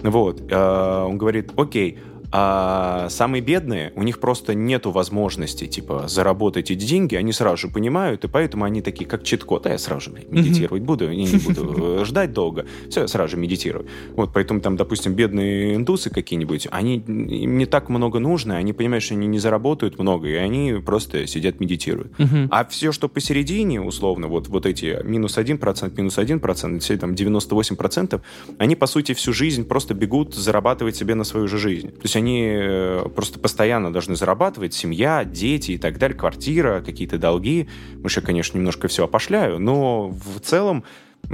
Вот. 0.03 0.41
А, 0.51 1.05
он 1.05 1.19
говорит, 1.19 1.51
окей, 1.59 1.99
а 2.31 3.09
самые 3.09 3.41
бедные, 3.41 3.93
у 3.97 4.03
них 4.03 4.21
просто 4.21 4.55
нету 4.55 4.91
возможности, 4.91 5.67
типа, 5.67 6.09
заработать 6.09 6.71
эти 6.71 6.85
деньги, 6.85 7.15
они 7.15 7.33
сразу 7.33 7.57
же 7.57 7.69
понимают, 7.69 8.25
и 8.25 8.29
поэтому 8.29 8.65
они 8.65 8.83
такие, 8.83 9.07
как 9.07 9.25
чит-код, 9.25 9.67
а 9.67 9.71
я 9.71 9.79
сразу 9.79 10.11
же 10.11 10.11
медитировать 10.29 10.83
буду, 10.83 11.11
и 11.11 11.17
не 11.17 11.39
буду 11.39 12.05
ждать 12.05 12.33
долго, 12.33 12.67
все, 12.91 13.03
я 13.03 13.09
сразу 13.09 13.31
же 13.33 13.37
медитирую. 13.39 13.87
Вот, 14.15 14.33
поэтому 14.35 14.61
там, 14.61 14.77
допустим, 14.77 15.15
бедные 15.15 15.77
индусы 15.77 16.11
какие-нибудь, 16.11 16.69
они, 16.71 16.97
им 16.97 17.57
не 17.57 17.67
так 17.67 17.89
много 17.89 18.19
нужно, 18.19 18.57
они 18.57 18.73
понимают, 18.73 19.05
что 19.05 19.15
они 19.15 19.27
не 19.27 19.39
заработают 19.39 19.99
много, 19.99 20.29
и 20.29 20.35
они 20.35 20.75
просто 20.85 21.27
сидят, 21.27 21.61
медитируют. 21.61 22.13
А 22.51 22.65
все, 22.67 22.93
что 22.93 23.09
посередине, 23.09 23.81
условно, 23.81 24.29
вот, 24.29 24.49
вот 24.49 24.67
эти 24.67 24.99
минус 25.03 25.39
1%, 25.39 25.93
минус 25.97 26.19
1%, 26.19 26.79
все 26.81 26.97
там 26.99 27.13
98%, 27.13 28.21
они, 28.59 28.77
по 28.77 28.87
сути, 28.87 29.15
всю 29.15 29.33
жизнь 29.33 29.65
просто 29.65 29.95
бегут 29.95 30.35
зарабатывать 30.35 30.97
себе 30.97 31.15
на 31.15 31.25
свою 31.25 31.49
же 31.49 31.59
жизнь. 31.59 31.89
То 31.89 32.03
есть 32.03 32.18
они 32.19 32.47
э, 32.47 33.05
просто 33.15 33.39
постоянно 33.39 33.93
должны 33.93 34.17
зарабатывать, 34.17 34.75
семья, 34.75 35.25
дети 35.25 35.73
и 35.73 35.79
так 35.79 35.99
далее, 35.99 36.17
квартира, 36.17 36.81
какие-то 36.81 37.19
долги. 37.19 37.69
Мы 38.03 38.11
же, 38.11 38.21
конечно, 38.21 38.59
немножко 38.59 38.89
все 38.89 39.05
опошляю, 39.05 39.59
но 39.59 40.09
в 40.09 40.41
целом 40.41 40.85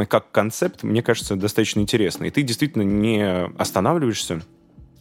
как 0.09 0.31
концепт, 0.31 0.83
мне 0.83 1.03
кажется, 1.03 1.37
достаточно 1.37 1.81
интересный. 1.81 2.29
И 2.29 2.31
ты 2.31 2.43
действительно 2.43 2.83
не 2.83 3.47
останавливаешься, 3.59 4.43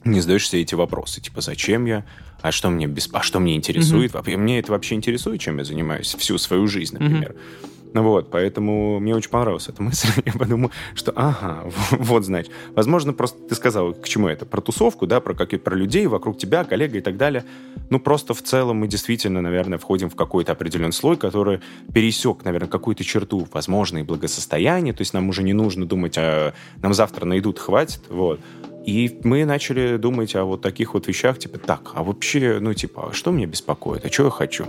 не 0.03 0.21
задаешь 0.21 0.49
себе 0.49 0.61
эти 0.61 0.75
вопросы, 0.75 1.21
типа, 1.21 1.41
зачем 1.41 1.85
я, 1.85 2.05
а 2.41 2.51
что 2.51 2.69
мне, 2.69 2.87
без... 2.87 3.09
а 3.13 3.21
что 3.21 3.39
мне 3.39 3.55
интересует, 3.55 4.11
mm-hmm. 4.11 4.37
мне 4.37 4.59
это 4.59 4.71
вообще 4.71 4.95
интересует, 4.95 5.39
чем 5.39 5.57
я 5.57 5.63
занимаюсь 5.63 6.15
всю 6.15 6.37
свою 6.37 6.67
жизнь, 6.67 6.97
например. 6.97 7.31
Mm-hmm. 7.31 7.73
Вот, 7.93 8.31
поэтому 8.31 8.99
мне 8.99 9.15
очень 9.15 9.29
понравилась 9.29 9.69
эта 9.69 9.81
мысль. 9.83 10.09
Я 10.25 10.33
подумал, 10.33 10.71
что 10.95 11.11
ага, 11.15 11.63
вот, 11.91 12.25
значит. 12.25 12.51
Возможно, 12.75 13.13
просто 13.13 13.39
ты 13.47 13.55
сказал, 13.55 13.93
к 13.93 14.07
чему 14.07 14.27
это? 14.27 14.45
Про 14.45 14.61
тусовку, 14.61 15.05
да, 15.05 15.19
про 15.19 15.33
какие 15.33 15.59
про 15.59 15.75
людей 15.75 16.07
вокруг 16.07 16.37
тебя, 16.37 16.63
коллега 16.63 16.97
и 16.97 17.01
так 17.01 17.17
далее. 17.17 17.45
Ну, 17.89 17.99
просто 17.99 18.33
в 18.33 18.41
целом 18.41 18.77
мы 18.77 18.87
действительно, 18.87 19.41
наверное, 19.41 19.77
входим 19.77 20.09
в 20.09 20.15
какой-то 20.15 20.51
определенный 20.53 20.93
слой, 20.93 21.17
который 21.17 21.59
пересек, 21.93 22.43
наверное, 22.43 22.69
какую-то 22.69 23.03
черту, 23.03 23.47
возможно, 23.53 23.99
и 23.99 24.03
благосостояние. 24.03 24.93
То 24.93 25.01
есть 25.01 25.13
нам 25.13 25.29
уже 25.29 25.43
не 25.43 25.53
нужно 25.53 25.85
думать, 25.85 26.15
а 26.17 26.53
нам 26.81 26.93
завтра 26.93 27.25
найдут, 27.25 27.59
хватит, 27.59 28.01
вот. 28.09 28.39
И 28.85 29.21
мы 29.23 29.45
начали 29.45 29.95
думать 29.95 30.35
о 30.35 30.43
вот 30.43 30.61
таких 30.61 30.93
вот 30.93 31.07
вещах, 31.07 31.39
типа, 31.39 31.57
так, 31.57 31.91
а 31.93 32.03
вообще, 32.03 32.57
ну, 32.59 32.73
типа, 32.73 33.09
а 33.09 33.13
что 33.13 33.31
меня 33.31 33.47
беспокоит, 33.47 34.05
а 34.05 34.11
что 34.11 34.25
я 34.25 34.29
хочу? 34.29 34.65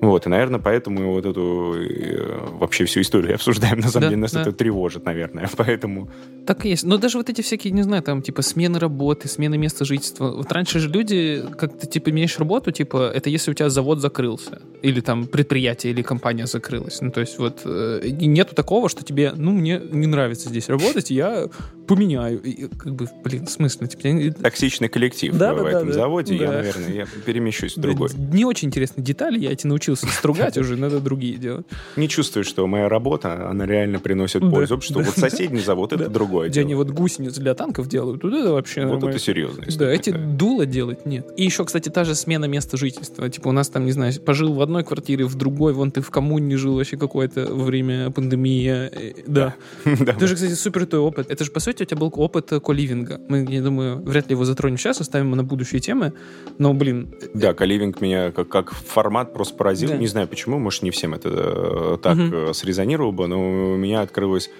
Вот, 0.00 0.26
и, 0.26 0.28
наверное, 0.28 0.60
поэтому 0.60 1.12
вот 1.12 1.24
эту 1.24 1.74
э, 1.74 2.48
вообще 2.58 2.84
всю 2.84 3.00
историю 3.00 3.34
обсуждаем. 3.36 3.80
На 3.80 3.88
самом 3.88 4.02
да, 4.02 4.08
деле 4.08 4.20
нас 4.20 4.32
да. 4.32 4.42
это 4.42 4.52
тревожит, 4.52 5.04
наверное, 5.04 5.48
поэтому... 5.56 6.10
Так 6.46 6.64
и 6.64 6.70
есть. 6.70 6.84
Но 6.84 6.98
даже 6.98 7.18
вот 7.18 7.30
эти 7.30 7.40
всякие, 7.40 7.72
не 7.72 7.82
знаю, 7.82 8.02
там, 8.02 8.22
типа, 8.22 8.42
смены 8.42 8.78
работы, 8.78 9.28
смены 9.28 9.58
места 9.58 9.84
жительства. 9.84 10.30
Вот 10.30 10.52
раньше 10.52 10.78
же 10.78 10.88
люди, 10.88 11.42
как 11.58 11.78
ты, 11.78 11.86
типа, 11.86 12.10
меняешь 12.10 12.38
работу, 12.38 12.70
типа, 12.70 13.10
это 13.14 13.30
если 13.30 13.50
у 13.50 13.54
тебя 13.54 13.70
завод 13.70 14.00
закрылся, 14.00 14.60
или 14.82 15.00
там 15.00 15.26
предприятие 15.26 15.92
или 15.92 16.02
компания 16.02 16.46
закрылась. 16.46 17.00
Ну, 17.00 17.10
то 17.10 17.20
есть 17.20 17.38
вот 17.38 17.62
э, 17.64 18.00
нету 18.04 18.54
такого, 18.54 18.88
что 18.88 19.04
тебе, 19.04 19.32
ну, 19.34 19.52
мне 19.52 19.80
не 19.90 20.06
нравится 20.06 20.48
здесь 20.48 20.68
работать, 20.68 21.10
я 21.10 21.48
поменяю. 21.86 22.40
И, 22.42 22.68
как 22.68 22.94
бы, 22.94 23.08
блин, 23.24 23.46
смысл? 23.46 23.86
Типа, 23.86 24.34
Токсичный 24.42 24.88
коллектив 24.88 25.34
да, 25.34 25.54
в 25.54 25.62
да, 25.62 25.70
этом 25.70 25.88
да, 25.88 25.92
заводе, 25.92 26.38
да. 26.38 26.44
я, 26.44 26.52
наверное, 26.52 26.92
я 26.92 27.06
перемещусь 27.24 27.76
в 27.76 27.80
другой. 27.80 28.10
Не 28.16 28.44
очень 28.44 28.68
интересные 28.68 29.04
детали, 29.04 29.38
я 29.38 29.52
эти 29.52 29.66
научился 29.86 30.06
стругать, 30.06 30.58
уже 30.58 30.76
надо 30.76 31.00
другие 31.00 31.36
делать. 31.36 31.66
Не 31.96 32.08
чувствую, 32.08 32.44
что 32.44 32.66
моя 32.66 32.88
работа, 32.88 33.48
она 33.48 33.66
реально 33.66 33.98
приносит 33.98 34.40
пользу, 34.40 34.80
что 34.80 35.00
вот 35.00 35.16
соседний 35.16 35.60
завод— 35.60 35.92
это 35.94 36.08
другое 36.08 36.48
Где 36.48 36.60
они 36.60 36.74
вот 36.74 36.90
гусениц 36.90 37.34
для 37.34 37.54
танков 37.54 37.88
делают, 37.88 38.20
тут 38.22 38.34
это 38.34 38.52
вообще... 38.52 38.86
Вот 38.86 39.02
это 39.02 39.18
серьезно. 39.18 39.64
Да, 39.78 39.90
эти 39.90 40.10
дула 40.10 40.66
делать 40.66 41.06
нет. 41.06 41.26
И 41.36 41.44
еще, 41.44 41.64
кстати, 41.64 41.88
та 41.88 42.04
же 42.04 42.14
смена 42.14 42.46
места 42.46 42.76
жительства. 42.76 43.28
Типа 43.28 43.48
у 43.48 43.52
нас 43.52 43.68
там, 43.68 43.84
не 43.84 43.92
знаю, 43.92 44.12
пожил 44.20 44.54
в 44.54 44.60
одной 44.60 44.84
квартире, 44.84 45.24
в 45.24 45.34
другой, 45.34 45.72
вон 45.72 45.90
ты 45.90 46.00
в 46.00 46.10
коммуне 46.10 46.56
жил 46.56 46.76
вообще 46.76 46.96
какое-то 46.96 47.54
время 47.54 48.10
пандемии. 48.10 48.70
Э, 48.70 49.12
да. 49.26 49.54
Это 49.84 50.26
же, 50.26 50.34
кстати, 50.34 50.52
супер 50.52 50.86
той 50.86 51.00
опыт. 51.00 51.30
Это 51.30 51.44
же, 51.44 51.50
по 51.50 51.60
сути, 51.60 51.82
у 51.82 51.86
тебя 51.86 51.98
был 51.98 52.12
опыт 52.16 52.50
коливинга. 52.64 53.20
Мы, 53.28 53.46
я 53.48 53.62
думаю, 53.62 54.02
вряд 54.02 54.28
ли 54.28 54.32
его 54.32 54.44
затронем 54.44 54.78
сейчас, 54.78 55.00
оставим 55.00 55.30
на 55.30 55.44
будущие 55.44 55.80
темы. 55.80 56.12
Но, 56.58 56.74
блин... 56.74 57.14
Да, 57.34 57.54
коливинг 57.54 58.00
меня 58.00 58.32
как, 58.32 58.48
как 58.48 58.72
формат 58.72 59.32
просто 59.32 59.54
поразил. 59.54 59.75
Да. 59.84 59.96
Не 59.96 60.06
знаю 60.06 60.28
почему, 60.28 60.58
может, 60.58 60.82
не 60.82 60.90
всем 60.90 61.14
это 61.14 61.28
э, 61.32 61.98
так 62.02 62.16
угу. 62.18 62.54
срезонировало 62.54 63.12
бы, 63.12 63.26
но 63.26 63.72
у 63.72 63.76
меня 63.76 64.00
открылось 64.00 64.50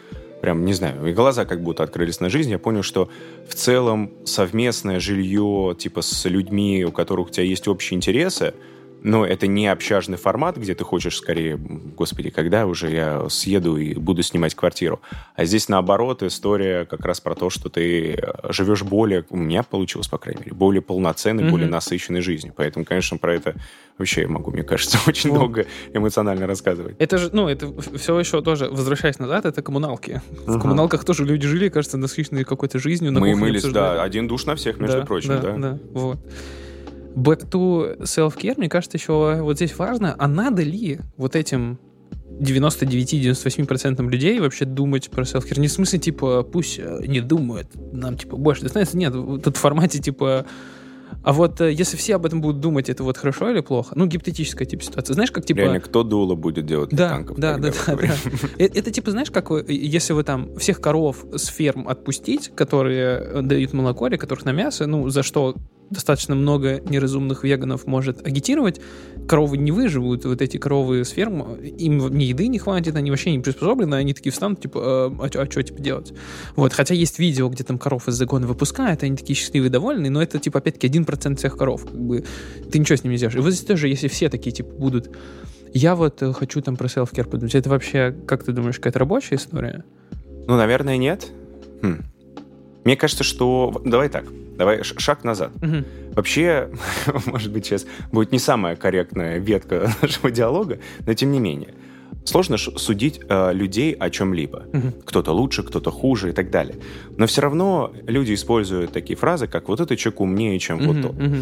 прям, 0.41 0.65
не 0.65 0.75
знаю, 0.75 1.07
и 1.07 1.13
глаза 1.13 1.45
как 1.45 1.63
будто 1.63 1.83
открылись 1.83 2.21
на 2.21 2.29
жизнь. 2.29 2.51
Я 2.51 2.59
понял, 2.59 2.83
что 2.83 3.09
в 3.49 3.55
целом 3.55 4.13
совместное 4.25 5.01
жилье, 5.01 5.75
типа, 5.79 6.03
с 6.03 6.25
людьми, 6.27 6.85
у 6.85 6.93
которых 6.93 7.29
у 7.29 7.31
тебя 7.31 7.45
есть 7.45 7.67
общие 7.69 7.97
интересы, 7.97 8.55
но 9.03 9.25
это 9.25 9.47
не 9.47 9.69
общажный 9.69 10.17
формат, 10.17 10.57
где 10.57 10.75
ты 10.75 10.85
хочешь 10.85 11.17
скорее, 11.17 11.57
господи, 11.57 12.31
когда 12.31 12.67
уже 12.67 12.91
я 12.91 13.29
съеду 13.29 13.77
и 13.77 13.95
буду 13.95 14.23
снимать 14.23 14.55
квартиру. 14.55 15.01
А 15.35 15.45
здесь 15.45 15.69
наоборот 15.69 16.23
история 16.23 16.87
как 16.87 17.05
раз 17.05 17.21
про 17.21 17.35
то, 17.35 17.51
что 17.51 17.69
ты 17.69 18.15
э, 18.15 18.53
живешь 18.53 18.83
более, 18.83 19.25
у 19.31 19.37
меня 19.37 19.63
получилось, 19.63 20.09
по 20.09 20.19
крайней 20.19 20.41
мере, 20.41 20.55
более 20.55 20.83
полноценной, 20.83 21.45
mm-hmm. 21.45 21.51
более 21.51 21.69
насыщенной 21.69 22.21
жизнью. 22.21 22.53
Поэтому, 22.57 22.85
конечно, 22.85 23.17
про 23.19 23.35
это 23.35 23.55
вообще 23.99 24.23
я 24.23 24.29
могу, 24.29 24.51
мне 24.51 24.63
кажется, 24.63 24.99
очень 25.07 25.31
вот. 25.31 25.39
долго 25.39 25.67
эмоционально 25.93 26.47
рассказывать. 26.47 26.97
Это 26.99 27.19
же, 27.19 27.31
ну, 27.33 27.49
это 27.49 27.73
все 27.97 28.19
еще 28.19 28.43
тоже, 28.43 28.69
возвращаясь 28.69 29.19
назад, 29.19 29.47
это 29.47 29.63
коммуналки. 29.63 30.21
В 30.47 30.59
коммуналках 30.59 31.05
тоже 31.05 31.25
люди 31.25 31.47
жили, 31.47 31.69
кажется, 31.69 31.97
насыщенной 31.97 32.45
какой-то 32.45 32.79
жизнью. 32.79 33.13
Мы 33.13 33.35
мылись, 33.37 33.65
да, 33.65 34.03
один 34.03 34.29
душ 34.29 34.47
на 34.47 34.57
всех, 34.57 34.79
между 34.79 34.99
да, 34.99 35.07
прочим, 35.07 35.29
да. 35.29 35.41
Да, 35.41 35.57
да, 35.57 35.79
вот. 35.93 36.19
Back 37.17 37.49
to 37.51 37.99
self-care, 38.03 38.55
мне 38.59 38.69
кажется, 38.69 38.99
еще 38.99 39.41
вот 39.41 39.57
здесь 39.57 39.77
важно, 39.79 40.15
а 40.19 40.29
надо 40.29 40.63
ли 40.63 41.01
вот 41.17 41.35
этим 41.35 41.79
99-98% 42.41 44.07
людей 44.11 44.39
вообще 44.39 44.67
думать 44.67 45.11
про 45.11 45.23
self-care? 45.23 45.59
Не 45.59 45.69
в 45.69 45.73
смысле, 45.73 45.99
типа, 45.99 46.43
пусть 46.43 46.79
э, 46.79 47.01
не 47.07 47.21
думают, 47.21 47.69
нам, 47.93 48.19
типа, 48.19 48.37
больше 48.37 48.63
достанется. 48.63 48.99
Нет, 48.99 49.15
тут 49.15 49.57
в 49.57 49.61
формате, 49.61 49.99
типа, 49.99 50.45
а 51.23 51.33
вот 51.33 51.61
э, 51.61 51.73
если 51.73 51.97
все 51.97 52.17
об 52.17 52.27
этом 52.27 52.41
будут 52.41 52.61
думать, 52.61 52.91
это 52.91 53.03
вот 53.03 53.17
хорошо 53.17 53.51
или 53.51 53.61
плохо? 53.61 53.95
Ну, 53.97 54.07
гипотетическая 54.07 54.67
типа 54.67 54.85
ситуация. 54.85 55.15
Знаешь, 55.15 55.31
как 55.31 55.47
типа... 55.47 55.59
Реально, 55.59 55.81
кто 55.81 56.03
дуло 56.03 56.35
будет 56.35 56.67
делать 56.67 56.91
да, 56.91 57.11
танков? 57.11 57.39
Да, 57.39 57.57
да, 57.57 57.71
да, 57.71 57.97
да. 57.97 58.15
Это, 58.59 58.79
это 58.79 58.91
типа, 58.91 59.11
знаешь, 59.11 59.31
как 59.31 59.51
вы, 59.51 59.65
если 59.69 60.13
вы 60.13 60.23
там 60.23 60.57
всех 60.59 60.81
коров 60.81 61.25
с 61.35 61.47
ферм 61.47 61.89
отпустить, 61.89 62.53
которые 62.55 63.43
дают 63.43 63.73
молоко 63.73 64.07
или 64.07 64.17
которых 64.17 64.45
на 64.45 64.53
мясо, 64.53 64.87
ну, 64.87 65.09
за 65.09 65.23
что 65.23 65.57
достаточно 65.91 66.35
много 66.35 66.81
неразумных 66.81 67.45
веганов 67.45 67.87
может 67.87 68.27
агитировать, 68.27 68.81
коровы 69.29 69.57
не 69.57 69.73
выживут, 69.73 70.25
вот 70.25 70.43
эти 70.43 70.57
коровы 70.57 71.05
с 71.05 71.11
ферм, 71.11 71.55
им 71.57 71.99
ни 72.17 72.25
еды 72.25 72.49
не 72.49 72.59
хватит, 72.59 72.97
они 72.97 73.11
вообще 73.11 73.33
не 73.33 73.39
приспособлены, 73.41 73.95
они 73.95 74.15
такие 74.15 74.33
встанут, 74.33 74.61
типа, 74.61 74.81
а, 74.83 75.17
а, 75.21 75.43
а 75.43 75.51
что, 75.51 75.63
типа, 75.63 75.81
делать? 75.81 76.13
Вот, 76.55 76.73
хотя 76.73 76.95
есть 76.95 77.19
видео, 77.19 77.49
где 77.49 77.65
там 77.65 77.79
коров 77.79 78.09
из 78.09 78.15
загона 78.15 78.47
выпускают, 78.47 79.03
они 79.03 79.17
такие 79.17 79.37
счастливые, 79.37 79.71
довольные, 79.71 80.11
но 80.11 80.23
это, 80.23 80.39
типа, 80.39 80.59
опять-таки, 80.59 80.89
1% 80.89 81.37
всех 81.37 81.57
коров, 81.57 81.85
как 81.85 81.99
бы, 81.99 82.25
ты 82.71 82.79
ничего 82.79 82.97
с 82.97 83.05
ними 83.05 83.13
не 83.13 83.19
сделаешь. 83.19 83.37
И 83.37 83.41
вот 83.41 83.53
здесь 83.53 83.67
тоже, 83.67 83.89
если 83.89 84.09
все 84.09 84.29
такие, 84.29 84.53
типа, 84.53 84.71
будут, 84.71 85.11
я 85.73 85.95
вот 85.95 86.23
э, 86.23 86.33
хочу 86.33 86.63
там 86.63 86.77
про 86.77 86.87
self-care 86.87 87.29
подумать, 87.29 87.55
это 87.55 87.69
вообще, 87.71 88.15
как 88.27 88.45
ты 88.45 88.53
думаешь, 88.53 88.77
какая-то 88.77 88.99
рабочая 88.99 89.37
история? 89.37 89.85
Ну, 90.47 90.57
наверное, 90.57 90.97
нет. 90.97 91.27
Хм. 91.83 92.03
Мне 92.85 92.97
кажется, 92.97 93.25
что... 93.25 93.83
Давай 93.85 94.09
так. 94.09 94.25
Давай 94.57 94.83
шаг 94.83 95.25
назад. 95.25 95.53
Угу. 95.63 95.85
Вообще, 96.15 96.71
может 97.27 97.53
быть, 97.53 97.67
сейчас 97.67 97.87
будет 98.13 98.33
не 98.33 98.39
самая 98.39 98.77
корректная 98.77 99.39
ветка 99.39 99.91
нашего 100.03 100.31
диалога, 100.31 100.79
но 101.07 101.15
тем 101.15 101.33
не 101.33 101.41
менее. 101.41 101.75
Сложно 102.25 102.57
судить 102.57 103.21
э, 103.29 103.53
людей 103.53 103.93
о 103.93 104.11
чем-либо. 104.11 104.67
Угу. 104.73 104.93
Кто-то 105.05 105.33
лучше, 105.33 105.63
кто-то 105.63 105.91
хуже 105.91 106.31
и 106.31 106.33
так 106.33 106.51
далее. 106.51 106.77
Но 107.17 107.27
все 107.27 107.43
равно 107.43 107.93
люди 108.07 108.35
используют 108.35 108.93
такие 108.93 109.17
фразы, 109.17 109.47
как 109.47 109.69
«вот 109.69 109.81
этот 109.81 109.99
человек 109.99 110.21
умнее, 110.21 110.59
чем 110.59 110.79
угу, 110.79 110.93
вот 110.93 111.03
тот». 111.03 111.13
Угу. 111.13 111.37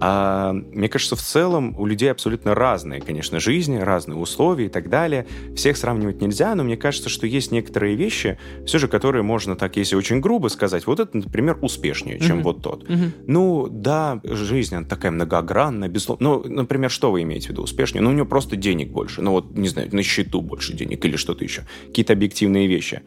А, 0.00 0.52
мне 0.52 0.88
кажется, 0.88 1.14
в 1.14 1.20
целом 1.20 1.74
у 1.78 1.86
людей 1.86 2.10
абсолютно 2.10 2.54
разные, 2.54 3.00
конечно, 3.00 3.38
жизни, 3.38 3.78
разные 3.78 4.16
условия 4.16 4.66
и 4.66 4.68
так 4.68 4.88
далее. 4.88 5.26
Всех 5.54 5.76
сравнивать 5.76 6.20
нельзя, 6.22 6.54
но 6.54 6.64
мне 6.64 6.76
кажется, 6.76 7.08
что 7.08 7.26
есть 7.26 7.52
некоторые 7.52 7.96
вещи, 7.96 8.38
все 8.66 8.78
же, 8.78 8.88
которые 8.88 9.22
можно 9.22 9.56
так, 9.56 9.76
если 9.76 9.96
очень 9.96 10.20
грубо 10.20 10.48
сказать, 10.48 10.86
вот 10.86 11.00
это, 11.00 11.16
например, 11.18 11.58
успешнее, 11.60 12.18
чем 12.18 12.38
угу. 12.38 12.44
вот 12.44 12.62
тот. 12.62 12.84
Угу. 12.84 13.04
Ну, 13.26 13.68
да, 13.70 14.20
жизнь, 14.24 14.74
она 14.74 14.86
такая 14.86 15.12
многогранная, 15.12 15.88
безусловно. 15.88 16.28
Ну, 16.28 16.44
например, 16.48 16.90
что 16.90 17.12
вы 17.12 17.22
имеете 17.22 17.48
в 17.48 17.50
виду 17.50 17.62
успешнее? 17.62 18.02
Ну, 18.02 18.10
у 18.10 18.14
него 18.14 18.26
просто 18.26 18.56
денег 18.56 18.90
больше. 18.90 19.20
Ну, 19.20 19.32
вот, 19.32 19.56
не 19.56 19.68
знаю, 19.68 19.88
на 19.92 20.02
счету 20.02 20.40
больше 20.40 20.72
денег 20.72 21.04
или 21.04 21.16
что-то 21.16 21.44
еще. 21.44 21.62
Какие-то 21.88 22.14
объективные 22.14 22.66
вещи. 22.66 23.02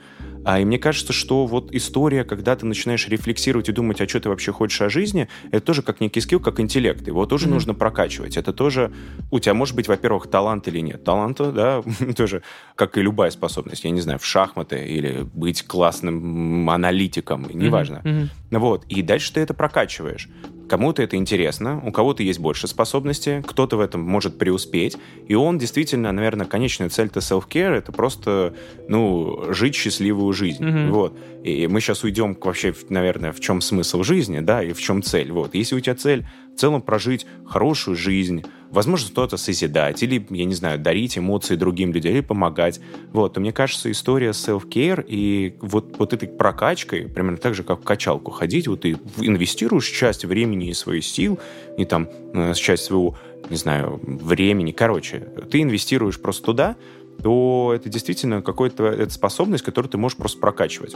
А, 0.45 0.59
и 0.59 0.65
мне 0.65 0.77
кажется, 0.77 1.13
что 1.13 1.45
вот 1.45 1.73
история, 1.73 2.23
когда 2.23 2.55
ты 2.55 2.65
начинаешь 2.65 3.07
рефлексировать 3.07 3.69
и 3.69 3.71
думать, 3.71 4.01
а 4.01 4.07
что 4.07 4.19
ты 4.19 4.29
вообще 4.29 4.51
хочешь 4.51 4.81
о 4.81 4.89
жизни, 4.89 5.27
это 5.51 5.65
тоже 5.65 5.81
как 5.81 6.01
некий 6.01 6.21
скилл, 6.21 6.39
как 6.39 6.59
интеллект. 6.59 7.05
Его 7.07 7.25
тоже 7.25 7.47
mm-hmm. 7.47 7.51
нужно 7.51 7.73
прокачивать. 7.73 8.37
Это 8.37 8.53
тоже... 8.53 8.91
У 9.31 9.39
тебя 9.39 9.53
может 9.53 9.75
быть, 9.75 9.87
во-первых, 9.87 10.27
талант 10.27 10.67
или 10.67 10.79
нет. 10.79 11.03
Таланта, 11.03 11.51
да, 11.51 11.83
тоже, 12.15 12.43
как 12.75 12.97
и 12.97 13.01
любая 13.01 13.31
способность. 13.31 13.83
Я 13.83 13.91
не 13.91 14.01
знаю, 14.01 14.19
в 14.19 14.25
шахматы 14.25 14.85
или 14.85 15.27
быть 15.33 15.65
классным 15.65 16.69
аналитиком, 16.69 17.47
неважно. 17.53 18.01
Mm-hmm. 18.03 18.59
Вот. 18.59 18.85
И 18.85 19.01
дальше 19.01 19.33
ты 19.33 19.41
это 19.41 19.53
прокачиваешь. 19.53 20.29
Кому-то 20.67 21.01
это 21.03 21.17
интересно, 21.17 21.81
у 21.85 21.91
кого-то 21.91 22.23
есть 22.23 22.39
больше 22.39 22.67
способностей, 22.67 23.41
кто-то 23.45 23.77
в 23.77 23.81
этом 23.81 24.01
может 24.01 24.37
преуспеть, 24.37 24.97
и 25.27 25.35
он 25.35 25.57
действительно, 25.57 26.11
наверное, 26.11 26.45
конечная 26.45 26.89
цель 26.89 27.07
это 27.07 27.19
self-care, 27.19 27.75
это 27.75 27.91
просто, 27.91 28.53
ну, 28.87 29.53
жить 29.53 29.75
счастливую 29.75 30.33
жизнь, 30.33 30.63
mm-hmm. 30.63 30.89
вот. 30.89 31.17
И 31.43 31.67
мы 31.67 31.81
сейчас 31.81 32.05
уйдем 32.05 32.37
вообще, 32.39 32.73
наверное, 32.87 33.33
в 33.33 33.39
чем 33.41 33.59
смысл 33.59 34.01
жизни, 34.03 34.39
да, 34.39 34.63
и 34.63 34.71
в 34.71 34.79
чем 34.79 35.03
цель, 35.03 35.29
вот. 35.31 35.55
Если 35.55 35.75
у 35.75 35.79
тебя 35.81 35.93
цель 35.95 36.25
в 36.55 36.59
целом 36.59 36.81
прожить 36.81 37.25
хорошую 37.45 37.97
жизнь, 37.97 38.45
возможно, 38.69 39.07
что-то 39.07 39.35
созидать, 39.35 40.01
или, 40.03 40.25
я 40.29 40.45
не 40.45 40.53
знаю, 40.53 40.79
дарить 40.79 41.17
эмоции 41.17 41.55
другим 41.57 41.91
людям, 41.91 42.13
или 42.13 42.21
помогать. 42.21 42.79
Вот, 43.11 43.33
то 43.33 43.41
мне 43.41 43.51
кажется, 43.51 43.91
история 43.91 44.29
self-care 44.29 45.03
и 45.05 45.55
вот, 45.59 45.97
вот 45.99 46.13
этой 46.13 46.29
прокачкой, 46.29 47.09
примерно 47.09 47.37
так 47.37 47.55
же, 47.55 47.63
как 47.63 47.81
в 47.81 47.83
качалку 47.83 48.31
ходить, 48.31 48.69
вот 48.69 48.81
ты 48.81 48.91
инвестируешь 49.17 49.89
часть 49.89 50.23
времени 50.23 50.69
и 50.69 50.73
своих 50.73 51.03
сил, 51.03 51.39
и 51.77 51.83
там 51.83 52.07
э, 52.33 52.53
часть 52.53 52.85
своего, 52.85 53.17
не 53.49 53.57
знаю, 53.57 53.99
времени, 54.01 54.71
короче, 54.71 55.19
ты 55.51 55.61
инвестируешь 55.61 56.21
просто 56.21 56.45
туда, 56.45 56.75
то 57.21 57.73
это 57.75 57.89
действительно 57.89 58.41
какая-то 58.41 59.09
способность, 59.09 59.63
которую 59.63 59.91
ты 59.91 59.97
можешь 59.97 60.17
просто 60.17 60.39
прокачивать. 60.39 60.95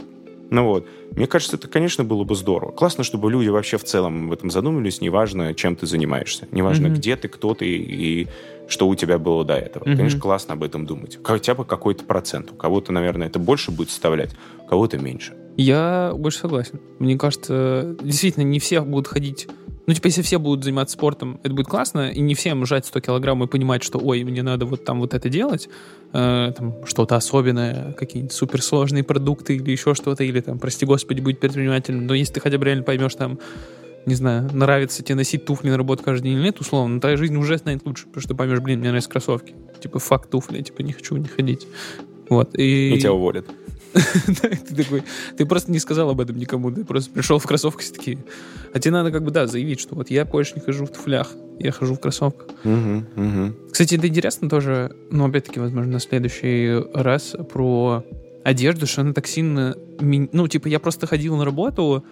Ну 0.50 0.64
вот, 0.64 0.86
мне 1.10 1.26
кажется, 1.26 1.56
это, 1.56 1.68
конечно, 1.68 2.04
было 2.04 2.24
бы 2.24 2.34
здорово. 2.34 2.72
Классно, 2.72 3.04
чтобы 3.04 3.30
люди 3.30 3.48
вообще 3.48 3.76
в 3.76 3.84
целом 3.84 4.28
в 4.28 4.32
этом 4.32 4.50
задумались, 4.50 5.00
неважно, 5.00 5.54
чем 5.54 5.76
ты 5.76 5.86
занимаешься, 5.86 6.48
неважно, 6.52 6.86
mm-hmm. 6.86 6.94
где 6.94 7.16
ты, 7.16 7.28
кто 7.28 7.54
ты 7.54 7.66
и 7.66 8.28
что 8.68 8.88
у 8.88 8.94
тебя 8.94 9.18
было 9.18 9.44
до 9.44 9.54
этого. 9.54 9.84
Mm-hmm. 9.84 9.96
Конечно, 9.96 10.20
классно 10.20 10.54
об 10.54 10.62
этом 10.62 10.86
думать. 10.86 11.18
Хотя 11.22 11.54
бы 11.54 11.64
какой-то 11.64 12.04
процент. 12.04 12.52
У 12.52 12.54
кого-то, 12.54 12.92
наверное, 12.92 13.26
это 13.26 13.38
больше 13.38 13.70
будет 13.70 13.90
составлять, 13.90 14.30
у 14.62 14.66
кого-то 14.66 14.98
меньше. 14.98 15.34
Я 15.56 16.12
больше 16.14 16.38
согласен. 16.38 16.80
Мне 16.98 17.18
кажется, 17.18 17.96
действительно, 18.02 18.44
не 18.44 18.58
все 18.58 18.80
будут 18.82 19.08
ходить 19.08 19.48
ну, 19.88 19.94
типа, 19.94 20.08
если 20.08 20.20
все 20.20 20.38
будут 20.38 20.64
заниматься 20.64 20.92
спортом, 20.92 21.40
это 21.42 21.54
будет 21.54 21.66
классно, 21.66 22.10
и 22.10 22.20
не 22.20 22.34
всем 22.34 22.66
жать 22.66 22.84
100 22.84 23.00
килограмм 23.00 23.42
и 23.42 23.46
понимать, 23.46 23.82
что, 23.82 23.98
ой, 23.98 24.22
мне 24.22 24.42
надо 24.42 24.66
вот 24.66 24.84
там 24.84 25.00
вот 25.00 25.14
это 25.14 25.30
делать, 25.30 25.70
э, 26.12 26.52
там, 26.54 26.84
что-то 26.84 27.16
особенное, 27.16 27.94
какие-нибудь 27.94 28.34
суперсложные 28.34 29.02
продукты 29.02 29.56
или 29.56 29.70
еще 29.70 29.94
что-то, 29.94 30.24
или 30.24 30.42
там, 30.42 30.58
прости 30.58 30.84
господи, 30.84 31.22
быть 31.22 31.40
предпринимателем. 31.40 32.06
Но 32.06 32.12
если 32.12 32.34
ты 32.34 32.40
хотя 32.40 32.58
бы 32.58 32.66
реально 32.66 32.84
поймешь, 32.84 33.14
там, 33.14 33.38
не 34.04 34.14
знаю, 34.14 34.50
нравится 34.52 35.02
тебе 35.02 35.14
носить 35.14 35.46
туфли 35.46 35.70
на 35.70 35.78
работу 35.78 36.04
каждый 36.04 36.24
день 36.24 36.34
или 36.34 36.42
нет, 36.42 36.60
условно, 36.60 37.00
твоя 37.00 37.16
жизнь 37.16 37.36
уже 37.38 37.56
станет 37.56 37.86
лучше, 37.86 38.08
потому 38.08 38.20
что 38.20 38.34
поймешь, 38.34 38.60
блин, 38.60 38.80
мне 38.80 38.90
нравятся 38.90 39.08
кроссовки. 39.08 39.54
Типа, 39.82 40.00
факт 40.00 40.28
туфли, 40.28 40.60
типа, 40.60 40.82
не 40.82 40.92
хочу 40.92 41.16
не 41.16 41.28
ходить. 41.28 41.66
Вот. 42.28 42.54
И, 42.58 42.94
и 42.94 42.98
тебя 42.98 43.14
уволят. 43.14 43.46
ты 44.26 44.74
такой, 44.74 45.02
ты 45.36 45.46
просто 45.46 45.70
не 45.70 45.78
сказал 45.78 46.10
об 46.10 46.20
этом 46.20 46.36
никому, 46.36 46.70
ты 46.70 46.84
просто 46.84 47.10
пришел 47.10 47.38
в 47.38 47.46
кроссовках 47.46 47.86
и 47.86 47.92
такие. 47.92 48.18
А 48.72 48.78
тебе 48.78 48.92
надо 48.92 49.10
как 49.10 49.24
бы, 49.24 49.30
да, 49.30 49.46
заявить, 49.46 49.80
что 49.80 49.94
вот 49.94 50.10
я 50.10 50.24
больше 50.24 50.54
не 50.56 50.60
хожу 50.60 50.86
в 50.86 50.90
туфлях, 50.90 51.32
я 51.58 51.72
хожу 51.72 51.94
в 51.94 52.00
кроссовках. 52.00 52.48
Кстати, 53.70 53.96
это 53.96 54.08
интересно 54.08 54.48
тоже, 54.48 54.94
но 55.10 55.26
опять-таки, 55.26 55.60
возможно, 55.60 55.92
на 55.92 56.00
следующий 56.00 56.82
раз 56.94 57.34
про 57.50 58.04
одежду, 58.44 58.86
что 58.86 59.02
она 59.02 59.12
так 59.12 59.26
сильно... 59.26 59.74
Ну, 60.00 60.48
типа, 60.48 60.68
я 60.68 60.80
просто 60.80 61.06
ходил 61.06 61.36
на 61.36 61.44
работу, 61.44 62.04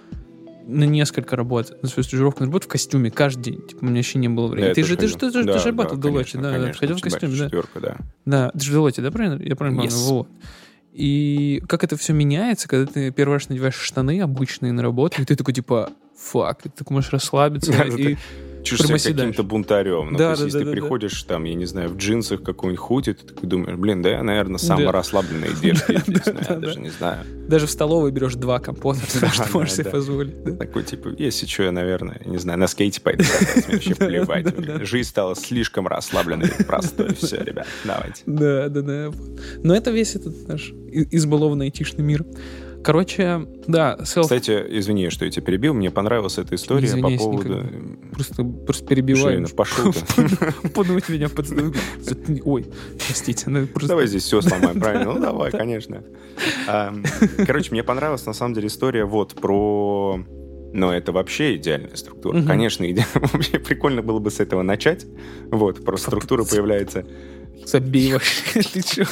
на 0.66 0.84
несколько 0.84 1.36
работ, 1.36 1.76
на 1.82 1.88
свою 1.88 2.04
стажировку 2.04 2.40
на 2.40 2.46
работу 2.46 2.66
в 2.66 2.68
костюме 2.68 3.10
каждый 3.10 3.52
день. 3.52 3.62
Типа, 3.66 3.84
у 3.84 3.86
меня 3.86 3.98
вообще 3.98 4.18
не 4.18 4.28
было 4.28 4.48
времени. 4.48 4.74
ты, 4.74 4.82
же, 4.82 4.96
ты, 4.96 5.06
же, 5.06 5.16
ты, 5.16 5.30
же, 5.30 5.44
да, 5.44 5.52
ты 5.54 5.58
же 5.60 5.66
работал 5.66 5.96
да, 5.96 6.08
в 6.08 6.12
Deloitte, 6.12 6.40
да? 6.40 6.52
Конечно, 6.52 6.74
ходил 6.74 6.96
в 6.96 7.00
костюме, 7.00 7.36
да? 7.36 7.62
да. 7.80 7.96
Да, 8.24 8.50
ты 8.50 8.60
же 8.60 8.72
в 8.72 8.76
Deloitte, 8.76 9.00
да, 9.00 9.10
правильно? 9.10 9.40
Я 9.42 9.54
правильно 9.54 9.82
yes. 9.82 9.90
понял? 9.90 10.04
Вот. 10.06 10.28
И 10.96 11.62
как 11.68 11.84
это 11.84 11.98
все 11.98 12.14
меняется, 12.14 12.68
когда 12.68 12.90
ты 12.90 13.10
первый 13.10 13.34
раз 13.34 13.50
надеваешь 13.50 13.74
штаны 13.74 14.22
обычные 14.22 14.72
на 14.72 14.82
работу, 14.82 15.20
и 15.20 15.26
ты 15.26 15.36
такой, 15.36 15.52
типа, 15.52 15.90
фак, 16.16 16.62
ты 16.62 16.70
так 16.70 16.88
можешь 16.88 17.12
расслабиться. 17.12 17.70
и 17.82 18.16
чувствуешь 18.66 19.02
себя 19.02 19.14
каким-то 19.14 19.42
бунтарем. 19.42 20.12
Ну, 20.12 20.18
да, 20.18 20.24
то 20.24 20.30
есть, 20.30 20.40
да, 20.40 20.46
если 20.46 20.58
да, 20.58 20.64
ты 20.64 20.70
приходишь 20.70 21.22
там, 21.22 21.44
я 21.44 21.54
не 21.54 21.64
знаю, 21.66 21.90
в 21.90 21.96
джинсах 21.96 22.42
какой-нибудь 22.42 22.80
худи, 22.80 23.14
ты 23.14 23.26
такой 23.26 23.48
думаешь, 23.48 23.76
блин, 23.76 24.02
да 24.02 24.10
я, 24.10 24.22
наверное, 24.22 24.58
самый 24.58 24.90
расслабленный 24.90 25.48
девушка 25.62 26.02
здесь, 26.06 26.26
я 26.48 26.56
даже 26.56 26.80
не 26.80 26.90
знаю. 26.90 27.24
Даже 27.48 27.66
в 27.66 27.70
столовой 27.70 28.10
берешь 28.10 28.34
два 28.34 28.58
компота, 28.58 29.00
что 29.06 29.46
можешь 29.54 29.74
себе 29.74 29.90
позволить. 29.90 30.58
Такой, 30.58 30.82
типа, 30.82 31.14
если 31.18 31.46
что, 31.46 31.64
я, 31.64 31.72
наверное, 31.72 32.20
не 32.24 32.38
знаю, 32.38 32.58
на 32.58 32.66
скейте 32.66 33.00
пойду 33.00 33.24
вообще 33.68 33.94
плевать. 33.94 34.46
Жизнь 34.84 35.08
стала 35.08 35.36
слишком 35.36 35.86
расслабленной 35.86 36.48
и 36.58 36.64
простой. 36.64 37.14
Все, 37.14 37.36
ребят, 37.42 37.66
давайте. 37.84 38.22
Да, 38.26 38.68
да, 38.68 38.80
да. 38.82 39.12
Но 39.62 39.74
это 39.74 39.90
весь 39.90 40.16
этот 40.16 40.48
наш 40.48 40.72
избалованный 40.90 41.66
айтишный 41.66 42.04
мир. 42.04 42.24
Короче, 42.86 43.48
да, 43.66 43.96
self... 44.02 44.22
Кстати, 44.22 44.64
извини, 44.68 45.10
что 45.10 45.24
я 45.24 45.30
тебя 45.32 45.44
перебил, 45.44 45.74
мне 45.74 45.90
понравилась 45.90 46.38
эта 46.38 46.54
история 46.54 46.86
Извиняюсь, 46.86 47.20
по 47.20 47.30
поводу... 47.30 47.48
Никак. 47.48 48.10
Просто, 48.12 48.44
просто 48.44 48.86
перебиваю. 48.86 49.44
Шейна, 49.44 49.48
пошел 49.48 49.92
ты. 49.92 50.68
Пнуть 50.68 51.08
меня 51.08 51.28
под... 51.28 51.48
Ой, 52.44 52.66
простите. 53.04 53.50
Ну, 53.50 53.66
просто... 53.66 53.88
Давай 53.88 54.06
здесь 54.06 54.22
все 54.22 54.40
сломаем, 54.40 54.78
правильно? 54.78 55.14
Ну, 55.14 55.20
давай, 55.20 55.50
конечно. 55.50 56.04
Короче, 57.44 57.72
мне 57.72 57.82
понравилась, 57.82 58.24
на 58.24 58.32
самом 58.32 58.54
деле, 58.54 58.68
история 58.68 59.04
вот 59.04 59.34
про... 59.34 60.20
Но 60.72 60.92
это 60.92 61.10
вообще 61.10 61.56
идеальная 61.56 61.96
структура. 61.96 62.38
Угу. 62.38 62.46
Конечно, 62.46 62.88
иде... 62.88 63.04
вообще 63.14 63.58
прикольно 63.58 64.02
было 64.02 64.20
бы 64.20 64.30
с 64.30 64.38
этого 64.38 64.62
начать. 64.62 65.06
Вот, 65.50 65.84
просто 65.84 66.06
структура 66.10 66.44
появляется... 66.44 67.04
Забей 67.64 68.12
вообще. 68.12 69.04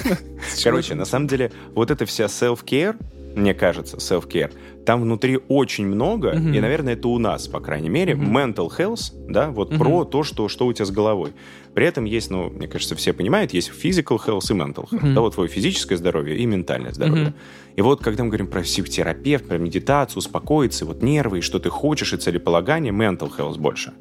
Короче, 0.62 0.94
на 0.94 1.06
самом 1.06 1.26
деле, 1.26 1.50
вот 1.74 1.90
эта 1.90 2.06
вся 2.06 2.26
self-care, 2.26 2.96
мне 3.34 3.54
кажется, 3.54 3.96
self-care, 3.96 4.52
там 4.84 5.02
внутри 5.02 5.40
очень 5.48 5.86
много, 5.86 6.32
mm-hmm. 6.32 6.56
и, 6.56 6.60
наверное, 6.60 6.92
это 6.92 7.08
у 7.08 7.18
нас, 7.18 7.48
по 7.48 7.60
крайней 7.60 7.88
мере, 7.88 8.14
mm-hmm. 8.14 8.54
mental 8.54 8.70
health, 8.76 9.12
да, 9.28 9.50
вот 9.50 9.72
mm-hmm. 9.72 9.78
про 9.78 10.04
то, 10.04 10.22
что, 10.22 10.48
что 10.48 10.66
у 10.66 10.72
тебя 10.72 10.84
с 10.84 10.90
головой. 10.90 11.32
При 11.74 11.86
этом 11.86 12.04
есть, 12.04 12.30
ну, 12.30 12.50
мне 12.50 12.68
кажется, 12.68 12.94
все 12.94 13.12
понимают, 13.12 13.52
есть 13.52 13.70
physical 13.70 14.18
health 14.24 14.50
и 14.50 14.54
mental 14.54 14.88
health, 14.88 15.00
mm-hmm. 15.00 15.14
да, 15.14 15.20
вот 15.20 15.34
твое 15.34 15.48
физическое 15.48 15.96
здоровье 15.96 16.36
и 16.36 16.46
ментальное 16.46 16.92
здоровье. 16.92 17.26
Mm-hmm. 17.26 17.76
И 17.76 17.82
вот, 17.82 18.02
когда 18.02 18.22
мы 18.22 18.28
говорим 18.28 18.46
про 18.46 18.60
психотерапевт, 18.62 19.48
про 19.48 19.58
медитацию, 19.58 20.18
успокоиться, 20.18 20.84
вот 20.84 21.02
нервы, 21.02 21.38
и 21.38 21.40
что 21.40 21.58
ты 21.58 21.70
хочешь, 21.70 22.12
и 22.12 22.16
целеполагание, 22.16 22.92
mental 22.92 23.32
health 23.36 23.58
больше. 23.58 23.92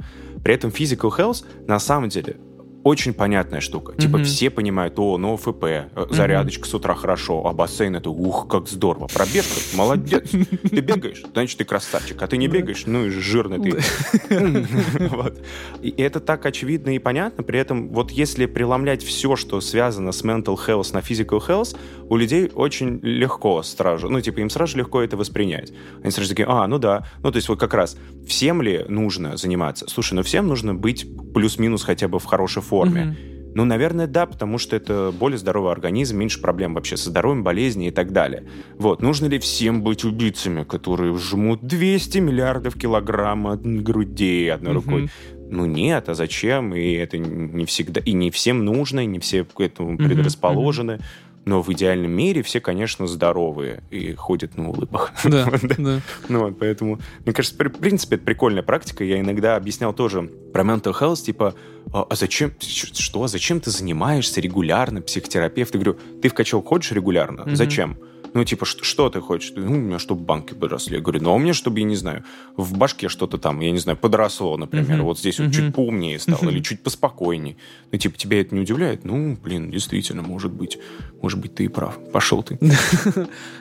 При 0.43 0.53
этом 0.53 0.69
physical 0.69 1.09
health, 1.17 1.45
на 1.67 1.79
самом 1.79 2.09
деле, 2.09 2.35
очень 2.83 3.13
понятная 3.13 3.61
штука. 3.61 3.93
Mm-hmm. 3.93 4.01
Типа 4.01 4.23
все 4.23 4.49
понимают, 4.49 4.99
о, 4.99 5.17
ну 5.17 5.37
ФП, 5.37 5.63
э, 5.63 5.87
зарядочка 6.09 6.65
mm-hmm. 6.65 6.69
с 6.69 6.73
утра 6.73 6.95
хорошо, 6.95 7.47
а 7.47 7.53
бассейн 7.53 7.95
это, 7.95 8.09
ух, 8.09 8.47
как 8.47 8.67
здорово. 8.67 9.07
Пробежка, 9.07 9.59
молодец. 9.75 10.29
Ты 10.29 10.81
бегаешь, 10.81 11.23
значит, 11.33 11.57
ты 11.57 11.63
красавчик. 11.63 12.21
А 12.21 12.27
ты 12.27 12.37
не 12.37 12.47
бегаешь, 12.47 12.83
ну 12.85 13.05
и 13.05 13.09
жирный 13.09 13.59
ты. 13.59 13.81
И 15.81 15.93
это 15.97 16.19
так 16.19 16.45
очевидно 16.45 16.95
и 16.95 16.99
понятно. 16.99 17.43
При 17.43 17.59
этом 17.59 17.89
вот 17.89 18.11
если 18.11 18.45
преломлять 18.45 19.03
все, 19.03 19.35
что 19.35 19.61
связано 19.61 20.11
с 20.11 20.23
mental 20.23 20.57
health 20.57 20.93
на 20.93 20.99
physical 20.99 21.41
health, 21.45 21.77
у 22.09 22.15
людей 22.17 22.51
очень 22.53 22.99
легко 23.01 23.63
сразу, 23.63 24.09
ну 24.09 24.19
типа 24.21 24.39
им 24.39 24.49
сразу 24.49 24.77
легко 24.77 25.01
это 25.01 25.17
воспринять. 25.17 25.71
Они 26.01 26.11
сразу 26.11 26.29
такие, 26.29 26.47
а, 26.47 26.67
ну 26.67 26.79
да. 26.79 27.05
Ну 27.21 27.31
то 27.31 27.37
есть 27.37 27.47
вот 27.49 27.59
как 27.59 27.73
раз 27.73 27.97
всем 28.27 28.61
ли 28.61 28.85
нужно 28.87 29.37
заниматься? 29.37 29.87
Слушай, 29.87 30.15
ну 30.15 30.23
всем 30.23 30.47
нужно 30.47 30.75
быть 30.75 31.07
плюс-минус 31.33 31.83
хотя 31.83 32.07
бы 32.07 32.19
в 32.19 32.25
хорошей 32.25 32.61
форме 32.61 32.72
форме. 32.73 33.01
Mm-hmm. 33.01 33.33
Ну, 33.55 33.65
наверное, 33.65 34.07
да, 34.07 34.25
потому 34.25 34.57
что 34.57 34.75
это 34.75 35.13
более 35.17 35.37
здоровый 35.37 35.71
организм, 35.71 36.17
меньше 36.17 36.41
проблем 36.41 36.73
вообще 36.73 36.97
со 36.97 37.11
здоровьем, 37.11 37.43
болезни 37.43 37.89
и 37.89 37.91
так 37.91 38.11
далее. 38.11 38.45
Вот, 38.79 39.03
нужно 39.03 39.27
ли 39.27 39.37
всем 39.37 39.83
быть 39.83 40.03
убийцами, 40.03 40.63
которые 40.63 41.15
жмут 41.17 41.59
200 41.61 42.17
миллиардов 42.17 42.73
килограмм 42.75 43.45
от 43.45 43.61
грудей 43.61 44.51
одной 44.51 44.73
mm-hmm. 44.73 44.75
рукой? 44.75 45.09
Ну 45.51 45.65
нет, 45.67 46.09
а 46.09 46.15
зачем? 46.15 46.73
И 46.73 46.93
это 46.93 47.19
не 47.19 47.65
всегда, 47.65 48.01
и 48.01 48.13
не 48.13 48.31
всем 48.31 48.65
нужно, 48.65 49.01
и 49.01 49.05
не 49.05 49.19
все 49.19 49.43
к 49.43 49.59
этому 49.59 49.97
предрасположены. 49.97 50.93
Mm-hmm. 50.93 51.03
Но 51.45 51.61
в 51.61 51.71
идеальном 51.73 52.11
мире 52.11 52.41
все, 52.41 52.59
конечно, 52.61 53.05
здоровые 53.05 53.83
и 53.91 54.13
ходят 54.13 54.57
на 54.57 54.69
улыбах. 54.69 55.11
Да, 55.23 55.51
да. 55.77 55.99
Ну 56.29 56.39
вот, 56.39 56.59
поэтому, 56.59 56.99
мне 57.25 57.33
кажется, 57.33 57.55
в 57.57 57.69
принципе, 57.69 58.15
это 58.15 58.25
прикольная 58.25 58.63
практика. 58.63 59.03
Я 59.03 59.19
иногда 59.19 59.55
объяснял 59.55 59.93
тоже 59.93 60.23
про 60.53 60.63
mental 60.63 60.93
health, 60.97 61.23
типа, 61.23 61.55
а, 61.91 62.05
а 62.09 62.15
зачем, 62.15 62.53
что, 62.59 63.27
зачем 63.27 63.59
ты 63.59 63.71
занимаешься 63.71 64.41
регулярно, 64.41 65.01
психотерапевт? 65.01 65.73
Я 65.73 65.81
говорю, 65.81 65.99
ты 66.21 66.29
в 66.29 66.33
качок 66.33 66.67
ходишь 66.67 66.91
регулярно? 66.91 67.43
Зачем? 67.55 67.97
Ну, 68.33 68.43
типа, 68.43 68.65
что, 68.65 68.83
что 68.83 69.09
ты 69.09 69.21
хочешь? 69.21 69.53
Ну, 69.55 69.71
у 69.71 69.75
меня 69.75 69.99
чтобы 69.99 70.21
банки 70.21 70.53
подросли. 70.53 70.95
Я 70.95 71.01
говорю, 71.01 71.21
ну, 71.21 71.31
а 71.31 71.33
у 71.33 71.39
меня, 71.39 71.53
чтобы, 71.53 71.79
я 71.79 71.85
не 71.85 71.95
знаю, 71.95 72.23
в 72.57 72.75
башке 72.77 73.07
что-то 73.07 73.37
там, 73.37 73.59
я 73.59 73.71
не 73.71 73.79
знаю, 73.79 73.97
подросло, 73.97 74.57
например. 74.57 74.99
Uh-huh. 74.99 75.03
Вот 75.03 75.19
здесь 75.19 75.39
uh-huh. 75.39 75.45
вот 75.45 75.53
чуть 75.53 75.75
поумнее 75.75 76.19
стало 76.19 76.39
uh-huh. 76.39 76.51
или 76.51 76.61
чуть 76.61 76.81
поспокойнее. 76.81 77.57
Ну, 77.91 77.97
типа, 77.97 78.17
тебя 78.17 78.41
это 78.41 78.55
не 78.55 78.61
удивляет? 78.61 79.05
Ну, 79.05 79.37
блин, 79.41 79.69
действительно, 79.69 80.23
может 80.23 80.51
быть. 80.51 80.79
Может 81.21 81.39
быть, 81.39 81.53
ты 81.55 81.65
и 81.65 81.67
прав. 81.67 81.97
Пошел 82.11 82.43
ты. 82.43 82.59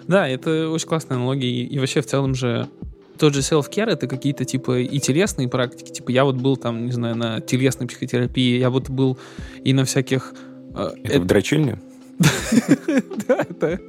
Да, 0.07 0.29
это 0.29 0.69
очень 0.69 0.89
классная 0.89 1.17
аналогия. 1.17 1.65
И 1.65 1.79
вообще, 1.79 2.01
в 2.01 2.07
целом 2.07 2.35
же, 2.35 2.69
тот 3.19 3.35
же 3.35 3.41
self-care 3.41 3.91
это 3.91 4.07
какие-то 4.07 4.45
типа 4.45 4.81
и 4.81 4.99
телесные 4.99 5.49
практики. 5.49 5.93
Типа 5.93 6.11
я 6.11 6.25
вот 6.25 6.37
был 6.37 6.57
там, 6.57 6.87
не 6.87 6.93
знаю, 6.93 7.17
на 7.17 7.41
телесной 7.41 7.87
психотерапии, 7.87 8.59
я 8.59 8.71
вот 8.71 8.91
был 8.91 9.19
и 9.63 9.73
на 9.73 9.85
всяких... 9.85 10.35
Э, 10.75 10.91
это, 11.05 11.13
это 11.13 11.21
в 11.21 11.27
дрочильне? 11.27 11.79
Да, 13.29 13.47
это 13.49 13.81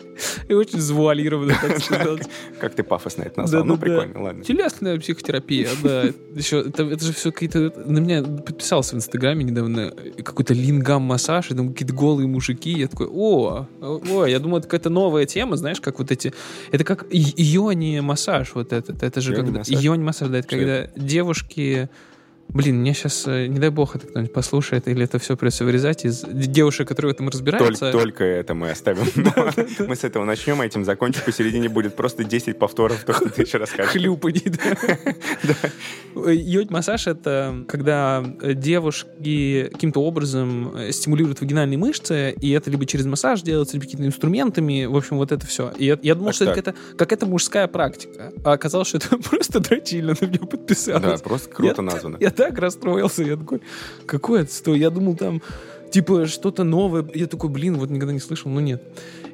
и 0.48 0.54
очень 0.54 0.80
завуалированно, 0.80 1.56
так 1.62 1.80
сказать. 1.80 2.28
Как 2.60 2.74
ты 2.76 2.84
пафосно 2.84 3.24
это 3.24 3.42
назвал. 3.42 3.64
Ну, 3.66 3.78
прикольно, 3.78 4.22
ладно. 4.22 4.44
Телесная 4.44 5.00
психотерапия, 5.00 5.70
да. 5.84 6.04
Еще, 6.36 6.62
это 6.62 7.00
же 7.00 7.14
все 7.14 7.32
какие-то... 7.32 7.74
На 7.86 8.00
меня 8.00 8.24
подписался 8.24 8.96
в 8.96 8.98
Инстаграме 8.98 9.44
недавно 9.44 9.94
какой-то 10.24 10.54
лингам-массаж, 10.54 11.52
и 11.52 11.56
там 11.56 11.74
какие-то 11.74 11.94
голые 11.94 12.28
мужики. 12.28 12.72
Я 12.72 12.88
такой, 12.88 13.08
о, 13.10 13.68
о, 13.82 14.26
я 14.26 14.40
думаю, 14.40 14.60
это 14.60 14.68
какая-то 14.68 14.90
новая 14.90 15.26
тема, 15.26 15.58
знаешь, 15.58 15.82
как 15.82 16.00
вот 16.00 16.12
эти... 16.12 16.34
Это 16.72 16.84
как 16.84 17.06
йони-массаж 17.12 18.52
вот 18.56 18.74
этот. 18.74 19.04
Это 19.04 19.22
же 19.22 19.36
как... 19.36 19.68
Йони-массаж, 19.68 20.30
да, 20.30 20.40
это 20.40 20.48
когда 20.48 20.88
девушки 20.96 21.90
Блин, 22.54 22.82
мне 22.82 22.94
сейчас, 22.94 23.24
э, 23.26 23.48
не 23.48 23.60
дай 23.60 23.70
бог, 23.70 23.96
это 23.96 24.06
кто-нибудь 24.06 24.32
послушает, 24.32 24.88
или 24.88 25.04
это 25.04 25.18
все 25.18 25.36
придется 25.36 25.66
вырезать 25.66 26.06
из 26.06 26.24
девушек, 26.24 26.88
которые 26.88 27.12
в 27.12 27.16
этом 27.16 27.30
разбираются. 27.30 27.92
Только, 27.92 28.00
только 28.00 28.24
это 28.24 28.54
мы 28.54 28.70
оставим. 28.70 29.06
Мы 29.88 29.96
с 29.96 30.04
этого 30.04 30.24
начнем, 30.24 30.62
а 30.62 30.66
этим 30.66 30.86
закончим. 30.86 31.22
Посередине 31.26 31.68
будет 31.68 31.96
просто 31.96 32.24
10 32.24 32.60
повторов, 32.60 33.04
то, 33.04 33.14
что 33.14 33.30
ты 33.30 33.42
еще 33.42 33.58
расскажешь. 33.58 33.92
Хлюпаний, 33.92 34.44
да. 35.44 36.32
Йодь-массаж— 36.32 37.08
это 37.08 37.66
когда 37.68 38.24
девушки 38.42 39.70
каким-то 39.72 40.02
образом 40.02 40.76
э, 40.76 40.92
стимулируют 40.92 41.42
вагинальные 41.42 41.78
мышцы, 41.80 42.36
и 42.40 42.52
это 42.52 42.70
либо 42.70 42.86
через 42.86 43.06
массаж 43.06 43.42
делается, 43.42 43.76
либо 43.76 43.86
какими-то 43.86 44.08
инструментами, 44.08 44.86
в 44.86 44.96
общем, 44.96 45.18
вот 45.18 45.32
это 45.32 45.46
все. 45.48 45.72
И 45.78 45.86
я, 45.86 46.16
думал, 46.16 46.34
что 46.34 46.46
это 46.46 46.76
какая-то, 46.98 47.26
мужская 47.26 47.68
практика, 47.68 48.32
а 48.44 48.52
оказалось, 48.52 48.90
что 48.90 48.98
это 48.98 49.18
просто 49.18 49.60
дрочильно 49.60 50.14
на 50.20 50.26
меня 50.26 50.40
подписалось. 50.40 51.02
Да, 51.02 51.18
просто 51.18 51.50
круто 51.50 51.82
названо. 51.82 52.18
Я 52.20 52.30
так 52.44 52.60
расстроился, 52.60 53.24
я 53.24 53.38
такой, 53.38 53.62
какой 54.06 54.42
отстой? 54.42 54.80
Я 54.80 54.90
думал, 54.90 55.16
там, 55.16 55.42
типа, 55.92 56.26
что-то 56.26 56.64
новое. 56.64 57.06
Я 57.14 57.28
такой, 57.28 57.50
блин, 57.50 57.78
вот 57.78 57.90
никогда 57.90 58.14
не 58.14 58.20
слышал, 58.20 58.52
но 58.52 58.60
нет. 58.60 58.84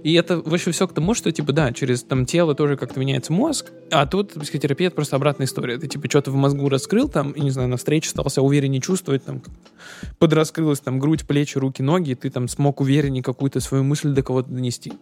И 0.04 0.13
это 0.13 0.39
вообще 0.39 0.72
все 0.72 0.88
к 0.88 0.93
тому, 0.93 1.13
что, 1.13 1.32
типа, 1.32 1.52
да, 1.52 1.74
через 1.74 2.04
там 2.04 2.26
тело 2.26 2.56
тоже 2.56 2.78
как-то 2.78 3.00
меняется 3.00 3.34
мозг, 3.34 3.72
а 3.91 4.06
тут 4.06 4.34
психотерапия— 4.34 4.88
это 4.89 4.95
просто 4.95 5.15
обратная 5.15 5.45
история. 5.45 5.78
Ты, 5.78 5.88
типа, 5.88 6.10
что-то 6.10 6.32
в 6.32 6.36
мозгу 6.36 6.69
раскрыл, 6.69 7.10
там, 7.10 7.32
и, 7.32 7.41
не 7.41 7.50
знаю, 7.50 7.67
на 7.67 7.78
встрече 7.78 8.10
стал 8.10 8.30
себя 8.30 8.43
увереннее 8.43 8.82
чувствовать, 8.82 9.26
там, 9.26 9.41
подраскрылась 10.19 10.80
там 10.80 11.00
грудь, 11.00 11.28
плечи, 11.28 11.58
руки, 11.58 11.82
ноги, 11.82 12.12
и 12.12 12.15
ты 12.15 12.30
там 12.30 12.48
смог 12.48 12.80
увереннее 12.80 13.24
какую-то 13.24 13.60
свою 13.60 13.84
мысль 13.84 14.10
до 14.10 14.22
кого-то 14.24 14.50
донести. 14.50 14.93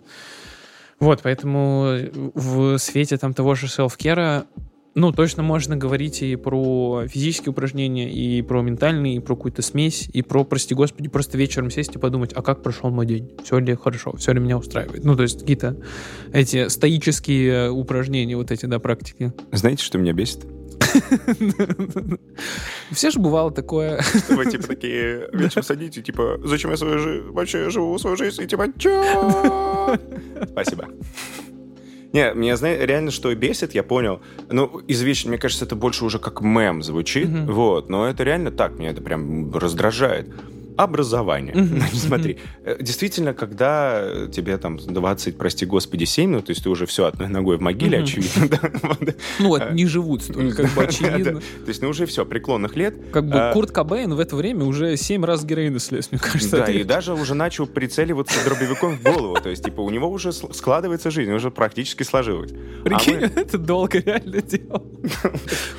Вот, 0.99 1.19
поэтому 1.21 1.95
в 2.33 2.79
свете 2.79 3.17
там 3.17 3.35
того 3.35 3.53
же 3.53 3.67
селф-кера 3.67 4.45
ну, 4.97 5.11
точно 5.11 5.43
можно 5.43 5.77
говорить 5.77 6.23
и 6.23 6.35
про 6.35 7.05
физические 7.07 7.51
упражнения, 7.51 8.11
и 8.11 8.41
про 8.41 8.63
ментальные, 8.63 9.17
и 9.17 9.19
про 9.19 9.35
какую-то 9.35 9.61
смесь, 9.61 10.09
и 10.11 10.23
про, 10.23 10.43
прости 10.43 10.73
господи, 10.73 11.07
просто 11.07 11.37
вечером 11.37 11.69
сесть 11.69 11.95
и 11.95 11.99
подумать, 11.99 12.31
а 12.33 12.41
как 12.41 12.63
прошел 12.63 12.89
мой 12.89 13.05
день? 13.05 13.31
Все 13.43 13.59
ли 13.59 13.75
хорошо? 13.75 14.15
Все 14.17 14.33
ли 14.33 14.39
меня 14.39 14.57
устраивает? 14.57 15.03
Ну, 15.05 15.15
то 15.15 15.21
есть 15.21 15.41
какие-то 15.41 15.77
эти 16.33 16.67
стоические 16.67 17.69
упражнения, 17.69 18.35
вот 18.35 18.49
эти, 18.49 18.65
да, 18.65 18.79
практики. 18.79 19.33
Знаете, 19.51 19.83
что 19.83 19.99
меня 19.99 20.13
бесит? 20.13 20.47
Все 22.91 23.11
же 23.11 23.19
бывало 23.19 23.51
такое. 23.51 24.01
Вы 24.29 24.47
типа 24.47 24.67
такие 24.67 25.29
вечером 25.31 25.63
садите, 25.63 26.01
типа, 26.01 26.39
зачем 26.43 26.71
я 26.71 26.77
свою 26.77 26.97
жизнь, 26.97 27.27
вообще 27.29 27.69
живу 27.69 27.99
свою 27.99 28.17
жизнь, 28.17 28.41
и 28.41 28.47
типа, 28.47 28.65
чё? 28.79 29.95
Спасибо. 30.51 30.87
Не, 32.13 32.33
меня, 32.33 32.55
знаешь, 32.55 32.79
реально 32.85 33.11
что 33.11 33.33
бесит, 33.35 33.75
я 33.75 33.83
понял. 33.83 34.21
Ну, 34.49 34.81
извечно, 34.87 35.29
мне 35.29 35.37
кажется, 35.37 35.65
это 35.65 35.75
больше 35.75 36.05
уже 36.05 36.19
как 36.19 36.41
мем 36.41 36.81
звучит, 36.81 37.27
mm-hmm. 37.27 37.51
вот, 37.51 37.89
но 37.89 38.07
это 38.07 38.23
реально 38.23 38.51
так, 38.51 38.79
меня 38.79 38.91
это 38.91 39.01
прям 39.01 39.53
раздражает 39.53 40.29
образование. 40.77 41.53
Значит, 41.65 41.99
смотри, 41.99 42.37
э, 42.63 42.77
действительно, 42.79 43.33
когда 43.33 44.27
тебе 44.31 44.57
там 44.57 44.77
20, 44.77 45.37
прости 45.37 45.65
господи, 45.65 46.05
7, 46.05 46.29
ну, 46.29 46.41
то 46.41 46.51
есть 46.51 46.63
ты 46.63 46.69
уже 46.69 46.85
все 46.85 47.05
одной 47.05 47.27
ногой 47.27 47.57
в 47.57 47.61
могиле, 47.61 47.99
очевидно. 47.99 48.47
Да? 48.47 49.13
Ну, 49.39 49.49
вот 49.49 49.71
не 49.71 49.85
живут 49.85 50.23
столько, 50.23 50.63
как 50.63 50.73
бы 50.73 50.83
очевидно. 50.87 51.41
То 51.41 51.67
есть, 51.67 51.81
ну, 51.81 51.89
уже 51.89 52.05
все, 52.05 52.25
преклонных 52.25 52.75
лет. 52.75 52.95
Как 53.11 53.27
бы 53.27 53.37
а 53.37 53.53
Курт 53.53 53.71
Кобейн 53.71 54.13
в 54.13 54.19
это 54.19 54.35
время 54.35 54.63
уже 54.63 54.95
7 54.95 55.25
раз 55.25 55.43
героина 55.43 55.79
слез, 55.79 56.09
мне 56.11 56.19
кажется. 56.19 56.57
Да, 56.57 56.71
и 56.71 56.83
даже 56.83 57.13
уже 57.13 57.33
начал 57.33 57.65
прицеливаться 57.65 58.43
дробовиком 58.45 58.97
в 58.97 59.03
голову. 59.03 59.37
То 59.41 59.49
есть, 59.49 59.63
типа, 59.63 59.81
у 59.81 59.89
него 59.89 60.09
уже 60.09 60.31
складывается 60.31 61.11
жизнь, 61.11 61.31
уже 61.31 61.51
практически 61.51 62.03
сложилась. 62.03 62.51
А 62.51 62.83
Прикинь, 62.83 63.17
это 63.17 63.57
долго 63.57 63.99
реально 63.99 64.41
делал. 64.41 64.85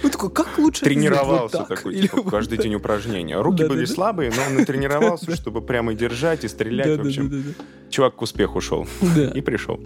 Он 0.03 0.11
такой, 0.11 0.31
как 0.31 0.59
лучше 0.59 0.85
Тренировался 0.85 1.65
такой, 1.65 2.01
типа, 2.01 2.23
каждый 2.23 2.59
день 2.59 2.75
упражнения. 2.75 3.41
Руки 3.41 3.65
были 3.65 3.85
слабые, 3.85 4.31
но 4.31 4.59
он 4.59 4.65
тренировался 4.65 4.88
тренировался, 4.89 5.37
чтобы 5.37 5.61
прямо 5.63 5.95
держать 5.95 6.45
и 6.45 6.49
стрелять. 6.49 6.99
В 6.99 7.07
общем, 7.07 7.55
чувак 7.91 8.17
к 8.17 8.23
успеху 8.23 8.61
шел. 8.61 8.87
И 9.35 9.41
пришел. 9.41 9.81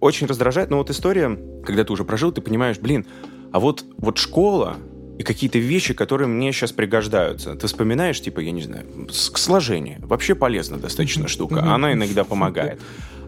Очень 0.00 0.26
раздражает, 0.26 0.70
но 0.70 0.78
вот 0.78 0.90
история, 0.90 1.38
когда 1.64 1.84
ты 1.84 1.92
уже 1.92 2.04
прожил, 2.04 2.32
ты 2.32 2.40
понимаешь, 2.40 2.78
блин, 2.78 3.06
а 3.52 3.60
вот, 3.60 3.84
вот 3.98 4.18
школа, 4.18 4.76
и 5.18 5.22
какие-то 5.22 5.58
вещи, 5.58 5.94
которые 5.94 6.26
мне 6.26 6.52
сейчас 6.52 6.72
пригождаются. 6.72 7.54
Ты 7.54 7.66
вспоминаешь, 7.66 8.20
типа, 8.20 8.40
я 8.40 8.50
не 8.50 8.62
знаю, 8.62 8.86
сложение. 9.10 9.98
Вообще 10.02 10.34
полезная 10.34 10.80
достаточно 10.80 11.28
штука. 11.28 11.62
Она 11.72 11.92
иногда 11.92 12.24
помогает. 12.24 12.80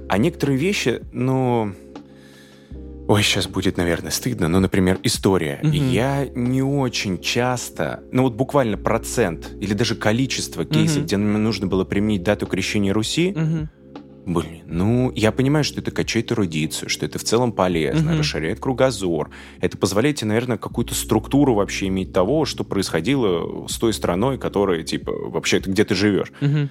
А 0.08 0.18
некоторые 0.18 0.58
вещи, 0.58 1.02
ну, 1.12 1.74
Ой, 3.06 3.22
сейчас 3.22 3.46
будет, 3.46 3.76
наверное, 3.76 4.10
стыдно, 4.10 4.48
но, 4.48 4.60
например, 4.60 4.98
история. 5.02 5.60
Угу. 5.62 5.72
Я 5.72 6.26
не 6.34 6.62
очень 6.62 7.18
часто, 7.18 8.02
ну 8.12 8.22
вот 8.22 8.34
буквально 8.34 8.78
процент 8.78 9.50
или 9.60 9.74
даже 9.74 9.94
количество 9.94 10.64
кейсов, 10.64 10.98
угу. 10.98 11.04
где 11.04 11.16
мне 11.18 11.38
нужно 11.38 11.66
было 11.66 11.84
применить 11.84 12.22
дату 12.22 12.46
крещения 12.46 12.92
Руси, 12.92 13.34
угу. 13.36 13.68
Блин, 14.26 14.62
ну, 14.66 15.12
я 15.14 15.32
понимаю, 15.32 15.64
что 15.64 15.82
это 15.82 15.90
качает 15.90 16.32
эрудицию, 16.32 16.88
что 16.88 17.04
это 17.04 17.18
в 17.18 17.24
целом 17.24 17.52
полезно, 17.52 18.12
угу. 18.12 18.20
расширяет 18.20 18.58
кругозор. 18.58 19.28
Это 19.60 19.76
позволяет 19.76 20.16
тебе, 20.16 20.28
наверное, 20.28 20.56
какую-то 20.56 20.94
структуру 20.94 21.54
вообще 21.54 21.88
иметь 21.88 22.14
того, 22.14 22.46
что 22.46 22.64
происходило 22.64 23.66
с 23.68 23.76
той 23.76 23.92
страной, 23.92 24.38
которая, 24.38 24.82
типа, 24.82 25.12
вообще, 25.12 25.58
где 25.58 25.84
ты 25.84 25.94
живешь. 25.94 26.32
Угу. 26.40 26.68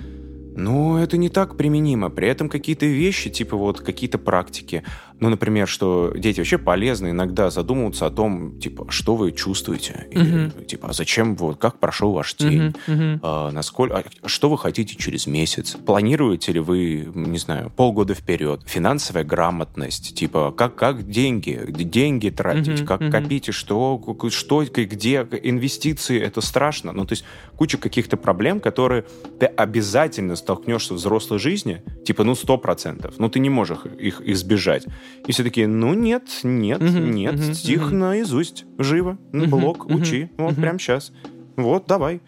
Но 0.56 1.02
это 1.02 1.18
не 1.18 1.30
так 1.30 1.58
применимо. 1.58 2.10
При 2.10 2.28
этом 2.28 2.50
какие-то 2.50 2.86
вещи, 2.86 3.30
типа 3.30 3.58
вот 3.58 3.82
какие-то 3.82 4.18
практики, 4.18 4.84
ну, 5.20 5.30
например, 5.30 5.68
что 5.68 6.14
дети 6.16 6.40
вообще 6.40 6.58
полезны 6.58 7.12
иногда 7.12 7.50
задумываться 7.50 8.06
о 8.06 8.10
том, 8.10 8.60
типа, 8.60 8.88
что 8.90 9.16
вы 9.16 9.32
чувствуете, 9.32 10.08
или, 10.12 10.48
uh-huh. 10.48 10.66
типа, 10.66 10.90
а 10.90 10.94
зачем, 10.94 11.36
вот, 11.36 11.58
как 11.58 11.80
прошел 11.80 12.12
ваш 12.12 12.36
день, 12.36 12.62
uh-huh. 12.62 12.76
Uh-huh. 12.88 13.20
А, 13.22 13.52
насколько, 13.52 14.04
а, 14.22 14.28
что 14.28 14.50
вы 14.50 14.58
хотите 14.58 14.96
через 14.96 15.28
месяц, 15.28 15.76
планируете 15.86 16.52
ли 16.52 16.60
вы, 16.60 17.10
не 17.14 17.38
знаю, 17.38 17.72
полгода 17.76 18.14
вперед, 18.14 18.62
финансовая 18.66 19.24
грамотность, 19.24 20.16
типа, 20.16 20.52
как, 20.52 20.76
как 20.76 21.10
деньги, 21.10 21.64
деньги 21.70 22.30
тратить, 22.30 22.82
uh-huh. 22.82 22.86
как 22.86 23.02
uh-huh. 23.02 23.12
копить, 23.12 23.54
что, 23.54 24.02
что, 24.30 24.66
где, 24.66 25.28
инвестиции, 25.44 26.20
это 26.20 26.42
страшно, 26.42 26.92
ну, 26.92 27.06
то 27.06 27.14
есть 27.14 27.24
куча 27.56 27.78
каких-то 27.78 28.18
проблем, 28.18 28.60
которые 28.60 29.06
ты 29.40 29.46
обязательно 29.46 30.36
столкнешься 30.36 30.94
в 30.94 30.98
взрослой 30.98 31.40
жизни, 31.40 31.82
типа, 32.06 32.24
ну, 32.24 32.36
сто 32.36 32.58
процентов, 32.58 33.16
ну, 33.20 33.30
ты 33.30 33.40
не 33.40 33.50
можешь 33.50 33.80
их 34.00 34.22
избежать. 34.26 34.86
И 35.28 35.32
все 35.32 35.44
такие, 35.44 35.68
ну 35.68 35.94
нет, 35.94 36.24
нет, 36.44 36.82
угу, 36.82 36.90
нет, 36.90 37.36
угу, 37.36 37.54
стих 37.54 37.88
угу. 37.88 37.96
наизусть, 37.96 38.66
живо, 38.78 39.18
угу, 39.32 39.46
блок, 39.48 39.86
угу, 39.86 39.96
учи, 39.96 40.30
вот 40.38 40.54
угу. 40.54 40.62
прямо 40.62 40.80
сейчас. 40.80 41.12
Вот, 41.56 41.86
давай. 41.88 42.22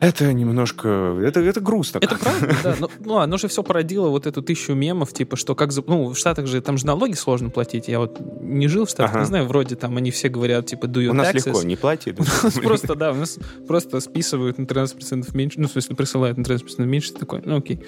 Это 0.00 0.32
немножко... 0.32 1.18
Это, 1.22 1.40
это 1.40 1.60
грустно. 1.60 1.98
Это 1.98 2.16
правда, 2.16 2.56
да. 2.62 2.76
Но, 2.80 2.90
ну, 3.00 3.18
оно 3.18 3.38
же 3.38 3.48
все 3.48 3.62
породило 3.62 4.08
вот 4.08 4.26
эту 4.26 4.42
тысячу 4.42 4.74
мемов, 4.74 5.12
типа, 5.12 5.36
что 5.36 5.54
как... 5.54 5.70
Ну, 5.86 6.08
в 6.08 6.18
Штатах 6.18 6.46
же 6.46 6.60
там 6.60 6.78
же 6.78 6.86
налоги 6.86 7.14
сложно 7.14 7.50
платить. 7.50 7.88
Я 7.88 7.98
вот 7.98 8.18
не 8.40 8.68
жил 8.68 8.86
в 8.86 8.90
Штатах, 8.90 9.12
ага. 9.12 9.20
не 9.20 9.26
знаю, 9.26 9.46
вроде 9.46 9.76
там 9.76 9.96
они 9.96 10.10
все 10.10 10.28
говорят, 10.28 10.66
типа, 10.66 10.86
do 10.86 11.02
you 11.02 11.08
У 11.08 11.12
нас 11.12 11.28
taxes. 11.28 11.46
легко, 11.46 11.62
не 11.62 11.76
плати. 11.76 12.14
Просто, 12.62 12.94
да, 12.94 13.12
у 13.12 13.14
нас 13.14 13.38
просто 13.66 14.00
списывают 14.00 14.58
на 14.58 14.64
13% 14.64 15.36
меньше, 15.36 15.60
ну, 15.60 15.68
в 15.68 15.72
смысле, 15.72 15.96
присылают 15.96 16.38
на 16.38 16.42
13% 16.42 16.84
меньше, 16.84 17.12
такой, 17.12 17.42
ну, 17.44 17.58
окей. 17.58 17.80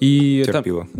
И 0.00 0.42
Терпила. 0.44 0.86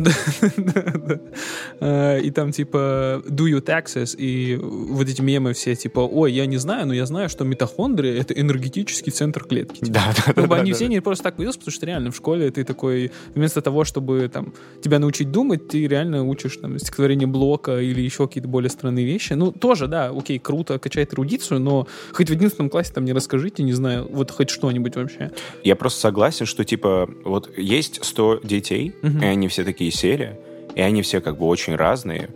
А, 1.80 2.18
и 2.18 2.30
там, 2.30 2.50
типа, 2.52 3.22
do 3.26 3.46
you 3.46 3.64
taxes, 3.64 4.16
и 4.16 4.56
вот 4.56 5.08
эти 5.08 5.20
мемы 5.20 5.52
все, 5.52 5.74
типа, 5.74 6.00
ой, 6.00 6.32
я 6.32 6.46
не 6.46 6.56
знаю, 6.56 6.87
но 6.87 6.94
я 6.94 7.06
знаю, 7.06 7.28
что 7.28 7.44
митохондрия— 7.44 8.14
это 8.20 8.34
энергетический 8.34 9.12
центр 9.12 9.44
клетки. 9.44 9.84
Да, 9.84 10.12
да, 10.26 10.38
да 10.42 10.48
бы 10.48 10.57
они 10.57 10.72
все 10.72 10.88
не 10.88 11.01
просто 11.01 11.24
так 11.24 11.37
появились, 11.37 11.57
потому 11.57 11.72
что 11.72 11.87
реально 11.87 12.11
в 12.11 12.16
школе 12.16 12.51
ты 12.51 12.64
такой, 12.64 13.11
вместо 13.35 13.61
того, 13.62 13.85
чтобы 13.85 14.29
там 14.33 14.53
тебя 14.83 14.98
научить 14.98 15.31
думать, 15.31 15.68
ты 15.68 15.87
реально 15.87 16.24
учишь 16.24 16.57
там 16.57 16.79
стихотворение 16.79 17.27
Блока 17.27 17.81
или 17.81 18.01
еще 18.01 18.27
какие-то 18.27 18.48
более 18.48 18.70
странные 18.70 19.05
вещи. 19.05 19.35
Ну, 19.35 19.53
тоже, 19.53 19.87
да, 19.87 20.11
окей, 20.11 20.38
круто, 20.38 20.79
качает 20.79 21.12
эрудицию, 21.14 21.61
но 21.61 21.87
хоть 22.12 22.29
в 22.29 22.33
11 22.33 22.70
классе 22.70 22.92
там 22.94 23.05
не 23.05 23.12
расскажите, 23.12 23.62
не 23.62 23.72
знаю, 23.72 24.09
вот 24.11 24.31
хоть 24.31 24.51
что-нибудь 24.51 24.96
вообще. 24.96 25.31
Я 25.64 25.77
просто 25.77 26.01
согласен, 26.01 26.46
что, 26.46 26.64
типа, 26.64 27.09
вот 27.24 27.57
есть 27.57 28.05
100 28.05 28.40
детей, 28.44 28.94
угу. 29.03 29.18
и 29.18 29.24
они 29.24 29.48
все 29.48 29.64
такие 29.64 29.90
серии, 29.90 30.37
и 30.74 30.81
они 30.81 31.03
все 31.03 31.20
как 31.20 31.38
бы 31.38 31.46
очень 31.46 31.74
разные, 31.77 32.31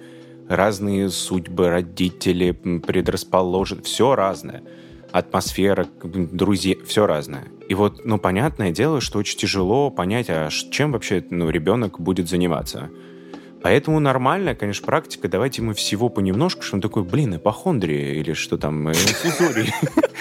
разные 0.49 1.11
судьбы, 1.11 1.69
родители, 1.69 2.53
предрасположены, 2.53 3.83
все 3.83 4.15
разное 4.15 4.63
атмосфера, 5.13 5.87
друзья, 6.03 6.77
все 6.87 7.07
разное. 7.07 7.45
И 7.73 7.75
вот, 7.75 8.05
ну, 8.05 8.19
понятное 8.19 8.71
дело, 8.71 9.01
что 9.01 9.19
очень 9.19 9.39
тяжело 9.39 9.89
понять, 9.89 10.27
а 10.29 10.51
чем 10.51 10.93
вообще 10.93 11.25
ну, 11.31 11.49
ребенок 11.49 11.99
будет 11.99 12.29
заниматься. 12.29 12.91
Поэтому 13.63 13.99
нормальная, 13.99 14.55
конечно, 14.55 14.85
практика. 14.85 15.27
Давайте 15.27 15.63
мы 15.63 15.73
всего 15.73 16.11
понемножку, 16.11 16.61
что 16.61 16.77
он 16.77 16.83
такой, 16.83 17.03
блин, 17.03 17.37
ипохондрия 17.37 18.13
или 18.13 18.35
что 18.35 18.59
там, 18.59 18.89
э, 18.89 18.93
инфузория. 18.93 19.75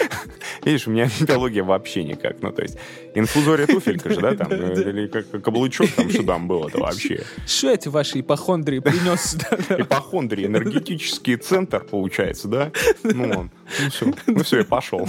Видишь, 0.64 0.88
у 0.88 0.92
меня 0.92 1.10
биология 1.20 1.66
вообще 1.66 2.06
никак. 2.06 2.42
Ну, 2.42 2.54
то 2.54 2.62
есть, 2.62 2.78
инфузория 3.16 3.68
туфелька 3.68 4.12
же, 4.12 4.22
да, 4.22 4.34
там, 4.34 4.50
или 4.54 5.08
как 5.08 5.30
каблучок 5.44 5.92
там, 5.92 6.10
что 6.10 6.24
там 6.24 6.48
было-то 6.48 6.80
вообще. 6.80 7.22
Что 7.46 7.72
эти 7.72 7.90
ваши 7.90 8.22
ипохондрии 8.22 8.80
принес 8.80 9.22
сюда? 9.32 9.58
Ипохондрии, 9.78 10.46
энергетический 10.46 11.36
центр, 11.36 11.84
получается, 11.84 12.48
да? 12.48 12.72
Ну, 13.04 13.50
ну 13.82 13.90
все, 13.90 14.14
ну 14.26 14.42
все, 14.42 14.60
я 14.60 14.64
пошел. 14.64 15.06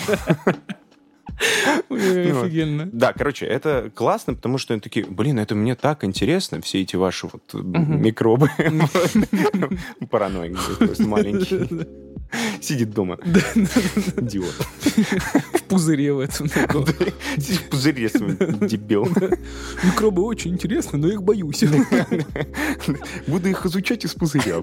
Ну, 1.89 1.97
Офигенно. 2.43 2.89
Да, 2.93 3.13
короче, 3.13 3.47
это 3.47 3.91
классно, 3.95 4.35
потому 4.35 4.59
что 4.59 4.75
они 4.75 4.81
такие, 4.81 5.05
блин, 5.07 5.39
это 5.39 5.55
мне 5.55 5.75
так 5.75 6.05
интересно, 6.05 6.61
все 6.61 6.83
эти 6.83 6.97
ваши 6.97 7.29
вот 7.33 7.55
микробы. 7.55 8.51
Параноик 10.11 10.59
просто 10.79 11.05
маленький. 11.05 11.87
Сидит 12.61 12.93
дома. 12.93 13.19
Идиот. 13.25 14.55
В 15.55 15.63
пузыре 15.65 16.13
в 16.13 16.21
этом. 16.21 16.49
Сидит 16.49 17.61
в 17.61 17.69
пузыре, 17.69 18.09
дебил. 18.09 19.07
Микробы 19.83 20.23
очень 20.23 20.53
интересны, 20.53 20.99
но 20.99 21.09
их 21.09 21.23
боюсь. 21.23 21.63
Буду 23.27 23.49
их 23.49 23.67
изучать 23.67 24.05
из 24.05 24.15
пузыря. 24.15 24.63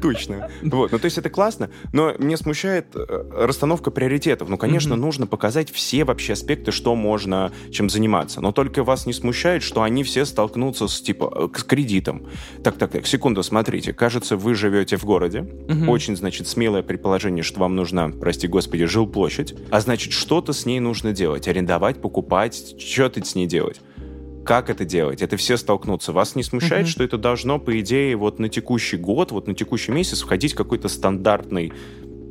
Точно. 0.00 0.50
Вот, 0.62 0.92
ну 0.92 0.98
то 0.98 1.04
есть 1.06 1.18
это 1.18 1.30
классно, 1.30 1.70
но 1.92 2.14
мне 2.18 2.36
смущает 2.36 2.94
э, 2.94 3.06
расстановка 3.32 3.90
приоритетов. 3.90 4.48
Ну, 4.48 4.58
конечно, 4.58 4.96
нужно 4.96 5.26
показать 5.26 5.70
все 5.70 5.99
вообще 6.04 6.34
аспекты, 6.34 6.72
что 6.72 6.94
можно 6.94 7.52
чем 7.70 7.90
заниматься. 7.90 8.40
Но 8.40 8.52
только 8.52 8.84
вас 8.84 9.06
не 9.06 9.12
смущает, 9.12 9.62
что 9.62 9.82
они 9.82 10.02
все 10.04 10.24
столкнутся 10.24 10.88
с, 10.88 11.00
типа, 11.00 11.50
с 11.54 11.62
кредитом. 11.64 12.26
Так, 12.62 12.76
так, 12.76 12.90
так, 12.90 13.06
секунду, 13.06 13.42
смотрите. 13.42 13.92
Кажется, 13.92 14.36
вы 14.36 14.54
живете 14.54 14.96
в 14.96 15.04
городе. 15.04 15.46
Очень, 15.86 16.16
значит, 16.16 16.48
смелое 16.48 16.82
предположение, 16.82 17.42
что 17.42 17.60
вам 17.60 17.76
нужна, 17.76 18.08
прости 18.08 18.46
господи, 18.46 18.84
жилплощадь. 18.84 19.54
А 19.70 19.80
значит, 19.80 20.12
что-то 20.12 20.52
с 20.52 20.66
ней 20.66 20.80
нужно 20.80 21.12
делать. 21.12 21.48
Арендовать, 21.48 22.00
покупать, 22.00 22.74
что-то 22.78 23.24
с 23.24 23.34
ней 23.34 23.46
делать 23.46 23.80
как 24.44 24.70
это 24.70 24.84
делать? 24.84 25.22
Это 25.22 25.36
все 25.36 25.56
столкнутся. 25.56 26.12
Вас 26.12 26.34
не 26.34 26.42
смущает, 26.42 26.86
mm-hmm. 26.86 26.90
что 26.90 27.04
это 27.04 27.18
должно, 27.18 27.58
по 27.58 27.78
идее, 27.78 28.16
вот 28.16 28.38
на 28.38 28.48
текущий 28.48 28.96
год, 28.96 29.32
вот 29.32 29.46
на 29.46 29.54
текущий 29.54 29.92
месяц 29.92 30.22
входить 30.22 30.54
какой-то 30.54 30.88
стандартный 30.88 31.72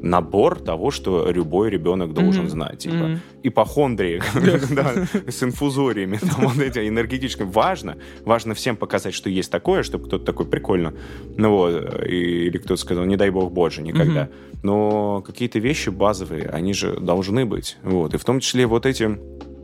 набор 0.01 0.59
того, 0.59 0.91
что 0.91 1.29
любой 1.31 1.69
ребенок 1.69 2.13
должен 2.13 2.45
mm-hmm. 2.45 2.49
знать. 2.49 2.79
Типа 2.79 2.93
mm-hmm. 2.93 3.19
ипохондрии 3.43 4.21
с 5.29 5.43
инфузориями, 5.43 6.17
там, 6.17 6.47
вот 6.47 6.59
эти 6.59 6.87
энергетическими. 6.87 7.49
Важно, 7.49 7.97
важно 8.25 8.53
всем 8.53 8.77
показать, 8.77 9.13
что 9.13 9.29
есть 9.29 9.51
такое, 9.51 9.83
чтобы 9.83 10.07
кто-то 10.07 10.25
такой 10.25 10.45
прикольно, 10.45 10.93
ну 11.37 11.49
вот, 11.51 12.03
или 12.05 12.57
кто-то 12.57 12.77
сказал, 12.77 13.05
не 13.05 13.17
дай 13.17 13.29
бог 13.29 13.51
боже, 13.51 13.81
никогда. 13.81 14.29
Но 14.63 15.21
какие-то 15.25 15.59
вещи 15.59 15.89
базовые, 15.89 16.47
они 16.49 16.73
же 16.73 16.99
должны 16.99 17.45
быть. 17.45 17.77
Вот. 17.83 18.13
И 18.13 18.17
в 18.17 18.25
том 18.25 18.39
числе 18.39 18.65
вот 18.65 18.85
эти 18.85 19.17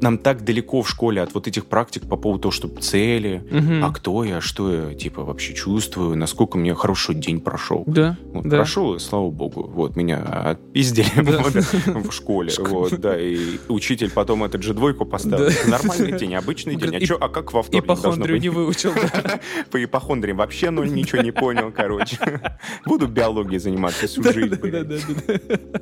нам 0.05 0.19
так 0.19 0.43
далеко 0.43 0.83
в 0.83 0.89
школе 0.89 1.21
от 1.21 1.33
вот 1.33 1.47
этих 1.47 1.65
практик 1.65 2.07
по 2.07 2.15
поводу 2.15 2.43
того, 2.43 2.51
что 2.51 2.67
цели, 2.67 3.43
угу. 3.49 3.83
а 3.83 3.91
кто 3.91 4.23
я, 4.23 4.39
что 4.39 4.71
я, 4.71 4.93
типа, 4.93 5.23
вообще 5.23 5.55
чувствую, 5.55 6.15
насколько 6.15 6.59
мне 6.59 6.75
хороший 6.75 7.15
день 7.15 7.41
прошел. 7.41 7.83
Да, 7.87 8.15
вот, 8.31 8.43
да. 8.43 8.57
Прошел, 8.57 8.99
слава 8.99 9.31
богу. 9.31 9.63
Вот, 9.63 9.95
меня 9.95 10.17
отпиздили 10.21 11.09
да. 11.23 11.43
в 11.99 12.11
школе. 12.11 12.51
Вот, 12.59 12.99
да, 12.99 13.19
и 13.19 13.57
учитель 13.67 14.11
потом 14.11 14.43
этот 14.43 14.61
же 14.61 14.75
двойку 14.75 15.05
поставил. 15.05 15.49
Нормальный 15.67 16.17
день, 16.19 16.35
обычный 16.35 16.75
день. 16.75 16.95
А, 16.95 16.99
чё, 16.99 17.17
а 17.19 17.27
как 17.27 17.51
во 17.51 17.63
вторник 17.63 17.85
Ипохондрию 17.85 18.39
не 18.39 18.49
выучил. 18.49 18.93
По 19.71 19.83
ипохондрии 19.83 20.33
вообще 20.33 20.69
ну, 20.69 20.83
ничего 20.83 21.23
не 21.23 21.31
понял, 21.31 21.71
короче. 21.75 22.17
Буду 22.85 23.07
биологией 23.07 23.59
заниматься 23.59 24.05
всю 24.05 24.21
жизнь. 24.21 24.55
Да, 24.55 24.83
да, 24.83 24.97
да. 25.27 25.79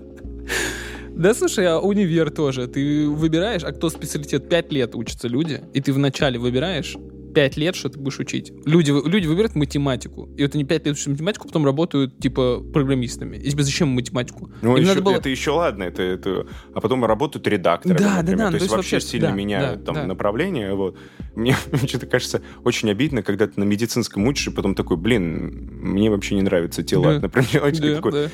Да, 1.15 1.33
слушай, 1.33 1.65
а 1.67 1.79
универ 1.79 2.31
тоже. 2.31 2.67
Ты 2.67 3.07
выбираешь, 3.07 3.63
а 3.63 3.71
кто 3.71 3.89
специалитет? 3.89 4.49
Пять 4.49 4.71
лет 4.71 4.95
учатся 4.95 5.27
люди, 5.27 5.61
и 5.73 5.81
ты 5.81 5.93
вначале 5.93 6.39
выбираешь 6.39 6.95
пять 7.33 7.57
лет, 7.57 7.75
что 7.75 7.89
ты 7.89 7.99
будешь 7.99 8.19
учить. 8.19 8.53
Люди, 8.65 8.91
люди 8.91 9.27
выбирают 9.27 9.55
математику. 9.55 10.29
И 10.37 10.43
вот 10.43 10.55
они 10.55 10.63
пять 10.63 10.85
лет 10.85 10.95
учат 10.95 11.07
математику, 11.07 11.47
потом 11.47 11.65
работают, 11.65 12.19
типа, 12.19 12.63
программистами. 12.73 13.37
И 13.37 13.49
тебе 13.49 13.63
зачем 13.63 13.89
математику? 13.89 14.51
Ну, 14.61 14.77
еще, 14.77 14.89
надо 14.89 15.01
было... 15.01 15.15
это 15.15 15.29
еще 15.29 15.51
ладно, 15.51 15.83
это, 15.83 16.01
это... 16.01 16.47
а 16.73 16.81
потом 16.81 17.03
работают 17.05 17.47
редакторы, 17.47 17.97
да, 17.97 18.17
например. 18.17 18.37
Да, 18.37 18.43
да, 18.45 18.49
то, 18.51 18.55
есть, 18.55 18.71
вообще 18.71 18.95
вообще 18.95 19.07
сильно 19.07 19.29
да, 19.29 19.33
меняют 19.33 19.79
да, 19.79 19.85
там 19.85 19.95
да. 19.95 20.05
направление. 20.05 20.73
Вот. 20.75 20.97
Мне 21.35 21.55
что-то 21.87 22.05
кажется 22.05 22.41
очень 22.63 22.89
обидно, 22.89 23.23
когда 23.23 23.47
ты 23.47 23.59
на 23.59 23.63
медицинском 23.63 24.27
учишь, 24.27 24.47
и 24.47 24.51
потом 24.51 24.75
такой, 24.75 24.97
блин, 24.97 25.69
мне 25.81 26.09
вообще 26.09 26.35
не 26.35 26.41
нравится 26.41 26.83
тела, 26.83 27.15
Да. 27.15 27.19
например, 27.21 27.71
Да, 27.73 27.95
такой, 27.95 28.11
да. 28.11 28.29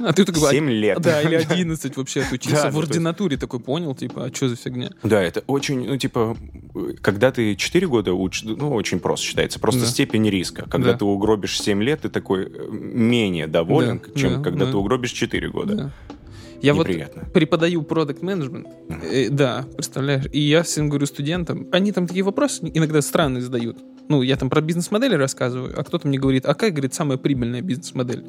А 0.00 0.12
ты 0.12 0.24
такой... 0.24 0.50
7 0.50 0.70
лет. 0.70 1.00
Да, 1.00 1.22
или 1.22 1.34
11 1.48 1.96
вообще 1.96 2.22
отучился. 2.22 2.70
В 2.70 2.74
ну, 2.74 2.80
есть- 2.80 2.90
ординатуре 2.90 3.36
такой 3.36 3.60
понял, 3.60 3.94
типа, 3.94 4.24
а 4.26 4.34
что 4.34 4.48
за 4.48 4.56
фигня? 4.56 4.90
Да, 5.02 5.22
это 5.22 5.42
очень, 5.46 5.86
ну, 5.86 5.96
типа, 5.96 6.36
когда 7.00 7.30
ты 7.30 7.54
4 7.56 7.86
года 7.86 8.12
учишь, 8.12 8.44
ну, 8.44 8.72
очень 8.72 9.00
просто 9.00 9.26
считается. 9.26 9.58
Просто 9.58 9.86
степень 9.86 10.28
риска. 10.28 10.68
Когда 10.68 10.92
Да. 10.92 10.98
ты 10.98 11.04
угробишь 11.04 11.60
7 11.60 11.82
лет, 11.82 12.02
ты 12.02 12.08
такой 12.08 12.44
э, 12.46 12.66
менее 12.70 13.46
доволен, 13.46 14.00
чем 14.14 14.36
да, 14.36 14.42
когда 14.42 14.64
да. 14.66 14.70
ты 14.72 14.76
угробишь 14.76 15.12
4 15.12 15.48
года. 15.50 15.74
Да. 15.74 15.92
Я 16.60 16.74
вот 16.74 16.88
Неприятно. 16.88 17.22
преподаю 17.32 17.82
продукт 17.82 18.20
менеджмент 18.20 18.66
э, 18.88 19.28
да, 19.30 19.64
представляешь, 19.76 20.24
и 20.32 20.40
я 20.40 20.64
всем 20.64 20.88
говорю 20.88 21.06
студентам, 21.06 21.68
они 21.70 21.92
там 21.92 22.08
такие 22.08 22.24
вопросы 22.24 22.68
иногда 22.74 23.00
странные 23.00 23.42
задают. 23.42 23.78
Ну, 24.08 24.22
я 24.22 24.36
там 24.36 24.50
про 24.50 24.60
бизнес-модели 24.60 25.14
рассказываю, 25.14 25.72
а 25.78 25.84
кто-то 25.84 26.08
мне 26.08 26.18
говорит, 26.18 26.46
а 26.46 26.54
как, 26.54 26.72
говорит, 26.72 26.94
самая 26.94 27.16
прибыльная 27.18 27.62
бизнес-модель? 27.62 28.24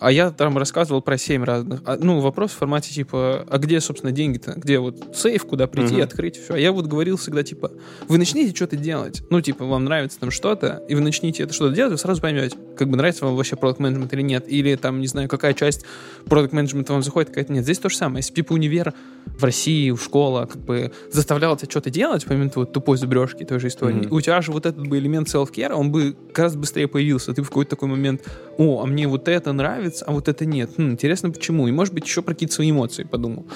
А 0.00 0.10
я 0.10 0.30
там 0.30 0.56
рассказывал 0.56 1.02
про 1.02 1.18
семь 1.18 1.44
разных. 1.44 1.82
А, 1.84 1.98
ну, 2.00 2.20
вопрос 2.20 2.52
в 2.52 2.54
формате 2.56 2.90
типа, 2.92 3.44
а 3.48 3.58
где, 3.58 3.80
собственно, 3.80 4.12
деньги-то? 4.12 4.54
Где 4.56 4.78
вот 4.78 5.14
сейф, 5.14 5.44
куда 5.44 5.66
прийти, 5.66 5.94
Мгм. 5.96 6.02
открыть, 6.04 6.36
все. 6.42 6.54
А 6.54 6.58
я 6.58 6.72
вот 6.72 6.86
говорил 6.86 7.18
всегда, 7.18 7.42
типа, 7.42 7.70
вы 8.08 8.16
начните 8.16 8.56
что-то 8.56 8.76
делать. 8.76 9.22
Ну, 9.28 9.42
типа, 9.42 9.66
вам 9.66 9.84
нравится 9.84 10.18
там 10.18 10.30
что-то, 10.30 10.82
и 10.88 10.94
вы 10.94 11.02
начните 11.02 11.42
это 11.42 11.52
что-то 11.52 11.74
делать, 11.74 11.92
вы 11.92 11.98
сразу 11.98 12.22
поймете, 12.22 12.56
как 12.78 12.88
бы 12.88 12.96
нравится 12.96 13.26
вам 13.26 13.36
вообще 13.36 13.56
продукт 13.56 13.78
менеджмент 13.80 14.10
или 14.14 14.22
нет. 14.22 14.44
Или 14.48 14.74
там, 14.76 15.00
не 15.00 15.06
знаю, 15.06 15.28
какая 15.28 15.52
часть 15.52 15.84
продукт 16.24 16.54
менеджмента 16.54 16.94
вам 16.94 17.02
заходит, 17.02 17.28
какая-то 17.28 17.52
нет. 17.52 17.64
Здесь 17.64 17.78
то 17.78 17.90
же 17.90 17.96
самое. 17.96 18.20
Если 18.20 18.32
типа 18.32 18.54
универ 18.54 18.94
в 19.38 19.44
России, 19.44 19.90
в 19.90 20.02
школа, 20.02 20.46
как 20.46 20.62
бы 20.62 20.92
заставлял 21.12 21.56
тебя 21.58 21.70
что-то 21.70 21.90
делать, 21.90 22.24
помимо 22.24 22.48
твоей 22.48 22.66
тупой 22.70 22.96
зубрежки, 22.96 23.44
той 23.44 23.60
же 23.60 23.68
истории, 23.68 24.06
Мгм. 24.06 24.14
у 24.14 24.20
тебя 24.22 24.40
же 24.40 24.50
вот 24.50 24.64
этот 24.64 24.86
бы 24.86 24.96
элемент 24.98 25.28
self-care, 25.28 25.72
он 25.72 25.92
бы 25.92 26.16
гораздо 26.32 26.58
быстрее 26.58 26.88
появился. 26.88 27.34
Ты 27.34 27.42
в 27.42 27.48
какой-то 27.48 27.70
такой 27.70 27.88
момент, 27.88 28.22
о, 28.56 28.80
а 28.82 28.86
мне 28.86 29.06
вот 29.06 29.28
это 29.28 29.52
нравится, 29.52 29.89
а 30.06 30.12
вот 30.12 30.28
это 30.28 30.46
нет. 30.46 30.70
Хм, 30.76 30.92
интересно, 30.92 31.30
почему? 31.30 31.68
И, 31.68 31.72
может 31.72 31.94
быть, 31.94 32.04
еще 32.04 32.22
про 32.22 32.34
какие-то 32.34 32.54
свои 32.54 32.70
эмоции 32.70 33.04
подумал. 33.04 33.46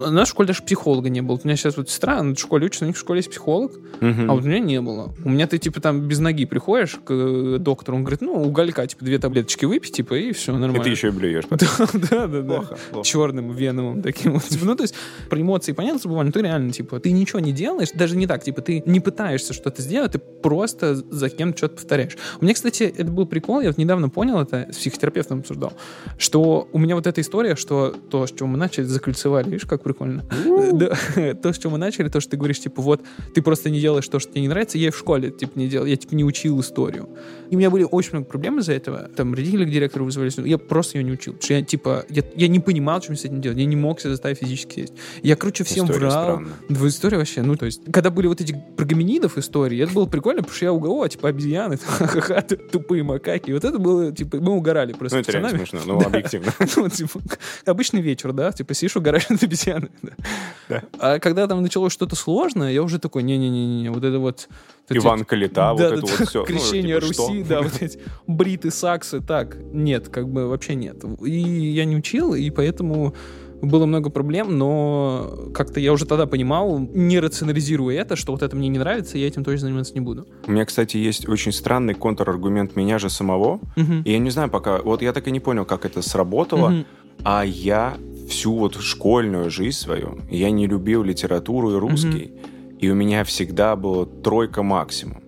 У 0.00 0.06
нас 0.10 0.28
в 0.28 0.30
школе 0.32 0.48
даже 0.48 0.62
психолога 0.62 1.08
не 1.08 1.20
было. 1.22 1.36
У 1.36 1.40
меня 1.46 1.56
сейчас 1.56 1.76
вот 1.76 1.88
сестра, 1.88 2.18
она 2.18 2.34
в 2.34 2.38
школе 2.38 2.66
учится, 2.66 2.84
у 2.84 2.88
них 2.88 2.96
в 2.96 3.00
школе 3.00 3.18
есть 3.18 3.30
психолог, 3.30 3.72
Мгм. 4.00 4.30
а 4.30 4.34
вот 4.34 4.44
у 4.44 4.46
меня 4.48 4.58
не 4.58 4.80
было. 4.80 5.14
У 5.24 5.28
меня 5.30 5.46
ты, 5.46 5.58
типа, 5.58 5.80
там 5.80 6.00
без 6.08 6.18
ноги 6.18 6.44
приходишь 6.44 6.98
к 7.04 7.10
э, 7.12 7.56
доктору, 7.58 7.96
он 7.96 8.02
говорит, 8.04 8.20
ну, 8.20 8.32
уголька, 8.42 8.86
типа, 8.86 9.04
две 9.04 9.18
таблеточки 9.18 9.64
выпей, 9.64 9.90
типа, 9.90 10.14
и 10.14 10.32
все, 10.32 10.52
И 10.52 10.56
нормально. 10.58 10.82
ты 10.84 10.90
еще 10.90 11.08
и 11.08 11.10
блюешь. 11.10 11.44
Да, 11.50 12.26
да, 12.26 12.26
да. 12.26 12.42
Плохо, 12.42 12.78
плохо. 12.90 13.06
Черным 13.08 13.52
веновым 13.52 14.02
таким 14.02 14.32
вот. 14.34 14.42
Ну, 14.62 14.74
то 14.74 14.82
есть, 14.82 14.94
про 15.28 15.40
эмоции 15.40 15.72
понятно 15.72 16.00
забывали, 16.00 16.26
но 16.26 16.32
ты 16.32 16.40
реально, 16.42 16.72
типа, 16.72 16.98
ты 17.00 17.12
ничего 17.12 17.40
не 17.40 17.52
делаешь, 17.52 17.88
даже 17.94 18.16
не 18.16 18.26
так, 18.26 18.42
типа, 18.42 18.60
ты 18.62 18.82
не 18.86 19.00
пытаешься 19.00 19.52
что-то 19.52 19.82
сделать, 19.82 20.12
ты 20.12 20.18
просто 20.18 20.94
за 20.94 21.28
кем-то 21.28 21.56
что-то 21.58 21.76
повторяешь. 21.76 22.16
У 22.40 22.44
меня, 22.44 22.54
кстати, 22.54 22.84
это 22.84 23.10
был 23.10 23.26
прикол, 23.26 23.60
я 23.60 23.68
вот 23.68 23.78
недавно 23.78 24.08
понял 24.08 24.40
это, 24.40 24.68
с 24.72 24.76
психотерапевтом 24.76 25.40
обсуждал, 25.40 25.72
что 26.18 26.68
у 26.72 26.78
меня 26.78 26.94
вот 26.96 27.06
эта 27.06 27.20
история, 27.20 27.56
что 27.56 27.94
то, 28.10 28.26
с 28.26 28.32
чего 28.32 28.48
мы 28.48 28.58
начали, 28.58 28.84
закольцевали, 28.84 29.46
видишь, 29.50 29.66
как 29.66 29.81
прикольно. 29.82 30.24
Да, 30.72 30.96
то, 31.34 31.52
с 31.52 31.58
чего 31.58 31.72
мы 31.72 31.78
начали, 31.78 32.08
то, 32.08 32.20
что 32.20 32.32
ты 32.32 32.36
говоришь, 32.36 32.60
типа, 32.60 32.82
вот, 32.82 33.02
ты 33.34 33.42
просто 33.42 33.70
не 33.70 33.80
делаешь 33.80 34.06
то, 34.08 34.18
что 34.18 34.30
тебе 34.32 34.42
не 34.42 34.48
нравится, 34.48 34.78
я 34.78 34.88
и 34.88 34.90
в 34.90 34.96
школе, 34.96 35.30
типа, 35.30 35.58
не 35.58 35.68
делал, 35.68 35.86
я, 35.86 35.96
типа, 35.96 36.14
не 36.14 36.24
учил 36.24 36.60
историю. 36.60 37.08
И 37.50 37.54
у 37.54 37.58
меня 37.58 37.70
были 37.70 37.86
очень 37.90 38.12
много 38.12 38.26
проблем 38.26 38.58
из-за 38.58 38.72
этого. 38.72 39.08
Там 39.16 39.34
родители 39.34 39.64
к 39.64 39.70
директору 39.70 40.04
вызвались, 40.04 40.38
я 40.38 40.58
просто 40.58 40.98
ее 40.98 41.04
не 41.04 41.12
учил. 41.12 41.34
Потому 41.34 41.44
что 41.44 41.54
я, 41.54 41.62
типа, 41.62 42.04
я, 42.08 42.22
я 42.34 42.48
не 42.48 42.60
понимал, 42.60 43.00
что 43.00 43.12
мне 43.12 43.18
с 43.18 43.24
этим 43.24 43.40
делать. 43.40 43.58
Я 43.58 43.66
не 43.66 43.76
мог 43.76 44.00
себя 44.00 44.10
заставить 44.10 44.38
физически 44.38 44.80
сесть. 44.80 44.94
Я, 45.22 45.36
короче, 45.36 45.64
всем 45.64 45.84
История 45.84 46.08
врал. 46.08 46.24
странная. 46.24 46.88
История 46.88 47.18
вообще, 47.18 47.42
ну, 47.42 47.56
то 47.56 47.66
есть, 47.66 47.82
когда 47.92 48.10
были 48.10 48.26
вот 48.26 48.40
эти 48.40 48.56
про 48.76 48.84
гоминидов 48.84 49.38
истории, 49.38 49.82
это 49.82 49.92
было 49.92 50.06
прикольно, 50.06 50.42
потому 50.42 50.56
что 50.56 50.64
я 50.64 50.72
угол, 50.72 51.06
типа, 51.08 51.28
обезьяны, 51.28 51.76
ха-ха-ха, 51.84 52.42
тупые 52.42 53.02
макаки. 53.02 53.50
Вот 53.50 53.64
это 53.64 53.78
было, 53.78 54.12
типа, 54.12 54.38
мы 54.38 54.52
угорали 54.52 54.92
просто 54.92 55.16
Ну, 55.16 55.22
это 55.22 55.32
реально 55.32 55.50
смешно, 55.50 55.80
ну, 55.86 56.00
объективно. 56.00 56.52
Ну, 56.76 56.88
типа, 56.88 57.20
обычный 57.66 58.00
вечер, 58.00 58.32
да, 58.32 58.52
типа, 58.52 58.74
сидишь, 58.74 58.96
угораешь 58.96 59.28
над. 59.28 59.42
Да. 60.68 60.82
А 60.98 61.18
когда 61.18 61.46
там 61.46 61.60
началось 61.60 61.92
что-то 61.92 62.16
сложное, 62.16 62.72
я 62.72 62.82
уже 62.82 62.98
такой, 62.98 63.22
не-не-не, 63.24 63.90
вот 63.90 64.04
это 64.04 64.18
вот... 64.18 64.48
Иван 64.88 65.24
Калита, 65.24 65.72
вот 65.72 65.80
это 65.80 66.00
вот 66.00 66.10
все. 66.10 66.44
Крещение 66.46 66.98
Руси, 66.98 67.42
да, 67.42 67.60
вот 67.62 67.82
эти 67.82 67.98
бриты, 68.26 68.70
саксы, 68.70 69.20
так, 69.20 69.56
нет, 69.72 70.08
как 70.08 70.28
бы 70.28 70.46
вообще 70.46 70.74
нет. 70.74 71.02
И 71.24 71.30
я 71.30 71.84
не 71.84 71.96
учил, 71.96 72.34
и 72.34 72.48
поэтому 72.50 73.14
было 73.62 73.86
много 73.86 74.10
проблем, 74.10 74.58
но 74.58 75.50
как-то 75.54 75.78
я 75.80 75.92
уже 75.92 76.04
тогда 76.04 76.26
понимал, 76.26 76.78
не 76.78 77.20
рационализируя 77.20 78.00
это, 78.00 78.16
что 78.16 78.32
вот 78.32 78.42
это 78.42 78.56
мне 78.56 78.68
не 78.68 78.78
нравится, 78.78 79.18
я 79.18 79.26
этим 79.28 79.44
точно 79.44 79.66
заниматься 79.68 79.94
не 79.94 80.00
буду. 80.00 80.26
У 80.46 80.50
меня, 80.50 80.64
кстати, 80.64 80.96
есть 80.96 81.28
очень 81.28 81.52
странный 81.52 81.94
контраргумент 81.94 82.76
меня 82.76 82.98
же 82.98 83.08
самого. 83.08 83.60
Мгм. 83.76 84.02
И 84.02 84.10
я 84.12 84.18
не 84.18 84.30
знаю 84.30 84.50
пока, 84.50 84.78
вот 84.78 85.00
я 85.02 85.12
так 85.12 85.28
и 85.28 85.30
не 85.30 85.40
понял, 85.40 85.64
как 85.64 85.84
это 85.84 86.02
сработало, 86.02 86.70
Мгм. 86.70 86.86
а 87.24 87.44
я 87.44 87.94
всю 88.32 88.54
вот 88.54 88.80
школьную 88.80 89.50
жизнь 89.50 89.78
свою, 89.78 90.18
я 90.30 90.50
не 90.50 90.66
любил 90.66 91.02
литературу 91.02 91.76
и 91.76 91.78
русский, 91.78 92.32
и 92.80 92.90
у 92.90 92.94
меня 92.94 93.24
всегда 93.24 93.76
была 93.76 94.06
тройка 94.06 94.62
максимум. 94.62 95.21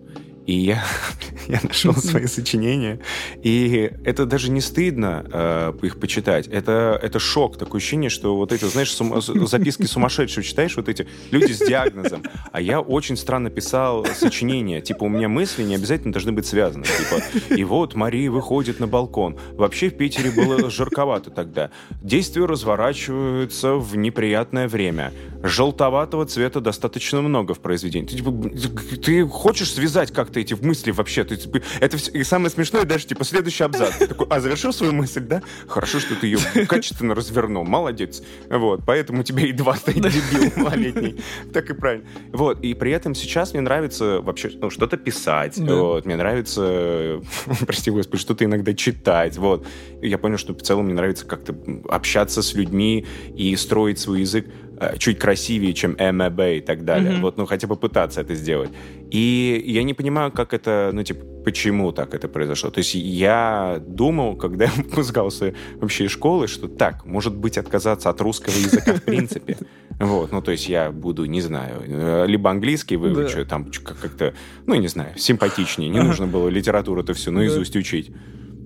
И 0.46 0.52
я, 0.52 0.84
я 1.48 1.60
нашел 1.62 1.94
свои 1.94 2.26
сочинения, 2.26 3.00
и 3.42 3.90
это 4.04 4.26
даже 4.26 4.50
не 4.50 4.60
стыдно 4.60 5.24
э, 5.32 5.72
их 5.82 5.98
почитать. 5.98 6.46
Это, 6.48 6.98
это 7.02 7.18
шок, 7.18 7.56
такое 7.56 7.80
ощущение, 7.80 8.10
что 8.10 8.36
вот 8.36 8.52
эти, 8.52 8.64
знаешь, 8.64 8.92
сум, 8.92 9.20
записки 9.20 9.84
сумасшедшего 9.84 10.42
читаешь, 10.42 10.76
вот 10.76 10.88
эти 10.88 11.06
люди 11.30 11.52
с 11.52 11.58
диагнозом. 11.58 12.22
А 12.52 12.60
я 12.60 12.80
очень 12.80 13.16
странно 13.16 13.50
писал 13.50 14.04
сочинения. 14.14 14.80
Типа, 14.80 15.04
у 15.04 15.08
меня 15.08 15.28
мысли 15.28 15.62
не 15.62 15.74
обязательно 15.74 16.12
должны 16.12 16.32
быть 16.32 16.46
связаны. 16.46 16.84
Типа, 16.84 17.54
и 17.54 17.64
вот 17.64 17.94
Мария 17.94 18.30
выходит 18.30 18.80
на 18.80 18.86
балкон. 18.86 19.38
Вообще 19.52 19.88
в 19.88 19.96
Питере 19.96 20.30
было 20.30 20.70
жарковато 20.70 21.30
тогда. 21.30 21.70
Действия 22.02 22.44
разворачиваются 22.44 23.74
в 23.74 23.96
неприятное 23.96 24.68
время. 24.68 25.12
Желтоватого 25.42 26.26
цвета 26.26 26.60
достаточно 26.60 27.20
много 27.22 27.54
в 27.54 27.60
произведении. 27.60 28.06
Ты, 28.06 28.16
типа, 28.16 28.98
ты 29.02 29.26
хочешь 29.26 29.72
связать 29.72 30.12
как-то 30.12 30.33
эти 30.40 30.54
мысли 30.54 30.90
вообще? 30.90 31.24
Ты, 31.24 31.38
это 31.80 31.96
все, 31.96 32.10
и 32.12 32.24
самое 32.24 32.50
смешное 32.50 32.84
даже, 32.84 33.06
типа, 33.06 33.24
следующий 33.24 33.64
абзац. 33.64 33.96
Ты 33.98 34.06
такой, 34.06 34.26
а, 34.30 34.40
завершил 34.40 34.72
свою 34.72 34.92
мысль, 34.92 35.20
да? 35.20 35.42
Хорошо, 35.66 36.00
что 36.00 36.14
ты 36.14 36.26
ее 36.26 36.38
качественно 36.66 37.14
развернул. 37.14 37.64
Молодец. 37.64 38.22
Вот, 38.48 38.82
поэтому 38.86 39.22
тебе 39.22 39.48
и 39.48 39.52
два 39.52 39.76
стоит 39.76 40.02
дебил 40.02 40.52
малолетний. 40.56 41.20
Так 41.52 41.70
и 41.70 41.74
правильно. 41.74 42.04
Вот, 42.32 42.60
и 42.60 42.74
при 42.74 42.92
этом 42.92 43.14
сейчас 43.14 43.52
мне 43.52 43.62
нравится 43.62 44.20
вообще 44.20 44.50
ну, 44.60 44.70
что-то 44.70 44.96
писать. 44.96 45.54
Да. 45.56 45.74
Вот, 45.74 46.06
мне 46.06 46.16
нравится, 46.16 47.20
прости 47.66 47.90
господи, 47.90 48.20
что-то 48.20 48.44
иногда 48.44 48.74
читать. 48.74 49.36
Вот. 49.38 49.66
И 50.02 50.08
я 50.08 50.18
понял, 50.18 50.38
что 50.38 50.54
в 50.54 50.62
целом 50.62 50.86
мне 50.86 50.94
нравится 50.94 51.26
как-то 51.26 51.54
общаться 51.88 52.42
с 52.42 52.54
людьми 52.54 53.06
и 53.34 53.54
строить 53.56 53.98
свой 53.98 54.20
язык 54.20 54.46
Э, 54.76 54.96
чуть 54.98 55.18
красивее, 55.18 55.72
чем 55.72 55.92
МЭБ 55.92 56.40
и 56.40 56.60
так 56.60 56.84
далее. 56.84 57.12
Mm-hmm. 57.12 57.20
Вот, 57.20 57.36
ну, 57.36 57.46
хотя 57.46 57.68
бы 57.68 57.76
пытаться 57.76 58.20
это 58.20 58.34
сделать. 58.34 58.70
И 59.14 59.62
я 59.66 59.84
не 59.84 59.94
понимаю, 59.94 60.32
как 60.32 60.52
это, 60.54 60.90
ну, 60.92 61.04
типа, 61.04 61.24
почему 61.44 61.92
так 61.92 62.14
это 62.14 62.26
произошло. 62.26 62.70
То 62.70 62.78
есть 62.78 62.96
я 62.96 63.80
думал, 63.86 64.34
когда 64.34 64.64
я 64.64 64.72
выпускался 64.76 65.54
вообще 65.76 66.06
из 66.06 66.10
школы, 66.10 66.48
что 66.48 66.66
так, 66.66 67.06
может 67.06 67.36
быть, 67.36 67.56
отказаться 67.56 68.10
от 68.10 68.20
русского 68.20 68.54
языка 68.54 68.94
в 68.94 69.02
принципе. 69.04 69.56
Вот, 70.00 70.32
ну, 70.32 70.42
то 70.42 70.50
есть 70.50 70.68
я 70.68 70.90
буду, 70.90 71.26
не 71.26 71.40
знаю, 71.40 71.82
э, 71.86 72.26
либо 72.26 72.50
английский 72.50 72.96
выучу, 72.96 73.46
там 73.46 73.70
как-то, 73.84 74.34
ну, 74.66 74.74
не 74.74 74.88
знаю, 74.88 75.16
симпатичнее. 75.16 75.88
Не 75.90 76.02
нужно 76.02 76.26
было 76.26 76.48
литературу-то 76.48 77.14
всю 77.14 77.30
наизусть 77.30 77.76
учить. 77.76 78.10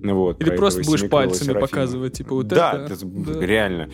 Вот, 0.01 0.41
Или 0.41 0.55
просто 0.55 0.81
будешь 0.83 1.09
пальцами 1.09 1.47
Серафима. 1.47 1.67
показывать, 1.67 2.13
типа 2.13 2.35
вот 2.35 2.47
да, 2.47 2.85
это. 2.85 2.95
Да, 3.05 3.45
реально. 3.45 3.89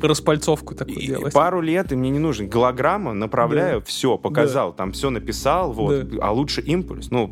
Распальцовку 0.00 0.74
такую 0.74 1.00
делать. 1.00 1.32
Пару 1.34 1.60
лет, 1.60 1.92
и 1.92 1.96
мне 1.96 2.10
не 2.10 2.18
нужен. 2.18 2.48
Голограмма, 2.48 3.12
направляю, 3.12 3.80
да. 3.80 3.86
все, 3.86 4.16
показал, 4.18 4.70
да. 4.70 4.76
там 4.76 4.92
все 4.92 5.10
написал, 5.10 5.72
вот. 5.72 6.08
Да. 6.08 6.18
А 6.22 6.32
лучше 6.32 6.60
импульс. 6.60 7.10
Ну, 7.10 7.28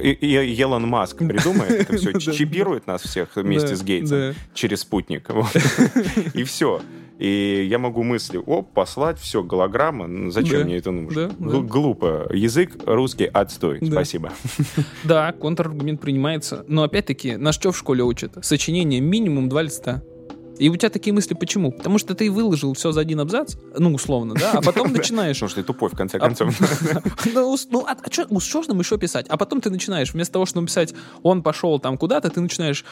Елон 0.00 0.88
Маск 0.88 1.18
придумает 1.18 1.70
это 1.70 1.96
все, 1.96 2.12
чипирует 2.18 2.86
нас 2.86 3.02
всех 3.02 3.36
вместе 3.36 3.76
с 3.76 3.82
Гейтсом 3.82 4.34
через 4.54 4.80
спутник. 4.80 5.28
И 6.34 6.44
все. 6.44 6.80
И 7.18 7.66
я 7.68 7.78
могу 7.78 8.04
мысли, 8.04 8.40
оп, 8.44 8.72
послать, 8.72 9.18
все, 9.18 9.42
голограмма, 9.42 10.30
зачем 10.30 10.60
да. 10.60 10.64
мне 10.64 10.76
это 10.76 10.92
нужно? 10.92 11.28
Да, 11.28 11.34
да. 11.38 11.58
Глупо. 11.58 12.28
Язык 12.32 12.76
русский 12.86 13.26
отстой. 13.26 13.80
Да. 13.80 13.92
Спасибо. 13.92 14.32
Да, 15.04 15.32
контраргумент 15.32 16.00
принимается. 16.00 16.64
Но 16.68 16.82
опять-таки, 16.82 17.36
нас 17.36 17.54
что 17.54 17.72
в 17.72 17.78
школе 17.78 18.04
учат? 18.04 18.36
Сочинение 18.42 19.00
минимум 19.00 19.48
два 19.48 19.62
листа. 19.62 20.02
И 20.58 20.68
у 20.68 20.76
тебя 20.76 20.90
такие 20.90 21.12
мысли 21.12 21.34
почему? 21.34 21.72
Потому 21.72 21.98
что 21.98 22.14
ты 22.14 22.30
выложил 22.30 22.74
все 22.74 22.92
за 22.92 23.00
один 23.00 23.20
абзац, 23.20 23.54
ну, 23.76 23.94
условно, 23.94 24.34
да, 24.34 24.52
а 24.54 24.60
потом 24.60 24.92
начинаешь... 24.92 25.36
Потому 25.36 25.50
что 25.50 25.60
ты 25.60 25.66
тупой, 25.66 25.88
в 25.88 25.96
конце 25.96 26.18
а 26.18 26.20
концов. 26.20 26.54
Ну, 27.32 27.56
ну, 27.70 27.86
а 27.86 27.96
что 28.10 28.62
нам 28.66 28.78
еще 28.78 28.98
писать? 28.98 29.26
А 29.28 29.36
потом 29.36 29.60
ты 29.60 29.70
начинаешь, 29.70 30.12
вместо 30.12 30.34
того, 30.34 30.46
чтобы 30.46 30.62
написать 30.62 30.94
«он 31.22 31.42
пошел 31.42 31.78
там 31.78 31.96
куда-то», 31.96 32.28
ты 32.30 32.40
начинаешь 32.40 32.84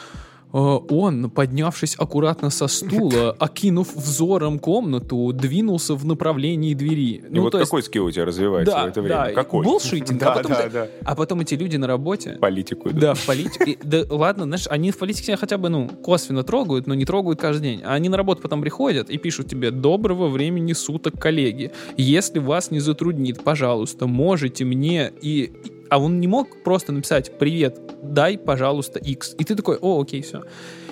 он, 0.51 1.29
поднявшись 1.29 1.95
аккуратно 1.97 2.49
со 2.49 2.67
стула, 2.67 3.31
окинув 3.39 3.95
взором 3.95 4.59
комнату, 4.59 5.31
двинулся 5.33 5.95
в 5.95 6.05
направлении 6.05 6.73
двери. 6.73 7.23
Ну, 7.29 7.43
вот 7.43 7.53
какой 7.53 7.79
есть... 7.79 7.87
скилл 7.87 8.05
у 8.05 8.11
тебя 8.11 8.25
развивается 8.25 8.73
да, 8.73 8.85
в 8.85 8.87
это 8.87 9.01
время? 9.01 9.25
Да, 9.27 9.31
какой? 9.33 9.63
Булшитинг. 9.63 10.19
да, 10.19 10.31
а, 10.31 10.35
потом 10.35 10.51
да, 10.51 10.63
ты... 10.63 10.69
да. 10.69 10.87
а 11.03 11.15
потом 11.15 11.41
эти 11.41 11.55
люди 11.55 11.77
на 11.77 11.87
работе... 11.87 12.37
Политику. 12.39 12.89
Да, 12.91 13.13
в 13.13 13.25
политике. 13.25 13.77
Да 13.83 14.03
ладно, 14.09 14.45
знаешь, 14.45 14.67
они 14.69 14.91
в 14.91 14.97
политике 14.97 15.35
хотя 15.35 15.57
бы, 15.57 15.69
ну, 15.69 15.89
косвенно 15.89 16.43
трогают, 16.43 16.87
но 16.87 16.93
не 16.93 17.05
трогают 17.05 17.39
каждый 17.39 17.63
день. 17.63 17.81
А 17.83 17.93
они 17.93 18.09
на 18.09 18.17
работу 18.17 18.41
потом 18.41 18.61
приходят 18.61 19.09
и 19.09 19.17
пишут 19.17 19.49
тебе 19.49 19.71
«Доброго 19.71 20.29
времени 20.29 20.73
суток, 20.73 21.19
коллеги. 21.19 21.71
Если 21.97 22.39
вас 22.39 22.71
не 22.71 22.79
затруднит, 22.79 23.43
пожалуйста, 23.43 24.07
можете 24.07 24.65
мне 24.65 25.11
и 25.21 25.51
а 25.89 25.99
он 25.99 26.19
не 26.19 26.27
мог 26.27 26.63
просто 26.63 26.91
написать 26.91 27.37
«Привет, 27.37 27.79
дай, 28.01 28.37
пожалуйста, 28.37 28.99
X». 28.99 29.35
И 29.37 29.43
ты 29.43 29.55
такой 29.55 29.77
«О, 29.77 30.01
окей, 30.01 30.21
все». 30.21 30.43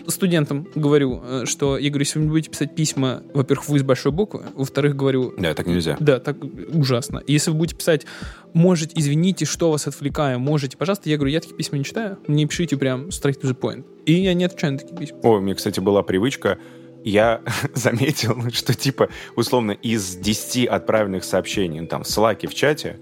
Студентам 0.08 0.68
говорю, 0.76 1.22
э, 1.24 1.46
что 1.46 1.78
я 1.78 1.90
говорю, 1.90 2.04
если 2.04 2.20
вы 2.20 2.28
будете 2.28 2.52
писать 2.52 2.76
письма, 2.76 3.24
во-первых, 3.34 3.70
вы 3.70 3.78
из 3.78 3.84
большой 3.84 4.12
буквы, 4.12 4.44
во-вторых, 4.54 4.96
говорю... 4.96 5.34
Да, 5.38 5.54
так 5.56 5.66
нельзя. 5.66 5.98
Да, 6.00 6.20
так 6.20 6.38
ужасно. 6.74 7.24
Если 7.26 7.50
вы 7.50 7.58
будете 7.58 7.76
писать 7.76 8.06
«Можете, 8.54 8.94
извините, 8.96 9.46
что 9.46 9.72
вас 9.72 9.88
отвлекаем, 9.88 10.42
можете, 10.42 10.78
пожалуйста», 10.78 11.10
я 11.10 11.18
говорю, 11.18 11.34
я 11.34 11.40
такие 11.40 11.56
письма 11.56 11.80
не 11.80 11.84
читаю, 11.84 12.20
не 12.28 12.46
пишите 12.46 12.78
прям 12.78 13.08
straight 13.08 13.42
to 13.42 13.50
the 13.50 13.58
point. 13.60 13.84
И 14.06 14.14
я 14.14 14.34
не 14.34 14.46
отвечаю 14.46 14.74
на 14.74 14.80
такие 14.80 14.96
письма. 14.96 15.18
О, 15.24 15.38
у 15.38 15.40
меня, 15.40 15.56
кстати, 15.56 15.80
была 15.80 16.04
привычка 16.04 16.60
я 17.06 17.42
заметил, 17.74 18.50
что 18.52 18.74
типа 18.74 19.10
условно 19.36 19.72
из 19.72 20.16
10 20.16 20.68
отправленных 20.68 21.24
сообщений, 21.24 21.80
ну, 21.80 21.88
там, 21.88 22.04
в 22.04 22.08
Slack 22.08 22.46
в 22.48 22.54
чате, 22.54 22.98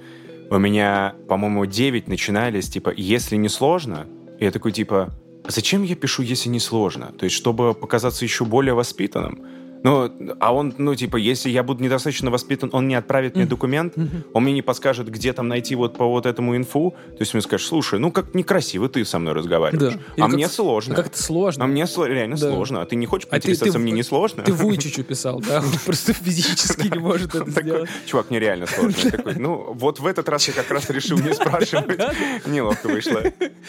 у 0.49 0.57
меня, 0.57 1.15
по-моему, 1.27 1.65
9 1.65 2.07
начинались, 2.07 2.69
типа, 2.69 2.93
если 2.95 3.35
не 3.35 3.49
сложно, 3.49 4.05
я 4.39 4.51
такой, 4.51 4.71
типа, 4.71 5.13
«А 5.45 5.51
зачем 5.51 5.83
я 5.83 5.95
пишу, 5.95 6.23
если 6.23 6.49
не 6.49 6.59
сложно? 6.59 7.11
То 7.17 7.25
есть, 7.25 7.35
чтобы 7.35 7.73
показаться 7.73 8.23
еще 8.23 8.45
более 8.45 8.73
воспитанным. 8.73 9.45
Ну, 9.83 10.11
а 10.39 10.53
он, 10.53 10.73
ну, 10.77 10.95
типа, 10.95 11.17
если 11.17 11.49
я 11.49 11.61
буду 11.63 11.83
недостаточно 11.83 12.31
воспитан, 12.31 12.69
он 12.73 12.87
не 12.87 12.95
отправит 12.95 13.35
мне 13.35 13.45
документ, 13.45 13.95
он 14.33 14.43
мне 14.43 14.53
не 14.53 14.61
подскажет, 14.61 15.09
где 15.09 15.33
там 15.33 15.47
найти 15.47 15.75
вот 15.75 15.97
по 15.97 16.07
вот 16.07 16.25
этому 16.25 16.55
инфу. 16.55 16.95
То 17.09 17.21
есть 17.21 17.33
мне 17.33 17.41
скажешь, 17.41 17.67
слушай, 17.67 17.99
ну, 17.99 18.11
как 18.11 18.33
некрасиво 18.33 18.87
ты 18.89 19.03
со 19.05 19.19
мной 19.19 19.33
разговариваешь. 19.33 19.95
Да. 20.17 20.23
А 20.23 20.27
мне 20.27 20.47
сложно. 20.47 20.95
Как 20.95 21.07
это 21.07 21.21
сложно. 21.21 21.65
А 21.65 21.67
мне 21.67 21.85
реально 22.07 22.37
сложно. 22.37 22.81
А 22.81 22.85
ты 22.85 22.95
не 22.95 23.05
хочешь 23.05 23.27
поинтересоваться, 23.27 23.77
а 23.77 23.79
ты, 23.79 23.83
мне 23.83 23.91
не 23.91 24.03
сложно? 24.03 24.43
Ты 24.43 24.53
Вуйчичу 24.53 25.03
писал, 25.03 25.39
да? 25.41 25.59
Он 25.59 25.65
просто 25.85 26.13
физически 26.13 26.87
не 26.87 26.99
может 26.99 27.35
это 27.35 27.49
сделать. 27.49 27.89
Чувак, 28.05 28.29
мне 28.29 28.39
реально 28.39 28.67
сложно. 28.67 29.11
такой, 29.11 29.35
ну, 29.35 29.73
вот 29.73 29.99
в 29.99 30.05
этот 30.05 30.29
раз 30.29 30.47
я 30.47 30.53
как 30.53 30.69
раз 30.71 30.89
решил 30.89 31.17
не 31.19 31.33
спрашивать. 31.33 31.99
Неловко 32.45 32.87
вышло. 32.87 33.23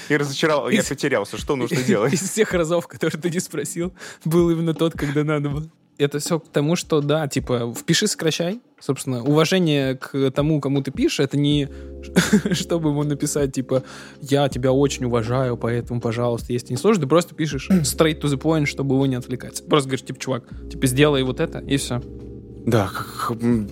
И 0.08 0.16
разочаровал, 0.16 0.70
я 0.70 0.82
потерялся. 0.82 1.38
Что 1.38 1.56
нужно 1.56 1.82
делать? 1.82 2.12
Из 2.12 2.20
всех 2.20 2.52
разов, 2.52 2.86
которые 2.86 3.20
ты 3.20 3.30
не 3.30 3.40
спросил, 3.40 3.92
был 4.24 4.50
именно 4.50 4.74
тот, 4.74 4.94
когда 4.94 5.24
надо 5.24 5.48
было 5.50 5.64
это 5.98 6.18
все 6.18 6.38
к 6.40 6.48
тому, 6.48 6.76
что, 6.76 7.00
да, 7.00 7.26
типа, 7.28 7.72
впиши, 7.76 8.06
сокращай. 8.06 8.60
Собственно, 8.80 9.22
уважение 9.22 9.96
к 9.96 10.30
тому, 10.30 10.60
кому 10.60 10.82
ты 10.82 10.90
пишешь, 10.90 11.20
это 11.20 11.38
не 11.38 11.68
чтобы 12.52 12.90
ему 12.90 13.02
написать, 13.04 13.52
типа, 13.52 13.82
я 14.20 14.48
тебя 14.48 14.72
очень 14.72 15.06
уважаю, 15.06 15.56
поэтому, 15.56 16.00
пожалуйста, 16.00 16.52
если 16.52 16.72
не 16.72 16.76
сложно, 16.76 17.02
ты 17.02 17.08
просто 17.08 17.34
пишешь 17.34 17.68
straight 17.70 18.20
to 18.20 18.24
the 18.24 18.38
point, 18.38 18.66
чтобы 18.66 18.94
его 18.94 19.06
не 19.06 19.14
отвлекать. 19.14 19.66
Просто 19.66 19.88
говоришь, 19.88 20.06
типа, 20.06 20.20
чувак, 20.20 20.44
типа, 20.70 20.86
сделай 20.86 21.22
вот 21.22 21.40
это, 21.40 21.60
и 21.60 21.76
все. 21.76 22.02
Да, 22.66 22.90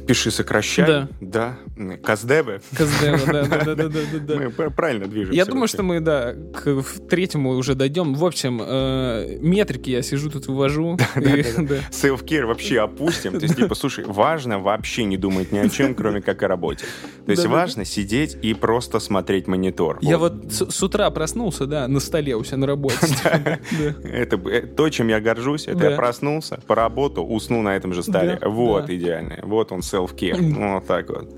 пиши, 0.07 0.31
сокращай. 0.31 0.87
Да. 0.87 1.09
Да. 1.21 1.57
Каздевы. 2.03 2.61
Каздевы, 2.77 3.21
да, 3.27 3.45
да, 3.45 3.75
да, 3.75 3.89
да, 3.89 4.01
да, 4.21 4.35
Мы 4.35 4.51
правильно 4.51 5.07
движемся. 5.07 5.35
Я 5.37 5.47
думаю, 5.47 5.67
что 5.67 5.83
мы, 5.83 6.01
да, 6.01 6.35
к 6.35 6.85
третьему 7.09 7.51
уже 7.51 7.75
дойдем. 7.75 8.15
В 8.15 8.25
общем, 8.25 8.61
э, 8.63 9.39
метрики 9.41 9.91
я 9.91 10.03
сижу 10.03 10.31
тут 10.31 10.47
вывожу. 10.47 10.99
Self-care 11.17 12.45
вообще 12.45 12.81
опустим. 12.81 13.33
То 13.33 13.45
есть, 13.45 13.57
типа, 13.57 13.75
слушай, 13.75 14.05
важно 14.05 14.59
вообще 14.59 15.05
не 15.05 15.17
думать 15.17 15.53
ни 15.53 15.59
о 15.59 15.69
чем, 15.71 15.95
кроме 15.97 16.21
как 16.21 16.43
о 16.43 16.49
работе. 16.49 16.85
То 17.25 17.31
есть, 17.31 17.47
важно 17.47 17.87
сидеть 17.87 18.37
и 18.43 18.53
просто 18.53 19.01
смотреть 19.01 19.47
монитор. 19.47 19.99
Я 20.03 20.19
вот 20.19 20.53
с 20.53 20.83
утра 20.83 21.09
проснулся, 21.11 21.65
да, 21.67 21.89
на 21.89 22.01
столе 22.01 22.37
у 22.37 22.45
себя 22.45 22.59
на 22.59 22.67
работе. 22.67 22.99
Это 24.05 24.37
то, 24.67 24.91
чем 24.91 25.09
я 25.09 25.21
горжусь. 25.21 25.67
Это 25.67 25.91
я 25.91 25.97
проснулся, 25.97 26.61
поработал, 26.67 27.27
уснул 27.35 27.63
на 27.63 27.75
этом 27.75 27.95
же 27.95 28.03
столе. 28.03 28.39
Вот 28.43 28.82
вот 28.83 28.91
идеальная. 28.91 29.41
Вот 29.43 29.73
он 29.73 29.81
self-care. 29.81 30.73
Вот 30.75 30.87
так 30.87 31.09
вот. 31.09 31.35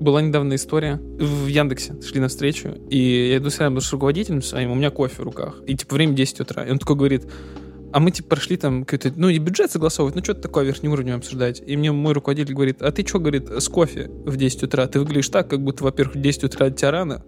Была 0.00 0.22
недавно 0.22 0.54
история. 0.54 0.96
В 0.96 1.46
Яндексе 1.46 2.00
шли 2.02 2.20
на 2.20 2.28
встречу, 2.28 2.70
и 2.90 3.28
я 3.30 3.36
иду 3.36 3.50
с 3.50 3.92
руководителем 3.92 4.42
своим, 4.42 4.72
у 4.72 4.74
меня 4.74 4.90
кофе 4.90 5.22
в 5.22 5.24
руках. 5.24 5.60
И 5.66 5.76
типа 5.76 5.94
время 5.94 6.14
10 6.14 6.40
утра. 6.40 6.64
И 6.64 6.70
он 6.70 6.78
такой 6.78 6.96
говорит, 6.96 7.26
а 7.92 8.00
мы 8.00 8.10
типа 8.10 8.30
прошли 8.30 8.56
там 8.56 8.84
какой-то, 8.84 9.12
ну 9.16 9.28
и 9.28 9.38
бюджет 9.38 9.70
согласовывать, 9.70 10.16
ну 10.16 10.24
что-то 10.24 10.42
такое 10.42 10.64
верхним 10.64 10.92
уровнем 10.92 11.14
обсуждать. 11.14 11.62
И 11.64 11.76
мне 11.76 11.92
мой 11.92 12.12
руководитель 12.12 12.52
говорит, 12.52 12.82
а 12.82 12.90
ты 12.90 13.06
что, 13.06 13.20
говорит, 13.20 13.48
с 13.48 13.68
кофе 13.68 14.10
в 14.24 14.36
10 14.36 14.64
утра? 14.64 14.88
Ты 14.88 14.98
выглядишь 14.98 15.28
так, 15.28 15.48
как 15.48 15.60
будто, 15.62 15.84
во-первых, 15.84 16.16
в 16.16 16.20
10 16.20 16.42
утра 16.44 16.66
от 16.66 16.76
тебя 16.76 16.90
рано, 16.90 17.24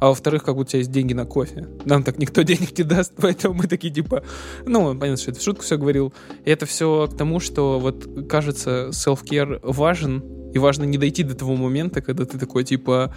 а 0.00 0.08
во-вторых, 0.08 0.44
как 0.44 0.54
будто 0.54 0.68
у 0.68 0.70
тебя 0.70 0.78
есть 0.78 0.92
деньги 0.92 1.12
на 1.12 1.24
кофе. 1.24 1.68
Нам 1.84 2.02
так 2.02 2.18
никто 2.18 2.42
денег 2.50 2.76
не 2.76 2.84
даст, 2.84 3.12
поэтому 3.16 3.54
мы 3.54 3.66
такие 3.66 3.92
типа, 3.92 4.22
ну, 4.66 4.96
понятно, 4.98 5.16
что 5.16 5.30
это 5.30 5.40
в 5.40 5.42
шутку 5.42 5.62
все 5.62 5.76
говорил. 5.76 6.12
И 6.44 6.50
это 6.50 6.66
все 6.66 7.08
к 7.08 7.16
тому, 7.16 7.40
что 7.40 7.78
вот 7.78 8.28
кажется, 8.28 8.90
self-care 8.90 9.60
важен, 9.62 10.22
и 10.52 10.58
важно 10.58 10.84
не 10.84 10.98
дойти 10.98 11.22
до 11.22 11.34
того 11.34 11.56
момента, 11.56 12.00
когда 12.00 12.24
ты 12.24 12.38
такой, 12.38 12.64
типа, 12.64 13.14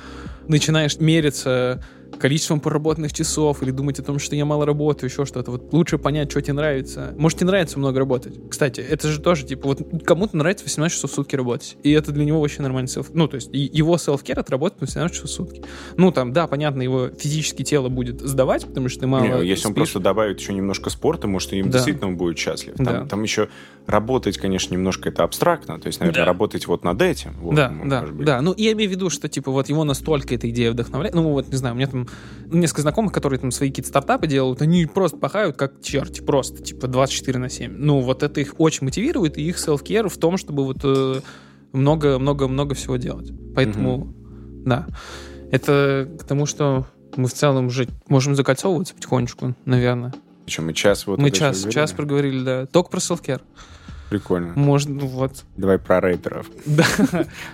начинаешь 0.48 1.00
мериться 1.00 1.84
количеством 2.20 2.60
проработанных 2.60 3.14
часов 3.14 3.64
или 3.64 3.72
думать 3.72 4.00
о 4.00 4.04
том, 4.04 4.20
что 4.20 4.36
я 4.36 4.46
мало 4.46 4.66
работаю, 4.66 5.10
еще 5.10 5.26
что-то. 5.26 5.52
Вот 5.52 5.74
лучше 5.74 5.98
понять, 5.98 6.30
что 6.32 6.42
тебе 6.42 6.54
нравится. 6.54 7.14
Может, 7.18 7.40
тебе 7.40 7.48
нравится 7.48 7.80
много 7.80 8.00
работать. 8.00 8.36
Кстати, 8.50 8.82
это 8.82 9.08
же 9.08 9.20
тоже, 9.20 9.46
типа, 9.46 9.70
вот 9.70 10.04
кому-то 10.06 10.38
нравится 10.38 10.66
18 10.66 10.96
часов 10.96 11.12
в 11.12 11.14
сутки 11.14 11.36
работать. 11.36 11.78
И 11.84 11.92
это 11.92 12.12
для 12.12 12.26
него 12.26 12.40
очень 12.40 12.62
нормальный 12.64 12.88
селф... 12.88 13.10
Ну, 13.14 13.28
то 13.28 13.36
есть 13.36 13.50
его 13.52 13.98
селф-кер 13.98 14.40
это 14.40 14.52
работать 14.52 14.80
18 14.82 15.16
часов 15.16 15.30
в 15.30 15.34
сутки. 15.34 15.64
Ну, 15.98 16.12
там, 16.12 16.34
да, 16.34 16.48
понятно, 16.48 16.82
его 16.82 17.10
физически 17.10 17.64
тело 17.64 17.90
будет 17.90 18.22
сдавать, 18.22 18.66
потому 18.66 18.90
что 18.90 19.02
ты 19.02 19.08
мало 19.08 19.24
Не, 19.24 19.48
если 19.48 19.56
спишь. 19.62 19.66
он 19.68 19.74
просто 19.76 20.00
добавит 20.00 20.40
еще 20.40 20.54
немножко 20.54 20.90
спорта, 20.90 21.28
может, 21.28 21.54
им 21.54 21.66
Да. 21.66 21.74
действительно 21.74 22.08
он 22.08 22.18
будет 22.18 22.38
счастлив. 22.38 22.76
Там, 22.76 22.86
Да. 22.86 23.06
там 23.06 23.24
еще 23.24 23.50
работать, 23.88 24.38
конечно, 24.38 24.74
немножко 24.74 25.10
это 25.10 25.24
абстрактно. 25.24 25.80
То 25.80 25.88
есть, 25.88 26.00
наверное, 26.00 26.22
Да. 26.22 26.26
работать 26.26 26.68
вот 26.68 26.84
над 26.84 27.02
этим. 27.02 27.34
Вот, 27.42 27.56
да, 27.56 27.70
может 27.70 27.90
да, 27.90 28.02
быть. 28.04 28.26
да. 28.26 28.42
Ну, 28.42 28.54
я 28.58 28.72
имею 28.74 28.90
в 28.90 28.94
виду, 28.94 29.10
что, 29.10 29.28
типа, 29.28 29.52
вот 29.52 29.70
его 29.70 29.84
настолько 29.84 30.36
эта 30.36 30.50
идея 30.50 30.72
вдохновляет. 30.72 31.16
Ну, 31.16 31.24
вот, 31.32 31.48
не 31.50 31.58
знаю, 31.58 31.74
у 31.74 31.78
меня 31.78 31.88
там 32.50 32.60
несколько 32.60 32.82
знакомых, 32.82 33.14
которые 33.14 33.40
там 33.40 33.52
свои 33.52 33.70
какие-то 33.70 33.90
стартапы 33.90 34.28
делают, 34.28 34.62
они 34.62 34.86
просто 34.86 35.18
пахают 35.18 35.56
как 35.56 35.82
черти, 35.82 36.22
просто, 36.22 36.62
типа, 36.62 36.88
24 36.88 37.40
на 37.40 37.50
7. 37.50 37.74
Ну, 37.78 38.02
вот 38.02 38.24
это 38.24 38.42
их 38.42 38.56
очень 38.60 38.86
мотивирует, 38.86 39.38
и 39.38 39.44
их 39.44 39.58
селф-кер 39.58 40.10
в 40.10 40.18
том, 40.18 40.38
чтобы 40.38 40.66
вот 40.66 40.78
э, 40.84 41.22
много-много-много 41.74 42.76
всего 42.76 42.98
делать. 42.98 43.32
Поэтому, 43.56 44.14
да. 44.66 44.88
Это 45.52 46.10
к 46.20 46.24
тому, 46.24 46.46
что 46.46 46.88
мы 47.16 47.28
в 47.28 47.34
целом 47.34 47.68
уже 47.68 47.88
можем 48.08 48.36
закольцовываться 48.36 48.96
потихонечку, 48.96 49.56
наверное. 49.66 50.14
Причем 50.46 50.66
мы 50.66 50.74
час 50.74 51.08
вот 51.08 51.20
мы 51.20 51.32
час, 51.32 51.68
час 51.70 51.92
проговорили, 51.92 52.44
да. 52.44 52.66
Только 52.66 52.90
про 52.90 53.00
self-care. 53.00 53.42
Прикольно. 54.12 54.52
Можно, 54.58 54.96
ну, 54.96 55.08
вот. 55.08 55.46
Давай 55.56 55.80
про 55.80 56.02
рэперов. 56.02 56.48
Да. 56.66 56.86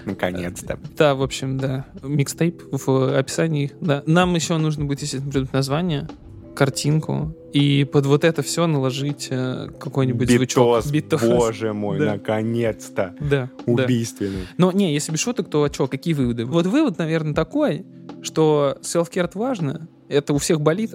Наконец-то. 0.06 0.80
Да, 0.98 1.14
в 1.14 1.22
общем, 1.22 1.60
да. 1.60 1.86
Микстейп 2.02 2.64
в 2.72 3.16
описании. 3.16 3.72
Да. 3.80 4.02
Нам 4.08 4.34
еще 4.34 4.58
нужно 4.58 4.86
будет, 4.86 5.02
естественно, 5.04 5.32
придумать 5.32 5.54
название, 5.54 6.10
картинку, 6.56 7.36
и 7.54 7.84
под 7.84 8.08
вот 8.08 8.24
это 8.24 8.42
все 8.42 8.66
наложить 8.66 9.28
э, 9.30 9.68
какой-нибудь 9.80 10.28
звучок. 10.32 10.78
Битос, 10.88 10.92
Битос. 10.92 11.22
боже 11.22 11.74
мой, 11.74 12.00
Да. 12.00 12.14
наконец-то. 12.14 13.14
Да, 13.20 13.50
да. 13.68 13.72
Убийственный. 13.72 14.48
Но 14.58 14.72
не, 14.72 14.92
если 14.96 15.12
без 15.12 15.20
шуток, 15.20 15.52
то 15.52 15.72
что, 15.72 15.86
какие 15.88 16.16
выводы? 16.16 16.46
Вот 16.46 16.66
вывод, 16.66 16.98
наверное, 16.98 17.36
такой, 17.36 17.86
что 18.24 18.80
self-care 18.82 19.30
важно, 19.36 19.88
это 20.10 20.34
у 20.34 20.38
всех 20.38 20.62
болит. 20.62 20.94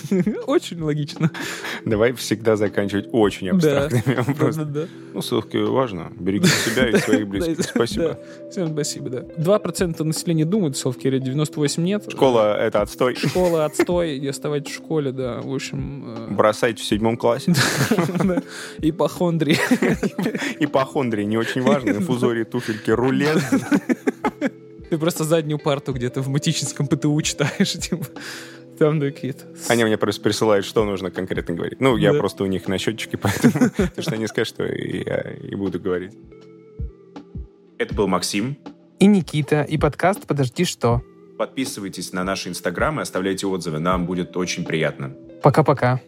Очень 0.46 0.80
логично. 0.82 1.30
Давай 1.84 2.12
всегда 2.12 2.56
заканчивать 2.56 3.08
очень 3.12 3.50
абстрактными 3.50 4.16
вопросами. 4.16 4.64
Да-да-да. 4.64 4.86
Ну, 5.12 5.22
ссылки 5.22 5.56
важно. 5.56 6.10
Береги 6.18 6.46
себя 6.46 6.88
и 6.88 6.96
своих 6.98 7.28
близких. 7.28 7.58
Да, 7.58 7.62
Спасибо. 7.62 8.08
да. 8.08 8.50
Всем 8.50 8.68
спасибо, 8.72 9.10
да. 9.10 9.18
2% 9.36 10.02
населения 10.02 10.44
думают 10.44 10.76
о 10.76 10.88
self-care, 10.88 11.18
98 11.18 11.82
нет. 11.82 12.04
Школа— 12.10 12.56
это 12.60 12.82
отстой. 12.82 13.14
Школа 13.16 13.64
отстой, 13.64 14.16
и 14.16 14.26
оставайтесь 14.26 14.72
в 14.72 14.76
школе, 14.76 15.12
да. 15.12 15.40
В 15.40 15.52
общем... 15.54 16.28
э, 16.30 16.34
Бросайте 16.34 16.82
в 16.82 16.86
седьмом 16.86 17.16
классе. 17.16 17.54
да. 18.24 18.42
Ипохондрии. 18.80 19.58
Ипохондрии 20.60 21.24
не 21.24 21.36
очень 21.36 21.62
важно. 21.62 21.90
Инфузории, 21.90 22.44
туфельки, 22.44 22.90
рулет. 22.90 23.42
Ты 24.90 24.98
просто 24.98 25.24
заднюю 25.24 25.58
парту 25.58 25.92
где-то 25.92 26.20
в 26.22 26.28
матическом 26.28 26.86
ПТУ 26.86 27.20
читаешь, 27.22 27.72
типа. 27.72 28.04
Там 28.78 29.00
какие-то... 29.00 29.44
Они 29.68 29.84
мне 29.84 29.96
просто 29.96 30.20
присылают, 30.22 30.64
что 30.66 30.84
нужно 30.84 31.10
конкретно 31.10 31.54
говорить. 31.54 31.80
Ну, 31.80 31.96
я 31.96 32.12
Да. 32.12 32.18
просто 32.18 32.42
у 32.44 32.46
них 32.46 32.66
на 32.68 32.78
счетчике, 32.78 33.16
поэтому 33.22 33.70
то, 33.94 34.02
что 34.02 34.12
они 34.14 34.26
скажут, 34.26 34.54
что 34.54 34.64
я 34.64 35.20
и 35.32 35.54
буду 35.54 35.78
говорить. 35.80 36.12
Это 37.78 37.94
был 37.94 38.06
Максим. 38.08 38.56
И 38.98 39.06
Никита, 39.06 39.62
и 39.62 39.76
подкаст 39.78 40.26
«Подожди, 40.26 40.64
что?». 40.64 41.02
Подписывайтесь 41.36 42.12
на 42.12 42.22
наши 42.24 42.48
инстаграмы, 42.48 43.02
оставляйте 43.02 43.46
отзывы. 43.46 43.80
Нам 43.80 44.06
будет 44.06 44.36
очень 44.36 44.64
приятно. 44.64 45.12
Пока-пока. 45.42 46.00